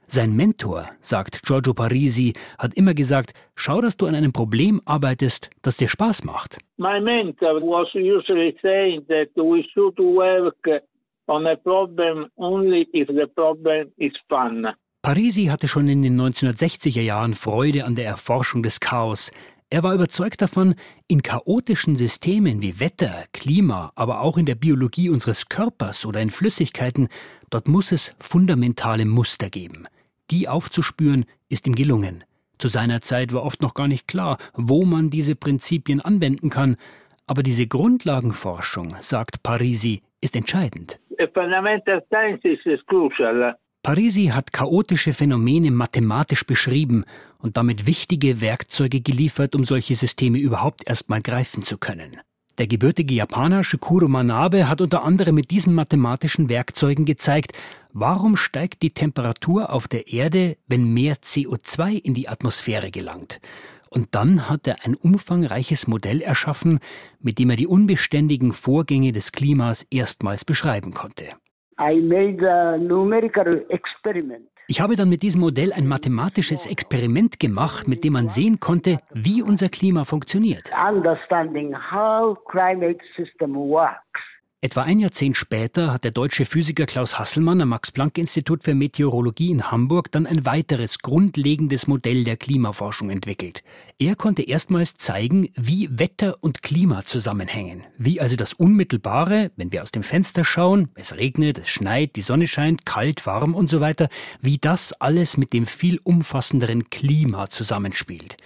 Sein 0.07 0.35
Mentor, 0.35 0.89
sagt 1.01 1.43
Giorgio 1.43 1.73
Parisi, 1.73 2.33
hat 2.57 2.73
immer 2.75 2.93
gesagt, 2.93 3.33
schau, 3.55 3.81
dass 3.81 3.97
du 3.97 4.05
an 4.05 4.15
einem 4.15 4.33
Problem 4.33 4.81
arbeitest, 4.85 5.49
das 5.61 5.77
dir 5.77 5.87
Spaß 5.87 6.23
macht. 6.23 6.57
My 6.77 6.99
mentor 6.99 7.61
was 7.61 7.93
usually 7.95 8.55
saying 8.61 9.05
that 9.07 9.29
we 9.35 9.63
should 9.73 9.97
work 9.99 10.83
on 11.27 11.47
a 11.47 11.55
problem 11.55 12.27
only 12.35 12.87
if 12.93 13.07
the 13.07 13.25
problem 13.35 13.91
is 13.97 14.13
fun. 14.29 14.67
Parisi 15.01 15.45
hatte 15.45 15.67
schon 15.67 15.89
in 15.89 16.01
den 16.01 16.19
1960er 16.19 17.01
Jahren 17.01 17.33
Freude 17.33 17.83
an 17.85 17.95
der 17.95 18.05
Erforschung 18.05 18.63
des 18.63 18.79
Chaos. 18.79 19.31
Er 19.69 19.83
war 19.83 19.95
überzeugt 19.95 20.41
davon, 20.41 20.75
in 21.07 21.23
chaotischen 21.23 21.95
Systemen 21.95 22.61
wie 22.61 22.79
Wetter, 22.79 23.25
Klima, 23.33 23.91
aber 23.95 24.21
auch 24.21 24.37
in 24.37 24.45
der 24.45 24.55
Biologie 24.55 25.09
unseres 25.09 25.49
Körpers 25.49 26.05
oder 26.05 26.21
in 26.21 26.29
Flüssigkeiten, 26.29 27.09
dort 27.49 27.67
muss 27.67 27.91
es 27.91 28.15
fundamentale 28.19 29.05
Muster 29.05 29.49
geben. 29.49 29.87
Die 30.31 30.47
aufzuspüren, 30.47 31.25
ist 31.49 31.67
ihm 31.67 31.75
gelungen. 31.75 32.23
Zu 32.57 32.67
seiner 32.67 33.01
Zeit 33.01 33.33
war 33.33 33.43
oft 33.43 33.61
noch 33.61 33.73
gar 33.73 33.87
nicht 33.87 34.07
klar, 34.07 34.37
wo 34.53 34.85
man 34.85 35.09
diese 35.09 35.35
Prinzipien 35.35 35.99
anwenden 36.01 36.49
kann. 36.49 36.77
Aber 37.25 37.43
diese 37.43 37.67
Grundlagenforschung, 37.67 38.95
sagt 39.01 39.43
Parisi, 39.43 40.01
ist 40.21 40.35
entscheidend. 40.35 40.99
Parisi 43.83 44.27
hat 44.27 44.53
chaotische 44.53 45.13
Phänomene 45.13 45.71
mathematisch 45.71 46.45
beschrieben 46.45 47.03
und 47.39 47.57
damit 47.57 47.85
wichtige 47.85 48.39
Werkzeuge 48.39 49.01
geliefert, 49.01 49.55
um 49.55 49.65
solche 49.65 49.95
Systeme 49.95 50.37
überhaupt 50.37 50.87
erstmal 50.87 51.21
greifen 51.21 51.63
zu 51.63 51.77
können. 51.77 52.21
Der 52.59 52.67
gebürtige 52.67 53.15
Japaner 53.15 53.63
Shikuro 53.63 54.07
Manabe 54.07 54.69
hat 54.69 54.79
unter 54.79 55.03
anderem 55.03 55.33
mit 55.33 55.49
diesen 55.49 55.73
mathematischen 55.73 56.49
Werkzeugen 56.49 57.03
gezeigt, 57.03 57.53
warum 57.93 58.37
steigt 58.37 58.83
die 58.83 58.91
Temperatur 58.91 59.73
auf 59.73 59.87
der 59.87 60.13
Erde, 60.13 60.57
wenn 60.67 60.93
mehr 60.93 61.15
CO2 61.15 61.93
in 61.93 62.13
die 62.13 62.29
Atmosphäre 62.29 62.91
gelangt. 62.91 63.39
Und 63.89 64.09
dann 64.11 64.49
hat 64.49 64.67
er 64.67 64.85
ein 64.85 64.93
umfangreiches 64.93 65.87
Modell 65.87 66.21
erschaffen, 66.21 66.79
mit 67.19 67.39
dem 67.39 67.49
er 67.49 67.55
die 67.55 67.67
unbeständigen 67.67 68.51
Vorgänge 68.51 69.13
des 69.13 69.31
Klimas 69.31 69.87
erstmals 69.89 70.45
beschreiben 70.45 70.93
konnte. 70.93 71.29
I 71.79 71.99
made 72.01 72.43
a 72.47 72.77
numerical 72.77 73.65
experiment. 73.69 74.47
Ich 74.67 74.79
habe 74.79 74.95
dann 74.95 75.09
mit 75.09 75.21
diesem 75.23 75.41
Modell 75.41 75.73
ein 75.73 75.87
mathematisches 75.87 76.65
Experiment 76.67 77.37
gemacht, 77.39 77.87
mit 77.87 78.03
dem 78.05 78.13
man 78.13 78.29
sehen 78.29 78.61
konnte, 78.61 78.99
wie 79.11 79.41
unser 79.41 79.67
Klima 79.67 80.05
funktioniert. 80.05 80.71
Understanding 80.87 81.75
how 81.75 82.37
climate 82.45 82.99
system 83.17 83.55
works. 83.55 84.21
Etwa 84.63 84.83
ein 84.83 85.01
Jahrzehnt 85.01 85.35
später 85.35 85.91
hat 85.91 86.05
der 86.05 86.11
deutsche 86.11 86.45
Physiker 86.45 86.85
Klaus 86.85 87.19
Hasselmann 87.19 87.59
am 87.59 87.67
Max-Planck-Institut 87.67 88.63
für 88.63 88.73
Meteorologie 88.73 89.51
in 89.51 89.69
Hamburg 89.69 90.09
dann 90.13 90.25
ein 90.25 90.45
weiteres 90.45 90.99
grundlegendes 90.99 91.87
Modell 91.87 92.23
der 92.23 92.37
Klimaforschung 92.37 93.09
entwickelt. 93.09 93.61
Er 93.99 94.15
konnte 94.15 94.41
erstmals 94.41 94.93
zeigen, 94.93 95.49
wie 95.55 95.89
Wetter 95.91 96.37
und 96.39 96.61
Klima 96.61 97.03
zusammenhängen. 97.03 97.83
Wie 97.97 98.21
also 98.21 98.37
das 98.37 98.53
Unmittelbare, 98.53 99.51
wenn 99.57 99.73
wir 99.73 99.83
aus 99.83 99.91
dem 99.91 100.01
Fenster 100.01 100.45
schauen, 100.45 100.87
es 100.95 101.17
regnet, 101.17 101.57
es 101.57 101.67
schneit, 101.67 102.15
die 102.15 102.21
Sonne 102.21 102.47
scheint, 102.47 102.85
kalt, 102.85 103.25
warm 103.25 103.55
und 103.55 103.69
so 103.69 103.81
weiter, 103.81 104.07
wie 104.39 104.59
das 104.59 104.93
alles 104.93 105.35
mit 105.35 105.51
dem 105.51 105.65
viel 105.65 105.99
umfassenderen 106.01 106.89
Klima 106.89 107.49
zusammenspielt. 107.49 108.37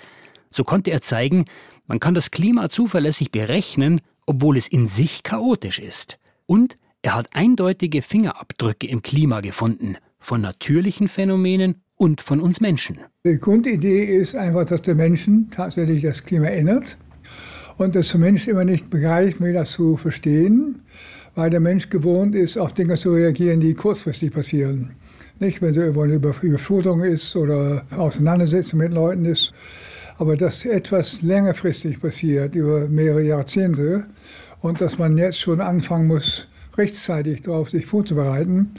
So 0.49 0.63
konnte 0.63 0.89
er 0.89 1.01
zeigen, 1.01 1.45
man 1.85 1.99
kann 1.99 2.15
das 2.15 2.31
Klima 2.31 2.71
zuverlässig 2.71 3.29
berechnen 3.29 4.01
obwohl 4.27 4.57
es 4.57 4.67
in 4.67 4.87
sich 4.87 5.23
chaotisch 5.23 5.79
ist. 5.79 6.19
Und 6.45 6.77
er 7.01 7.15
hat 7.15 7.29
eindeutige 7.33 8.03
Fingerabdrücke 8.03 8.85
im 8.85 9.01
Klima 9.01 9.41
gefunden, 9.41 9.95
von 10.19 10.41
natürlichen 10.41 11.07
Phänomenen 11.07 11.81
und 11.95 12.21
von 12.21 12.39
uns 12.39 12.61
Menschen. 12.61 12.99
Die 13.25 13.39
Grundidee 13.39 14.03
ist 14.03 14.35
einfach, 14.35 14.65
dass 14.65 14.83
der 14.83 14.95
Menschen 14.95 15.49
tatsächlich 15.49 16.03
das 16.03 16.23
Klima 16.23 16.47
ändert 16.47 16.97
und 17.77 17.95
dass 17.95 18.09
der 18.09 18.19
Mensch 18.19 18.47
immer 18.47 18.65
nicht 18.65 18.89
begreift, 18.89 19.41
wie 19.41 19.53
das 19.53 19.71
zu 19.71 19.97
verstehen, 19.97 20.81
weil 21.35 21.49
der 21.49 21.59
Mensch 21.59 21.89
gewohnt 21.89 22.35
ist, 22.35 22.57
auf 22.57 22.73
Dinge 22.73 22.95
zu 22.95 23.13
reagieren, 23.13 23.59
die 23.59 23.73
kurzfristig 23.73 24.31
passieren. 24.31 24.91
Nicht, 25.39 25.61
wenn 25.61 25.73
so 25.73 25.81
eine 25.81 26.15
Überflutung 26.15 27.03
ist 27.03 27.35
oder 27.35 27.85
Auseinandersetzung 27.91 28.79
mit 28.79 28.91
Leuten 28.91 29.25
ist. 29.25 29.53
Aber 30.17 30.35
dass 30.35 30.65
etwas 30.65 31.21
längerfristig 31.21 31.99
passiert, 31.99 32.55
über 32.55 32.87
mehrere 32.87 33.23
Jahrzehnte, 33.23 34.05
und 34.61 34.81
dass 34.81 34.97
man 34.97 35.17
jetzt 35.17 35.39
schon 35.39 35.61
anfangen 35.61 36.07
muss, 36.07 36.47
rechtzeitig 36.77 37.43
darauf 37.43 37.69
sich 37.69 37.85
vorzubereiten, 37.85 38.71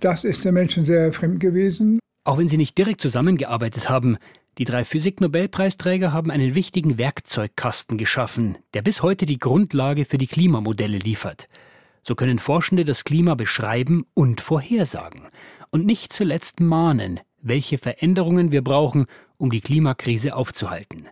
das 0.00 0.24
ist 0.24 0.44
den 0.44 0.54
Menschen 0.54 0.84
sehr 0.84 1.12
fremd 1.12 1.40
gewesen. 1.40 1.98
Auch 2.24 2.38
wenn 2.38 2.48
sie 2.48 2.56
nicht 2.56 2.76
direkt 2.76 3.00
zusammengearbeitet 3.00 3.90
haben, 3.90 4.16
die 4.58 4.64
drei 4.64 4.84
Physik-Nobelpreisträger 4.84 6.12
haben 6.12 6.30
einen 6.30 6.54
wichtigen 6.54 6.98
Werkzeugkasten 6.98 7.98
geschaffen, 7.98 8.58
der 8.74 8.82
bis 8.82 9.02
heute 9.02 9.26
die 9.26 9.38
Grundlage 9.38 10.04
für 10.04 10.18
die 10.18 10.26
Klimamodelle 10.26 10.98
liefert. 10.98 11.48
So 12.02 12.14
können 12.14 12.38
Forschende 12.38 12.84
das 12.84 13.04
Klima 13.04 13.34
beschreiben 13.34 14.04
und 14.14 14.40
vorhersagen 14.40 15.28
und 15.70 15.86
nicht 15.86 16.12
zuletzt 16.12 16.60
mahnen, 16.60 17.20
welche 17.42 17.78
Veränderungen 17.78 18.52
wir 18.52 18.62
brauchen, 18.62 19.06
um 19.40 19.50
die 19.50 19.60
Klimakrise 19.60 20.36
aufzuhalten. 20.36 21.08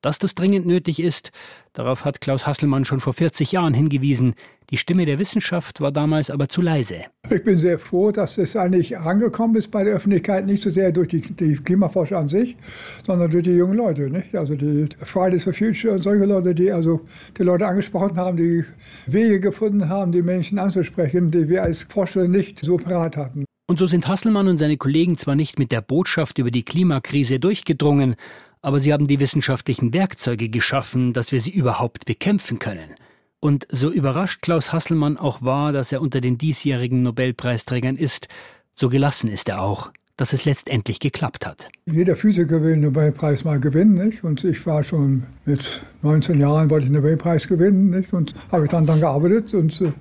Dass 0.00 0.20
das 0.20 0.36
dringend 0.36 0.64
nötig 0.64 1.00
ist, 1.00 1.32
darauf 1.72 2.04
hat 2.04 2.20
Klaus 2.20 2.46
Hasselmann 2.46 2.84
schon 2.84 3.00
vor 3.00 3.14
40 3.14 3.50
Jahren 3.50 3.74
hingewiesen. 3.74 4.34
Die 4.70 4.76
Stimme 4.76 5.06
der 5.06 5.18
Wissenschaft 5.18 5.80
war 5.80 5.90
damals 5.90 6.30
aber 6.30 6.48
zu 6.48 6.60
leise. 6.60 7.06
Ich 7.28 7.42
bin 7.42 7.58
sehr 7.58 7.80
froh, 7.80 8.12
dass 8.12 8.38
es 8.38 8.54
eigentlich 8.54 8.96
angekommen 8.96 9.56
ist 9.56 9.72
bei 9.72 9.82
der 9.82 9.96
Öffentlichkeit, 9.96 10.46
nicht 10.46 10.62
so 10.62 10.70
sehr 10.70 10.92
durch 10.92 11.08
die, 11.08 11.22
die 11.22 11.56
Klimaforscher 11.56 12.16
an 12.16 12.28
sich, 12.28 12.56
sondern 13.04 13.32
durch 13.32 13.42
die 13.42 13.56
jungen 13.56 13.76
Leute. 13.76 14.08
Nicht? 14.08 14.36
Also 14.36 14.54
die 14.54 14.88
Fridays 15.04 15.42
for 15.42 15.52
Future 15.52 15.94
und 15.94 16.04
solche 16.04 16.26
Leute, 16.26 16.54
die 16.54 16.70
also 16.70 17.00
die 17.36 17.42
Leute 17.42 17.66
angesprochen 17.66 18.16
haben, 18.18 18.36
die 18.36 18.64
Wege 19.06 19.40
gefunden 19.40 19.88
haben, 19.88 20.12
die 20.12 20.22
Menschen 20.22 20.60
anzusprechen, 20.60 21.32
die 21.32 21.48
wir 21.48 21.64
als 21.64 21.82
Forscher 21.82 22.28
nicht 22.28 22.60
so 22.60 22.76
parat 22.76 23.16
hatten. 23.16 23.47
Und 23.70 23.78
so 23.78 23.86
sind 23.86 24.08
Hasselmann 24.08 24.48
und 24.48 24.56
seine 24.56 24.78
Kollegen 24.78 25.18
zwar 25.18 25.34
nicht 25.34 25.58
mit 25.58 25.72
der 25.72 25.82
Botschaft 25.82 26.38
über 26.38 26.50
die 26.50 26.62
Klimakrise 26.62 27.38
durchgedrungen, 27.38 28.16
aber 28.62 28.80
sie 28.80 28.94
haben 28.94 29.06
die 29.06 29.20
wissenschaftlichen 29.20 29.92
Werkzeuge 29.92 30.48
geschaffen, 30.48 31.12
dass 31.12 31.32
wir 31.32 31.42
sie 31.42 31.50
überhaupt 31.50 32.06
bekämpfen 32.06 32.58
können. 32.58 32.94
Und 33.40 33.68
so 33.70 33.90
überrascht 33.90 34.40
Klaus 34.40 34.72
Hasselmann 34.72 35.18
auch 35.18 35.42
war, 35.42 35.72
dass 35.72 35.92
er 35.92 36.00
unter 36.00 36.22
den 36.22 36.38
diesjährigen 36.38 37.02
Nobelpreisträgern 37.02 37.96
ist, 37.96 38.28
so 38.72 38.88
gelassen 38.88 39.28
ist 39.28 39.50
er 39.50 39.60
auch, 39.60 39.90
dass 40.16 40.32
es 40.32 40.46
letztendlich 40.46 40.98
geklappt 40.98 41.44
hat. 41.44 41.68
Jeder 41.84 42.16
Physiker 42.16 42.62
will 42.62 42.70
den 42.70 42.80
Nobelpreis 42.80 43.44
mal 43.44 43.60
gewinnen, 43.60 44.02
nicht? 44.02 44.24
Und 44.24 44.44
ich 44.44 44.64
war 44.64 44.82
schon 44.82 45.24
mit 45.44 45.82
19 46.00 46.40
Jahren, 46.40 46.70
wollte 46.70 46.86
ich 46.86 46.90
den 46.90 47.02
Nobelpreis 47.02 47.46
gewinnen, 47.46 47.90
nicht? 47.90 48.14
Und 48.14 48.32
habe 48.50 48.66
dann 48.66 48.86
daran 48.86 49.02
gearbeitet 49.02 49.52
und 49.52 49.78
äh, 49.82 49.92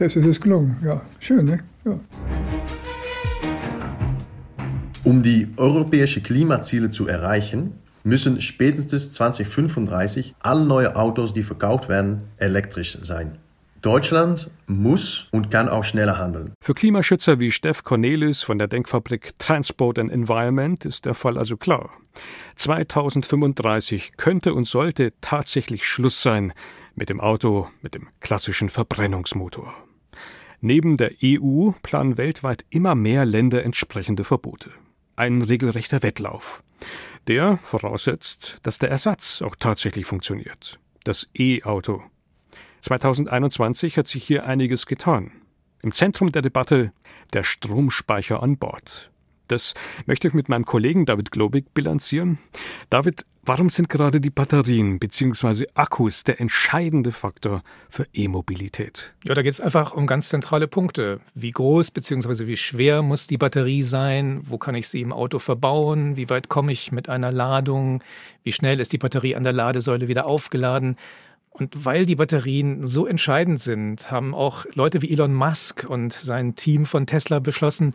jetzt 0.00 0.16
ist 0.16 0.26
es 0.26 0.38
gelungen. 0.38 0.76
Ja, 0.84 1.00
schön, 1.18 1.46
nicht? 1.46 1.64
Ja. 1.86 1.98
Um 5.06 5.22
die 5.22 5.46
europäischen 5.56 6.24
Klimaziele 6.24 6.90
zu 6.90 7.06
erreichen, 7.06 7.74
müssen 8.02 8.40
spätestens 8.40 9.12
2035 9.12 10.34
alle 10.40 10.64
neue 10.64 10.96
Autos, 10.96 11.32
die 11.32 11.44
verkauft 11.44 11.88
werden, 11.88 12.22
elektrisch 12.38 12.98
sein. 13.02 13.38
Deutschland 13.82 14.50
muss 14.66 15.28
und 15.30 15.48
kann 15.52 15.68
auch 15.68 15.84
schneller 15.84 16.18
handeln. 16.18 16.54
Für 16.60 16.74
Klimaschützer 16.74 17.38
wie 17.38 17.52
Steff 17.52 17.84
Cornelis 17.84 18.42
von 18.42 18.58
der 18.58 18.66
Denkfabrik 18.66 19.38
Transport 19.38 20.00
and 20.00 20.10
Environment 20.10 20.84
ist 20.84 21.04
der 21.04 21.14
Fall 21.14 21.38
also 21.38 21.56
klar. 21.56 21.90
2035 22.56 24.16
könnte 24.16 24.54
und 24.54 24.66
sollte 24.66 25.12
tatsächlich 25.20 25.86
Schluss 25.86 26.20
sein 26.20 26.52
mit 26.96 27.10
dem 27.10 27.20
Auto 27.20 27.68
mit 27.80 27.94
dem 27.94 28.08
klassischen 28.18 28.70
Verbrennungsmotor. 28.70 29.72
Neben 30.60 30.96
der 30.96 31.12
EU 31.22 31.70
planen 31.84 32.16
weltweit 32.16 32.64
immer 32.70 32.96
mehr 32.96 33.24
Länder 33.24 33.62
entsprechende 33.62 34.24
Verbote. 34.24 34.70
Ein 35.16 35.40
regelrechter 35.40 36.02
Wettlauf. 36.02 36.62
Der 37.26 37.58
voraussetzt, 37.62 38.58
dass 38.62 38.78
der 38.78 38.90
Ersatz 38.90 39.40
auch 39.40 39.56
tatsächlich 39.56 40.04
funktioniert. 40.04 40.78
Das 41.04 41.28
E-Auto. 41.34 42.02
2021 42.82 43.96
hat 43.96 44.08
sich 44.08 44.24
hier 44.24 44.46
einiges 44.46 44.84
getan. 44.84 45.32
Im 45.82 45.92
Zentrum 45.92 46.32
der 46.32 46.42
Debatte 46.42 46.92
der 47.32 47.44
Stromspeicher 47.44 48.42
an 48.42 48.58
Bord. 48.58 49.10
Das 49.48 49.72
möchte 50.04 50.28
ich 50.28 50.34
mit 50.34 50.50
meinem 50.50 50.66
Kollegen 50.66 51.06
David 51.06 51.30
Globig 51.30 51.72
bilanzieren. 51.72 52.38
David, 52.90 53.24
warum 53.46 53.70
sind 53.70 53.88
gerade 53.88 54.20
die 54.20 54.30
Batterien 54.30 54.98
bzw. 54.98 55.66
Akkus 55.74 56.24
der 56.24 56.40
entscheidende 56.40 57.12
Faktor 57.12 57.62
für 57.88 58.06
E-Mobilität? 58.12 59.14
Ja, 59.24 59.34
da 59.34 59.42
geht 59.42 59.52
es 59.52 59.60
einfach 59.60 59.94
um 59.94 60.06
ganz 60.06 60.28
zentrale 60.28 60.68
Punkte. 60.68 61.20
Wie 61.34 61.52
groß 61.52 61.92
bzw. 61.92 62.46
wie 62.46 62.56
schwer 62.56 63.02
muss 63.02 63.26
die 63.26 63.38
Batterie 63.38 63.82
sein? 63.82 64.40
Wo 64.44 64.58
kann 64.58 64.74
ich 64.74 64.88
sie 64.88 65.00
im 65.00 65.12
Auto 65.12 65.38
verbauen? 65.38 66.16
Wie 66.16 66.28
weit 66.28 66.48
komme 66.48 66.72
ich 66.72 66.92
mit 66.92 67.08
einer 67.08 67.32
Ladung? 67.32 68.02
Wie 68.42 68.52
schnell 68.52 68.80
ist 68.80 68.92
die 68.92 68.98
Batterie 68.98 69.36
an 69.36 69.42
der 69.42 69.52
Ladesäule 69.52 70.08
wieder 70.08 70.26
aufgeladen? 70.26 70.96
Und 71.58 71.86
weil 71.86 72.04
die 72.04 72.16
Batterien 72.16 72.84
so 72.84 73.06
entscheidend 73.06 73.60
sind, 73.60 74.10
haben 74.10 74.34
auch 74.34 74.66
Leute 74.74 75.00
wie 75.00 75.10
Elon 75.10 75.32
Musk 75.32 75.86
und 75.88 76.12
sein 76.12 76.54
Team 76.54 76.84
von 76.84 77.06
Tesla 77.06 77.38
beschlossen, 77.38 77.94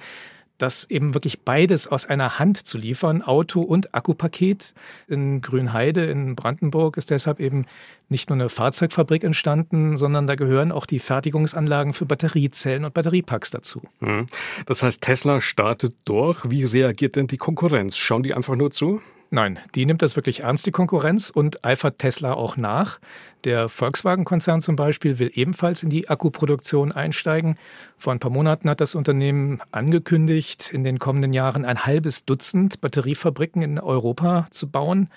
das 0.62 0.90
eben 0.90 1.14
wirklich 1.14 1.42
beides 1.42 1.88
aus 1.88 2.06
einer 2.06 2.40
Hand 2.40 2.58
zu 2.58 2.78
liefern, 2.78 3.22
Auto- 3.22 3.62
und 3.62 3.94
Akkupaket. 3.96 4.74
In 5.08 5.42
Grünheide 5.42 6.06
in 6.06 6.36
Brandenburg 6.36 6.98
ist 6.98 7.10
deshalb 7.10 7.40
eben 7.40 7.66
nicht 8.10 8.30
nur 8.30 8.36
eine 8.36 8.50
Fahrzeugfabrik 8.50 9.24
entstanden, 9.24 9.98
sondern 9.98 10.28
da 10.28 10.36
gehören 10.36 10.72
auch 10.72 10.86
die 10.86 11.00
Fertigungsanlagen 11.00 11.94
für 11.94 12.06
Batteriezellen 12.06 12.86
und 12.86 12.94
Batteriepacks 12.94 13.52
dazu. 13.52 13.82
Hm. 14.00 14.26
Das 14.66 14.84
heißt, 14.84 15.02
Tesla 15.02 15.42
startet 15.42 15.96
durch. 16.06 16.50
Wie 16.50 16.66
reagiert 16.66 17.16
denn 17.16 17.28
die 17.28 17.38
Konkurrenz? 17.38 17.98
Schauen 17.98 18.24
die 18.24 18.34
einfach 18.34 18.56
nur 18.56 18.72
zu? 18.72 19.02
Nein, 19.34 19.60
die 19.76 19.86
nimmt 19.86 20.02
das 20.02 20.18
wirklich 20.18 20.42
ernst, 20.42 20.66
die 20.66 20.72
Konkurrenz, 20.72 21.30
und 21.30 21.64
eifert 21.64 22.00
Tesla 22.00 22.34
auch 22.34 22.58
nach. 22.58 23.00
Der 23.46 23.70
Volkswagen-Konzern 23.70 24.60
zum 24.60 24.76
Beispiel 24.76 25.20
will 25.20 25.32
ebenfalls 25.34 25.84
in 25.84 25.90
die 25.90 26.10
Akkuproduktion 26.10 26.92
einsteigen. 26.92 27.58
Vor 27.98 28.12
ein 28.12 28.20
paar 28.20 28.30
Monaten 28.30 28.70
hat 28.70 28.82
das 28.82 28.94
Unternehmen 28.94 29.62
angekündigt, 29.72 30.72
in 30.74 30.84
den 30.84 31.00
kommenden 31.00 31.32
Jahren 31.32 31.64
ein 31.64 31.86
halbes 31.86 32.26
Dutzend 32.26 32.82
Batteriefabriken 32.82 33.62
in 33.62 33.80
Europa 33.80 34.48
zu 34.52 34.70
bauen. 34.70 35.10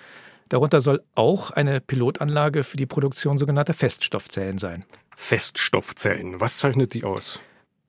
Darunter 0.49 0.81
soll 0.81 1.03
auch 1.17 1.51
eine 1.51 1.81
Pilotanlage 1.81 2.63
für 2.63 2.77
die 2.77 2.87
Produktion 2.87 3.37
sogenannter 3.37 3.75
Feststoffzellen 3.75 4.59
sein. 4.59 4.85
Feststoffzellen, 5.17 6.41
was 6.41 6.59
zeichnet 6.59 6.95
die 6.95 7.03
aus? 7.03 7.41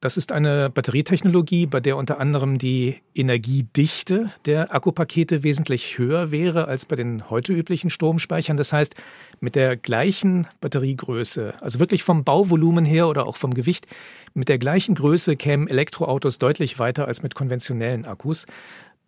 Das 0.05 0.17
ist 0.17 0.31
eine 0.31 0.69
Batterietechnologie, 0.69 1.65
bei 1.65 1.79
der 1.79 1.97
unter 1.97 2.19
anderem 2.19 2.59
die 2.59 2.97
Energiedichte 3.15 4.29
der 4.45 4.71
Akkupakete 4.71 5.41
wesentlich 5.41 5.97
höher 5.97 6.29
wäre 6.29 6.67
als 6.67 6.85
bei 6.85 6.95
den 6.95 7.27
heute 7.31 7.53
üblichen 7.53 7.89
Stromspeichern. 7.89 8.55
Das 8.55 8.71
heißt, 8.71 8.93
mit 9.39 9.55
der 9.55 9.75
gleichen 9.75 10.45
Batteriegröße, 10.61 11.55
also 11.59 11.79
wirklich 11.79 12.03
vom 12.03 12.23
Bauvolumen 12.23 12.85
her 12.85 13.07
oder 13.07 13.25
auch 13.25 13.35
vom 13.35 13.55
Gewicht, 13.55 13.87
mit 14.35 14.47
der 14.47 14.59
gleichen 14.59 14.93
Größe 14.93 15.37
kämen 15.37 15.67
Elektroautos 15.67 16.37
deutlich 16.37 16.77
weiter 16.77 17.07
als 17.07 17.23
mit 17.23 17.33
konventionellen 17.33 18.05
Akkus. 18.05 18.45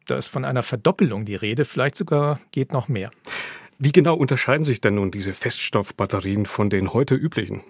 Da 0.08 0.18
ist 0.18 0.30
von 0.30 0.46
einer 0.46 0.64
Verdoppelung 0.64 1.26
die 1.26 1.36
Rede, 1.36 1.66
vielleicht 1.66 1.96
sogar 1.96 2.40
geht 2.50 2.74
noch 2.74 2.88
mehr. 2.88 3.12
Wie 3.78 3.92
genau 3.92 4.16
unterscheiden 4.16 4.64
sich 4.64 4.82
denn 4.82 4.96
nun 4.96 5.12
diese 5.12 5.34
Feststoffbatterien 5.34 6.48
von 6.48 6.72
den 6.72 6.92
heute 6.92 7.14
üblichen? 7.14 7.62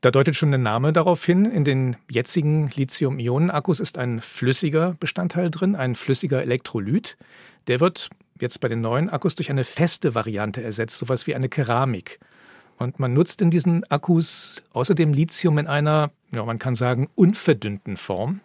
Da 0.00 0.10
deutet 0.10 0.34
schon 0.34 0.50
der 0.50 0.58
Name 0.58 0.92
darauf 0.92 1.24
hin. 1.24 1.44
In 1.44 1.64
den 1.64 1.96
jetzigen 2.10 2.70
Lithium-Ionen-Akkus 2.70 3.80
ist 3.80 3.98
ein 3.98 4.20
flüssiger 4.22 4.96
Bestandteil 4.98 5.50
drin, 5.50 5.76
ein 5.76 5.94
flüssiger 5.94 6.40
Elektrolyt. 6.40 7.18
Der 7.66 7.80
wird 7.80 8.08
jetzt 8.40 8.60
bei 8.60 8.68
den 8.68 8.80
neuen 8.80 9.10
Akkus 9.10 9.34
durch 9.34 9.50
eine 9.50 9.64
feste 9.64 10.14
Variante 10.14 10.62
ersetzt, 10.62 10.96
sowas 10.96 11.26
wie 11.26 11.34
eine 11.34 11.50
Keramik. 11.50 12.18
Und 12.78 12.98
man 12.98 13.12
nutzt 13.12 13.42
in 13.42 13.50
diesen 13.50 13.84
Akkus 13.90 14.62
außerdem 14.72 15.12
Lithium 15.12 15.58
in 15.58 15.66
einer, 15.66 16.10
ja, 16.34 16.42
man 16.46 16.58
kann 16.58 16.74
sagen, 16.74 17.10
unverdünnten 17.14 17.98
Form. 17.98 18.40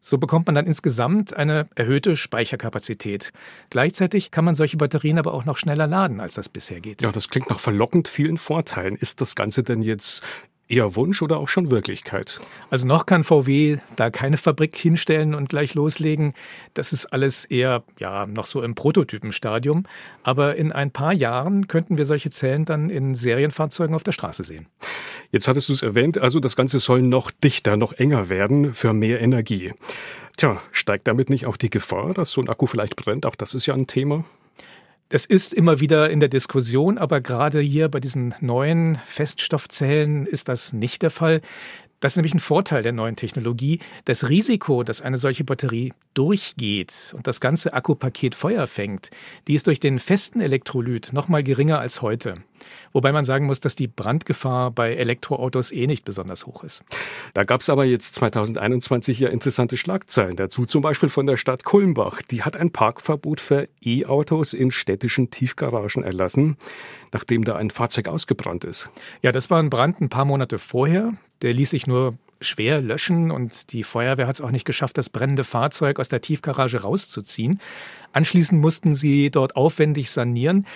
So 0.00 0.18
bekommt 0.18 0.46
man 0.46 0.54
dann 0.54 0.66
insgesamt 0.66 1.34
eine 1.34 1.66
erhöhte 1.74 2.14
Speicherkapazität. 2.14 3.32
Gleichzeitig 3.70 4.30
kann 4.30 4.44
man 4.44 4.54
solche 4.54 4.76
Batterien 4.76 5.18
aber 5.18 5.34
auch 5.34 5.44
noch 5.44 5.56
schneller 5.56 5.88
laden, 5.88 6.20
als 6.20 6.34
das 6.34 6.48
bisher 6.48 6.80
geht. 6.80 7.02
Ja, 7.02 7.10
das 7.10 7.30
klingt 7.30 7.50
nach 7.50 7.58
verlockend 7.58 8.06
vielen 8.06 8.36
Vorteilen. 8.36 8.94
Ist 8.94 9.20
das 9.20 9.34
Ganze 9.34 9.64
denn 9.64 9.82
jetzt 9.82 10.22
eher 10.68 10.96
Wunsch 10.96 11.22
oder 11.22 11.38
auch 11.38 11.48
schon 11.48 11.70
Wirklichkeit? 11.70 12.40
Also 12.70 12.86
noch 12.86 13.06
kann 13.06 13.24
VW 13.24 13.78
da 13.96 14.10
keine 14.10 14.36
Fabrik 14.36 14.76
hinstellen 14.76 15.34
und 15.34 15.48
gleich 15.48 15.74
loslegen. 15.74 16.34
Das 16.74 16.92
ist 16.92 17.06
alles 17.06 17.44
eher 17.44 17.82
ja 17.98 18.26
noch 18.26 18.46
so 18.46 18.62
im 18.62 18.74
Prototypenstadium. 18.74 19.84
Aber 20.22 20.56
in 20.56 20.72
ein 20.72 20.90
paar 20.90 21.12
Jahren 21.12 21.68
könnten 21.68 21.98
wir 21.98 22.04
solche 22.04 22.30
Zellen 22.30 22.64
dann 22.64 22.90
in 22.90 23.14
Serienfahrzeugen 23.14 23.94
auf 23.94 24.04
der 24.04 24.12
Straße 24.12 24.44
sehen. 24.44 24.66
Jetzt 25.30 25.48
hattest 25.48 25.68
du 25.68 25.72
es 25.72 25.82
erwähnt, 25.82 26.18
also 26.18 26.40
das 26.40 26.56
Ganze 26.56 26.78
soll 26.78 27.02
noch 27.02 27.30
dichter, 27.30 27.76
noch 27.76 27.92
enger 27.92 28.28
werden 28.28 28.74
für 28.74 28.92
mehr 28.92 29.20
Energie. 29.20 29.72
Tja, 30.36 30.60
steigt 30.72 31.06
damit 31.06 31.30
nicht 31.30 31.46
auch 31.46 31.56
die 31.56 31.70
Gefahr, 31.70 32.12
dass 32.14 32.32
so 32.32 32.40
ein 32.40 32.48
Akku 32.48 32.66
vielleicht 32.66 32.96
brennt? 32.96 33.26
Auch 33.26 33.36
das 33.36 33.54
ist 33.54 33.66
ja 33.66 33.74
ein 33.74 33.86
Thema. 33.86 34.24
Es 35.14 35.26
ist 35.26 35.54
immer 35.54 35.78
wieder 35.78 36.10
in 36.10 36.18
der 36.18 36.28
Diskussion, 36.28 36.98
aber 36.98 37.20
gerade 37.20 37.60
hier 37.60 37.88
bei 37.88 38.00
diesen 38.00 38.34
neuen 38.40 38.98
Feststoffzellen 39.06 40.26
ist 40.26 40.48
das 40.48 40.72
nicht 40.72 41.02
der 41.02 41.12
Fall. 41.12 41.40
Das 42.00 42.14
ist 42.14 42.16
nämlich 42.16 42.34
ein 42.34 42.40
Vorteil 42.40 42.82
der 42.82 42.90
neuen 42.90 43.14
Technologie. 43.14 43.78
Das 44.06 44.28
Risiko, 44.28 44.82
dass 44.82 45.02
eine 45.02 45.16
solche 45.16 45.44
Batterie 45.44 45.92
durchgeht 46.14 47.14
und 47.16 47.28
das 47.28 47.40
ganze 47.40 47.74
Akkupaket 47.74 48.34
Feuer 48.34 48.66
fängt, 48.66 49.10
die 49.46 49.54
ist 49.54 49.68
durch 49.68 49.78
den 49.78 50.00
festen 50.00 50.40
Elektrolyt 50.40 51.12
noch 51.12 51.28
mal 51.28 51.44
geringer 51.44 51.78
als 51.78 52.02
heute. 52.02 52.34
Wobei 52.92 53.12
man 53.12 53.24
sagen 53.24 53.46
muss, 53.46 53.60
dass 53.60 53.76
die 53.76 53.86
Brandgefahr 53.86 54.70
bei 54.70 54.94
Elektroautos 54.94 55.72
eh 55.72 55.86
nicht 55.86 56.04
besonders 56.04 56.46
hoch 56.46 56.64
ist. 56.64 56.84
Da 57.34 57.44
gab 57.44 57.60
es 57.60 57.70
aber 57.70 57.84
jetzt 57.84 58.14
2021 58.16 59.18
ja 59.18 59.28
interessante 59.28 59.76
Schlagzeilen 59.76 60.36
dazu, 60.36 60.64
zum 60.66 60.82
Beispiel 60.82 61.08
von 61.08 61.26
der 61.26 61.36
Stadt 61.36 61.64
Kulmbach. 61.64 62.22
Die 62.22 62.42
hat 62.42 62.56
ein 62.56 62.70
Parkverbot 62.70 63.40
für 63.40 63.68
E-Autos 63.84 64.52
in 64.52 64.70
städtischen 64.70 65.30
Tiefgaragen 65.30 66.02
erlassen, 66.02 66.56
nachdem 67.12 67.44
da 67.44 67.56
ein 67.56 67.70
Fahrzeug 67.70 68.08
ausgebrannt 68.08 68.64
ist. 68.64 68.90
Ja, 69.22 69.32
das 69.32 69.50
war 69.50 69.58
ein 69.58 69.70
Brand 69.70 70.00
ein 70.00 70.08
paar 70.08 70.24
Monate 70.24 70.58
vorher. 70.58 71.12
Der 71.42 71.52
ließ 71.52 71.70
sich 71.70 71.86
nur 71.86 72.14
schwer 72.40 72.80
löschen 72.80 73.30
und 73.30 73.72
die 73.72 73.82
Feuerwehr 73.82 74.26
hat 74.26 74.36
es 74.36 74.40
auch 74.40 74.50
nicht 74.50 74.64
geschafft, 74.64 74.98
das 74.98 75.10
brennende 75.10 75.44
Fahrzeug 75.44 75.98
aus 75.98 76.08
der 76.08 76.20
Tiefgarage 76.20 76.82
rauszuziehen. 76.82 77.60
Anschließend 78.12 78.60
mussten 78.60 78.94
sie 78.94 79.30
dort 79.30 79.56
aufwendig 79.56 80.10
sanieren. 80.10 80.66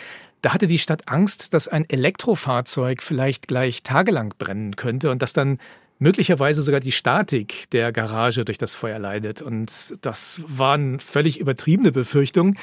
Da 0.43 0.55
hatte 0.55 0.66
die 0.66 0.78
Stadt 0.78 1.09
Angst, 1.09 1.53
dass 1.55 1.68
ein 1.68 1.89
Elektrofahrzeug 1.89 3.03
vielleicht 3.03 3.49
gleich 3.49 3.82
tagelang 3.82 4.34
brennen 4.39 4.76
könnte 4.76 5.11
und 5.11 5.20
dass 5.20 5.32
dann 5.32 5.59
möglicherweise 5.99 6.62
sogar 6.62 6.80
die 6.80 6.93
Statik 6.93 7.68
der 7.70 7.93
Garage 7.93 8.45
durch 8.45 8.59
das 8.59 8.74
Feuer 8.74 8.99
leidet. 8.99 9.43
Und 9.43 9.95
das 10.03 10.41
waren 10.47 11.01
völlig 11.01 11.41
übertriebene 11.41 11.91
Befürchtungen. 11.91 12.59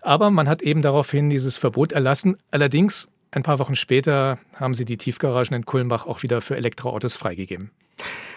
Aber 0.00 0.30
man 0.30 0.48
hat 0.48 0.62
eben 0.62 0.80
daraufhin 0.80 1.28
dieses 1.28 1.56
Verbot 1.56 1.92
erlassen. 1.92 2.36
Allerdings, 2.52 3.08
ein 3.32 3.42
paar 3.42 3.58
Wochen 3.58 3.74
später 3.74 4.38
haben 4.54 4.74
sie 4.74 4.84
die 4.84 4.96
Tiefgaragen 4.96 5.56
in 5.56 5.66
Kulmbach 5.66 6.06
auch 6.06 6.22
wieder 6.22 6.40
für 6.40 6.56
Elektroautos 6.56 7.16
freigegeben. 7.16 7.72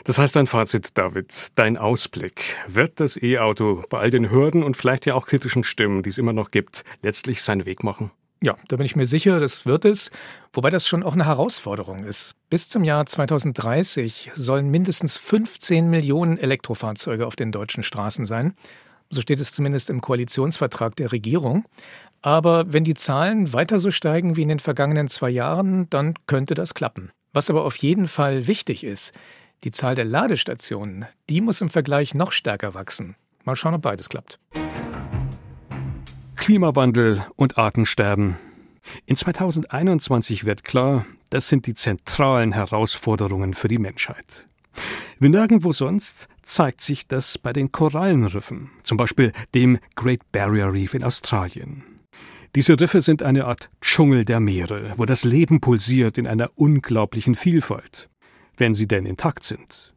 Das 0.06 0.18
heißt 0.18 0.36
dein 0.36 0.48
Fazit, 0.48 0.98
David, 0.98 1.50
dein 1.54 1.78
Ausblick. 1.78 2.58
Wird 2.68 3.00
das 3.00 3.22
E-Auto 3.22 3.84
bei 3.90 4.00
all 4.00 4.10
den 4.10 4.32
Hürden 4.32 4.64
und 4.64 4.76
vielleicht 4.76 5.06
ja 5.06 5.14
auch 5.14 5.28
kritischen 5.28 5.64
Stimmen, 5.64 6.02
die 6.02 6.10
es 6.10 6.18
immer 6.18 6.34
noch 6.34 6.50
gibt, 6.50 6.84
letztlich 7.04 7.44
seinen 7.44 7.66
Weg 7.66 7.84
machen? 7.84 8.12
Ja, 8.44 8.56
da 8.68 8.76
bin 8.76 8.86
ich 8.88 8.96
mir 8.96 9.06
sicher, 9.06 9.40
das 9.40 9.68
wird 9.68 9.86
es. 9.86 10.10
Wobei 10.54 10.72
das 10.72 10.88
schon 10.88 11.04
auch 11.04 11.14
eine 11.14 11.28
Herausforderung 11.28 12.04
ist. 12.04 12.36
Bis 12.50 12.70
zum 12.70 12.84
Jahr 12.84 13.06
2030 13.06 14.32
sollen 14.36 14.70
mindestens 14.70 15.16
15 15.18 15.88
Millionen 15.90 16.38
Elektrofahrzeuge 16.38 17.28
auf 17.28 17.36
den 17.36 17.52
deutschen 17.52 17.84
Straßen 17.84 18.26
sein. 18.26 18.54
So 19.12 19.22
steht 19.22 19.40
es 19.40 19.54
zumindest 19.54 19.92
im 19.92 20.02
Koalitionsvertrag 20.02 20.96
der 20.96 21.12
Regierung. 21.12 21.66
Aber 22.24 22.72
wenn 22.74 22.84
die 22.84 22.96
Zahlen 22.96 23.54
weiter 23.54 23.78
so 23.78 23.92
steigen 23.92 24.36
wie 24.38 24.42
in 24.42 24.50
den 24.50 24.60
vergangenen 24.60 25.08
zwei 25.08 25.30
Jahren, 25.30 25.88
dann 25.90 26.16
könnte 26.26 26.56
das 26.56 26.74
klappen. 26.74 27.12
Was 27.34 27.50
aber 27.50 27.64
auf 27.64 27.76
jeden 27.78 28.08
Fall 28.08 28.48
wichtig 28.48 28.84
ist, 28.84 29.14
die 29.64 29.72
Zahl 29.72 29.94
der 29.94 30.06
Ladestationen, 30.06 31.06
die 31.30 31.42
muss 31.42 31.62
im 31.62 31.70
Vergleich 31.70 32.16
noch 32.16 32.32
stärker 32.32 32.74
wachsen. 32.74 33.16
Mal 33.44 33.56
schauen, 33.56 33.76
ob 33.76 33.84
beides 33.84 34.10
klappt. 34.10 34.40
Klimawandel 36.42 37.24
und 37.36 37.60
Artensterben. 37.60 38.36
In 39.06 39.16
2021 39.16 40.44
wird 40.44 40.64
klar, 40.64 41.06
das 41.30 41.48
sind 41.48 41.68
die 41.68 41.76
zentralen 41.76 42.52
Herausforderungen 42.52 43.54
für 43.54 43.68
die 43.68 43.78
Menschheit. 43.78 44.48
Wie 45.20 45.30
nirgendwo 45.30 45.72
sonst 45.72 46.28
zeigt 46.42 46.82
sich 46.82 47.08
das 47.08 47.38
bei 47.38 47.54
den 47.54 47.72
Korallenriffen, 47.72 48.72
zum 48.82 48.98
Beispiel 48.98 49.34
dem 49.54 49.78
Great 49.96 50.32
Barrier 50.32 50.74
Reef 50.74 50.96
in 50.96 51.04
Australien. 51.04 51.84
Diese 52.56 52.80
Riffe 52.80 53.02
sind 53.02 53.22
eine 53.22 53.46
Art 53.46 53.70
Dschungel 53.80 54.26
der 54.26 54.40
Meere, 54.40 54.96
wo 54.98 55.06
das 55.06 55.24
Leben 55.24 55.62
pulsiert 55.62 56.18
in 56.18 56.26
einer 56.26 56.50
unglaublichen 56.56 57.36
Vielfalt, 57.36 58.10
wenn 58.58 58.74
sie 58.74 58.88
denn 58.88 59.06
intakt 59.06 59.44
sind. 59.44 59.94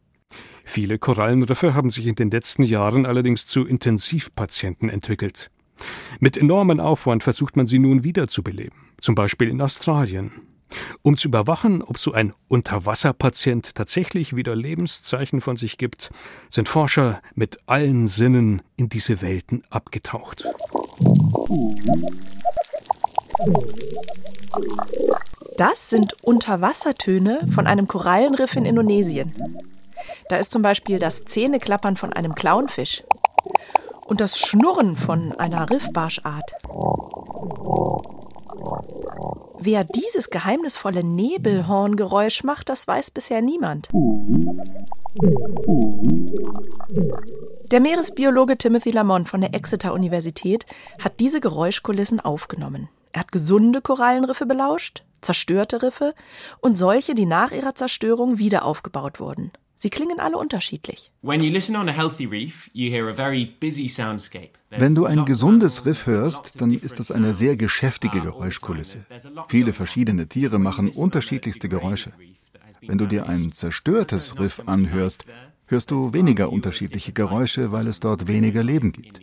Viele 0.63 0.99
Korallenriffe 0.99 1.73
haben 1.73 1.89
sich 1.89 2.07
in 2.07 2.17
den 2.17 2.31
letzten 2.31 2.65
Jahren 2.65 3.07
allerdings 3.07 3.47
zu 3.47 3.65
Intensivpatienten 3.65 4.91
entwickelt. 4.91 5.51
Mit 6.21 6.37
enormem 6.37 6.81
Aufwand 6.81 7.23
versucht 7.23 7.57
man 7.57 7.67
sie 7.67 7.79
nun 7.79 8.05
wiederzubeleben, 8.05 8.79
zum 8.99 9.15
Beispiel 9.15 9.49
in 9.49 9.61
Australien. 9.61 10.33
Um 11.03 11.17
zu 11.17 11.29
überwachen, 11.29 11.83
ob 11.83 11.99
so 11.99 12.13
ein 12.13 12.33
Unterwasserpatient 12.49 13.75
tatsächlich 13.75 14.35
wieder 14.35 14.57
Lebenszeichen 14.57 15.41
von 15.41 15.57
sich 15.57 15.79
gibt, 15.79 16.11
sind 16.49 16.69
Forscher 16.69 17.21
mit 17.35 17.59
allen 17.67 18.09
Sinnen 18.09 18.63
in 18.77 18.89
diese 18.89 19.23
Welten 19.23 19.63
abgetaucht. 19.71 20.49
Das 25.57 25.91
sind 25.91 26.17
Unterwassertöne 26.25 27.41
von 27.55 27.67
einem 27.67 27.87
Korallenriff 27.87 28.57
in 28.57 28.65
Indonesien. 28.65 29.33
Da 30.29 30.37
ist 30.37 30.53
zum 30.53 30.63
Beispiel 30.63 30.99
das 30.99 31.25
Zähneklappern 31.25 31.97
von 31.97 32.13
einem 32.13 32.35
Clownfisch 32.35 33.05
und 34.05 34.21
das 34.21 34.39
Schnurren 34.39 34.97
von 34.97 35.33
einer 35.33 35.69
Riffbarschart. 35.71 36.53
Wer 39.59 39.85
dieses 39.85 40.31
geheimnisvolle 40.31 41.05
Nebelhorngeräusch 41.05 42.45
macht, 42.45 42.69
das 42.69 42.87
weiß 42.87 43.11
bisher 43.11 43.41
niemand. 43.41 43.89
Der 47.71 47.81
Meeresbiologe 47.81 48.59
Timothy 48.59 48.91
Lamont 48.91 49.29
von 49.29 49.41
der 49.41 49.55
Exeter 49.55 49.95
Universität 49.95 50.67
hat 51.03 51.19
diese 51.21 51.41
Geräuschkulissen 51.41 52.21
aufgenommen. 52.21 52.89
Er 53.13 53.21
hat 53.21 53.33
gesunde 53.33 53.81
Korallenriffe 53.81 54.45
belauscht, 54.45 55.03
zerstörte 55.21 55.83
Riffe 55.83 56.15
und 56.61 56.77
solche, 56.77 57.15
die 57.15 57.27
nach 57.27 57.53
ihrer 57.53 57.75
Zerstörung 57.75 58.39
wieder 58.39 58.65
aufgebaut 58.65 59.21
wurden. 59.21 59.53
Sie 59.85 59.91
klingen 59.91 60.19
alle 60.19 60.39
unterschiedlich. 60.39 61.13
Wenn 61.21 61.41
du 64.95 65.05
ein 65.05 65.25
gesundes 65.27 65.85
Riff 65.85 66.07
hörst, 66.07 66.59
dann 66.63 66.71
ist 66.71 67.01
das 67.01 67.11
eine 67.11 67.35
sehr 67.35 67.57
geschäftige 67.57 68.23
Geräuschkulisse. 68.23 69.05
Viele 69.49 69.75
verschiedene 69.75 70.27
Tiere 70.27 70.59
machen 70.59 70.89
unterschiedlichste 70.89 71.69
Geräusche. 71.69 72.15
Wenn 72.81 72.97
du 72.97 73.05
dir 73.05 73.29
ein 73.29 73.53
zerstörtes 73.53 74.39
Riff 74.39 74.63
anhörst, 74.65 75.27
hörst 75.67 75.91
du 75.91 76.15
weniger 76.15 76.51
unterschiedliche 76.51 77.13
Geräusche, 77.13 77.71
weil 77.71 77.87
es 77.87 78.01
dort 78.01 78.27
weniger 78.27 78.63
Leben 78.63 78.91
gibt. 78.91 79.21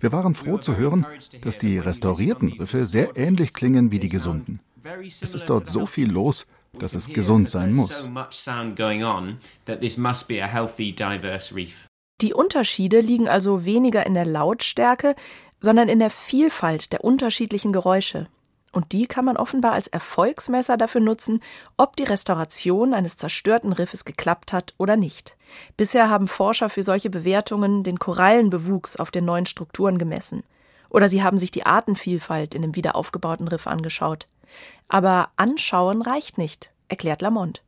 Wir 0.00 0.12
waren 0.12 0.34
froh 0.34 0.58
zu 0.58 0.76
hören, 0.76 1.06
dass 1.40 1.58
die 1.58 1.78
restaurierten 1.78 2.52
Riffe 2.52 2.84
sehr 2.84 3.16
ähnlich 3.16 3.54
klingen 3.54 3.90
wie 3.92 3.98
die 3.98 4.10
gesunden. 4.10 4.60
Es 5.06 5.34
ist 5.34 5.46
dort 5.46 5.68
so 5.68 5.86
viel 5.86 6.10
los, 6.10 6.46
dass 6.78 6.94
es 6.94 7.08
gesund 7.08 7.48
sein 7.48 7.74
muss. 7.74 8.08
Die 12.22 12.32
Unterschiede 12.32 13.00
liegen 13.00 13.28
also 13.28 13.64
weniger 13.64 14.06
in 14.06 14.14
der 14.14 14.24
Lautstärke, 14.24 15.14
sondern 15.60 15.88
in 15.88 15.98
der 15.98 16.10
Vielfalt 16.10 16.92
der 16.92 17.04
unterschiedlichen 17.04 17.72
Geräusche. 17.72 18.26
Und 18.72 18.92
die 18.92 19.06
kann 19.06 19.24
man 19.24 19.38
offenbar 19.38 19.72
als 19.72 19.86
Erfolgsmesser 19.86 20.76
dafür 20.76 21.00
nutzen, 21.00 21.40
ob 21.78 21.96
die 21.96 22.04
Restauration 22.04 22.92
eines 22.92 23.16
zerstörten 23.16 23.72
Riffes 23.72 24.04
geklappt 24.04 24.52
hat 24.52 24.74
oder 24.76 24.96
nicht. 24.96 25.36
Bisher 25.78 26.10
haben 26.10 26.28
Forscher 26.28 26.68
für 26.68 26.82
solche 26.82 27.08
Bewertungen 27.08 27.84
den 27.84 27.98
Korallenbewuchs 27.98 28.96
auf 28.96 29.10
den 29.10 29.24
neuen 29.24 29.46
Strukturen 29.46 29.96
gemessen. 29.96 30.42
Oder 30.90 31.08
sie 31.08 31.22
haben 31.22 31.38
sich 31.38 31.50
die 31.50 31.64
Artenvielfalt 31.64 32.54
in 32.54 32.62
dem 32.62 32.76
wiederaufgebauten 32.76 33.48
Riff 33.48 33.66
angeschaut. 33.66 34.26
Aber 34.88 35.30
anschauen 35.36 36.02
reicht 36.02 36.38
nicht, 36.38 36.72
erklärt 36.88 37.22
Lamont. 37.22 37.62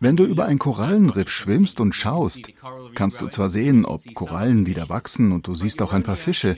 Wenn 0.00 0.16
du 0.16 0.24
über 0.24 0.46
ein 0.46 0.58
Korallenriff 0.58 1.30
schwimmst 1.30 1.80
und 1.80 1.94
schaust, 1.94 2.48
kannst 2.94 3.20
du 3.20 3.28
zwar 3.28 3.50
sehen, 3.50 3.84
ob 3.84 4.02
Korallen 4.14 4.66
wieder 4.66 4.88
wachsen 4.88 5.32
und 5.32 5.46
du 5.46 5.54
siehst 5.54 5.80
auch 5.82 5.92
ein 5.92 6.02
paar 6.02 6.16
Fische, 6.16 6.56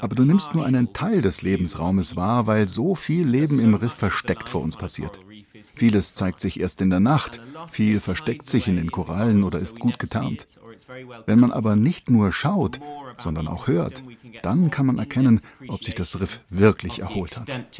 aber 0.00 0.14
du 0.14 0.24
nimmst 0.24 0.54
nur 0.54 0.64
einen 0.64 0.92
Teil 0.92 1.22
des 1.22 1.42
Lebensraumes 1.42 2.16
wahr, 2.16 2.46
weil 2.46 2.68
so 2.68 2.94
viel 2.94 3.26
Leben 3.26 3.58
im 3.58 3.74
Riff 3.74 3.94
versteckt 3.94 4.48
vor 4.48 4.62
uns 4.62 4.76
passiert. 4.76 5.18
Vieles 5.76 6.14
zeigt 6.14 6.40
sich 6.40 6.60
erst 6.60 6.80
in 6.80 6.90
der 6.90 7.00
Nacht, 7.00 7.40
viel 7.70 8.00
versteckt 8.00 8.48
sich 8.48 8.68
in 8.68 8.76
den 8.76 8.90
Korallen 8.90 9.44
oder 9.44 9.58
ist 9.58 9.78
gut 9.78 9.98
getarnt. 9.98 10.46
Wenn 11.26 11.40
man 11.40 11.52
aber 11.52 11.76
nicht 11.76 12.10
nur 12.10 12.32
schaut, 12.32 12.80
sondern 13.16 13.48
auch 13.48 13.66
hört, 13.66 14.02
dann 14.42 14.70
kann 14.70 14.86
man 14.86 14.98
erkennen, 14.98 15.40
ob 15.68 15.84
sich 15.84 15.94
das 15.94 16.20
Riff 16.20 16.40
wirklich 16.50 17.00
erholt 17.00 17.36
hat. 17.36 17.78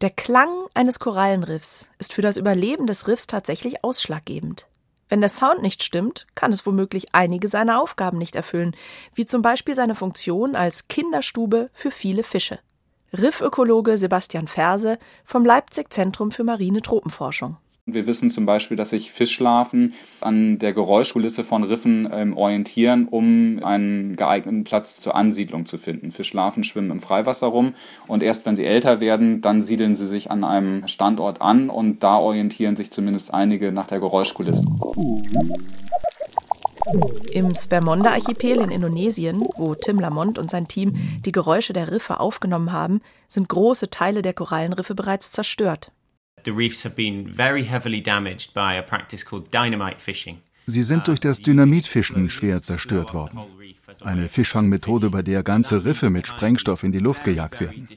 Der 0.00 0.10
Klang 0.10 0.48
eines 0.74 1.00
Korallenriffs 1.00 1.90
ist 1.98 2.12
für 2.12 2.22
das 2.22 2.36
Überleben 2.36 2.86
des 2.86 3.08
Riffs 3.08 3.26
tatsächlich 3.26 3.82
ausschlaggebend. 3.82 4.68
Wenn 5.08 5.20
der 5.20 5.30
Sound 5.30 5.62
nicht 5.62 5.82
stimmt, 5.82 6.26
kann 6.34 6.52
es 6.52 6.66
womöglich 6.66 7.14
einige 7.14 7.48
seiner 7.48 7.80
Aufgaben 7.80 8.18
nicht 8.18 8.36
erfüllen, 8.36 8.76
wie 9.14 9.26
zum 9.26 9.42
Beispiel 9.42 9.74
seine 9.74 9.94
Funktion 9.94 10.54
als 10.54 10.86
Kinderstube 10.88 11.70
für 11.72 11.90
viele 11.90 12.22
Fische. 12.22 12.60
Riffökologe 13.12 13.96
Sebastian 13.96 14.46
Ferse 14.46 14.98
vom 15.24 15.44
Leipzig 15.44 15.92
Zentrum 15.92 16.30
für 16.30 16.44
marine 16.44 16.82
Tropenforschung. 16.82 17.56
Wir 17.90 18.06
wissen 18.06 18.28
zum 18.28 18.44
Beispiel, 18.44 18.76
dass 18.76 18.90
sich 18.90 19.10
Fischlarven 19.12 19.94
an 20.20 20.58
der 20.58 20.74
Geräuschkulisse 20.74 21.42
von 21.42 21.64
Riffen 21.64 22.06
ähm, 22.12 22.36
orientieren, 22.36 23.08
um 23.08 23.60
einen 23.62 24.14
geeigneten 24.14 24.64
Platz 24.64 25.00
zur 25.00 25.14
Ansiedlung 25.14 25.64
zu 25.64 25.78
finden. 25.78 26.12
Fischlarven 26.12 26.64
schwimmen 26.64 26.90
im 26.90 27.00
Freiwasser 27.00 27.46
rum 27.46 27.72
und 28.06 28.22
erst 28.22 28.44
wenn 28.44 28.56
sie 28.56 28.66
älter 28.66 29.00
werden, 29.00 29.40
dann 29.40 29.62
siedeln 29.62 29.96
sie 29.96 30.06
sich 30.06 30.30
an 30.30 30.44
einem 30.44 30.86
Standort 30.86 31.40
an 31.40 31.70
und 31.70 32.02
da 32.02 32.18
orientieren 32.18 32.76
sich 32.76 32.90
zumindest 32.90 33.32
einige 33.32 33.72
nach 33.72 33.86
der 33.86 34.00
Geräuschkulisse. 34.00 34.62
Im 37.32 37.54
Spermonda-Archipel 37.54 38.60
in 38.60 38.70
Indonesien, 38.70 39.46
wo 39.56 39.74
Tim 39.74 39.98
Lamont 39.98 40.38
und 40.38 40.50
sein 40.50 40.68
Team 40.68 40.92
die 41.24 41.32
Geräusche 41.32 41.72
der 41.72 41.90
Riffe 41.90 42.20
aufgenommen 42.20 42.72
haben, 42.72 43.00
sind 43.28 43.48
große 43.48 43.88
Teile 43.88 44.20
der 44.20 44.34
Korallenriffe 44.34 44.94
bereits 44.94 45.30
zerstört. 45.30 45.90
Sie 50.66 50.82
sind 50.82 51.08
durch 51.08 51.18
das 51.18 51.40
Dynamitfischen 51.40 52.28
schwer 52.28 52.62
zerstört 52.62 53.14
worden. 53.14 53.40
Eine 54.02 54.28
Fischfangmethode, 54.28 55.08
bei 55.08 55.22
der 55.22 55.42
ganze 55.42 55.86
Riffe 55.86 56.10
mit 56.10 56.26
Sprengstoff 56.26 56.82
in 56.82 56.92
die 56.92 56.98
Luft 56.98 57.24
gejagt 57.24 57.60
werden. 57.60 57.88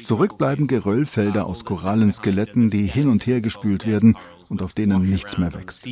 Zurück 0.00 0.38
bleiben 0.38 0.68
Geröllfelder 0.68 1.46
aus 1.46 1.64
Korallenskeletten, 1.64 2.68
die 2.68 2.86
hin 2.86 3.08
und 3.08 3.26
her 3.26 3.40
gespült 3.40 3.84
werden 3.84 4.16
und 4.48 4.62
auf 4.62 4.74
denen 4.74 5.10
nichts 5.10 5.38
mehr 5.38 5.52
wächst. 5.52 5.88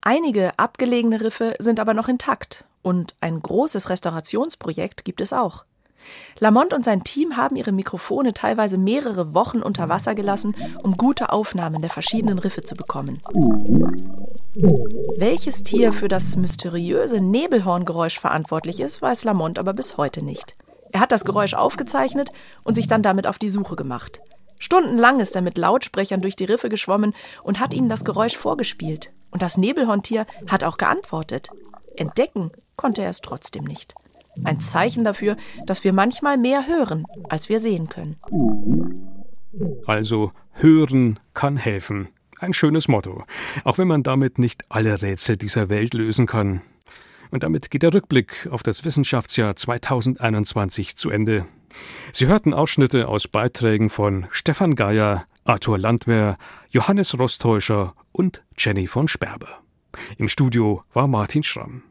Einige 0.00 0.58
abgelegene 0.58 1.20
Riffe 1.20 1.54
sind 1.60 1.78
aber 1.78 1.94
noch 1.94 2.08
intakt 2.08 2.64
und 2.82 3.14
ein 3.20 3.40
großes 3.40 3.90
Restaurationsprojekt 3.90 5.04
gibt 5.04 5.20
es 5.20 5.32
auch. 5.32 5.64
Lamont 6.38 6.72
und 6.72 6.84
sein 6.84 7.04
Team 7.04 7.36
haben 7.36 7.56
ihre 7.56 7.72
Mikrofone 7.72 8.32
teilweise 8.32 8.78
mehrere 8.78 9.34
Wochen 9.34 9.60
unter 9.60 9.88
Wasser 9.88 10.14
gelassen, 10.14 10.54
um 10.82 10.96
gute 10.96 11.32
Aufnahmen 11.32 11.80
der 11.80 11.90
verschiedenen 11.90 12.38
Riffe 12.38 12.62
zu 12.62 12.74
bekommen. 12.74 13.20
Welches 15.16 15.62
Tier 15.62 15.92
für 15.92 16.08
das 16.08 16.36
mysteriöse 16.36 17.20
Nebelhorngeräusch 17.20 18.18
verantwortlich 18.18 18.80
ist, 18.80 19.02
weiß 19.02 19.24
Lamont 19.24 19.58
aber 19.58 19.72
bis 19.72 19.96
heute 19.96 20.24
nicht. 20.24 20.56
Er 20.92 21.00
hat 21.00 21.12
das 21.12 21.24
Geräusch 21.24 21.54
aufgezeichnet 21.54 22.32
und 22.64 22.74
sich 22.74 22.88
dann 22.88 23.02
damit 23.02 23.26
auf 23.26 23.38
die 23.38 23.50
Suche 23.50 23.76
gemacht. 23.76 24.20
Stundenlang 24.58 25.20
ist 25.20 25.36
er 25.36 25.42
mit 25.42 25.56
Lautsprechern 25.56 26.20
durch 26.20 26.34
die 26.34 26.44
Riffe 26.44 26.68
geschwommen 26.68 27.14
und 27.42 27.60
hat 27.60 27.74
ihnen 27.74 27.88
das 27.88 28.04
Geräusch 28.04 28.36
vorgespielt. 28.36 29.10
Und 29.30 29.42
das 29.42 29.58
Nebelhorntier 29.58 30.26
hat 30.48 30.64
auch 30.64 30.78
geantwortet. 30.78 31.50
Entdecken 31.96 32.50
konnte 32.76 33.02
er 33.02 33.10
es 33.10 33.20
trotzdem 33.20 33.64
nicht. 33.64 33.94
Ein 34.44 34.60
Zeichen 34.60 35.04
dafür, 35.04 35.36
dass 35.66 35.84
wir 35.84 35.92
manchmal 35.92 36.38
mehr 36.38 36.66
hören, 36.66 37.04
als 37.28 37.48
wir 37.48 37.60
sehen 37.60 37.88
können. 37.88 38.16
Also 39.86 40.32
hören 40.52 41.18
kann 41.34 41.56
helfen. 41.56 42.08
Ein 42.40 42.52
schönes 42.52 42.86
Motto, 42.86 43.24
auch 43.64 43.78
wenn 43.78 43.88
man 43.88 44.04
damit 44.04 44.38
nicht 44.38 44.64
alle 44.68 45.02
Rätsel 45.02 45.36
dieser 45.36 45.68
Welt 45.70 45.94
lösen 45.94 46.26
kann. 46.26 46.62
Und 47.30 47.42
damit 47.42 47.70
geht 47.70 47.82
der 47.82 47.92
Rückblick 47.92 48.48
auf 48.50 48.62
das 48.62 48.84
Wissenschaftsjahr 48.84 49.56
2021 49.56 50.96
zu 50.96 51.10
Ende. 51.10 51.46
Sie 52.12 52.26
hörten 52.26 52.54
Ausschnitte 52.54 53.08
aus 53.08 53.28
Beiträgen 53.28 53.90
von 53.90 54.26
Stefan 54.30 54.76
Geier, 54.76 55.24
Arthur 55.44 55.78
Landwehr, 55.78 56.36
Johannes 56.70 57.18
Rostäuscher 57.18 57.94
und 58.12 58.44
Jenny 58.56 58.86
von 58.86 59.08
Sperber. 59.08 59.60
Im 60.16 60.28
Studio 60.28 60.82
war 60.92 61.08
Martin 61.08 61.42
Schramm. 61.42 61.82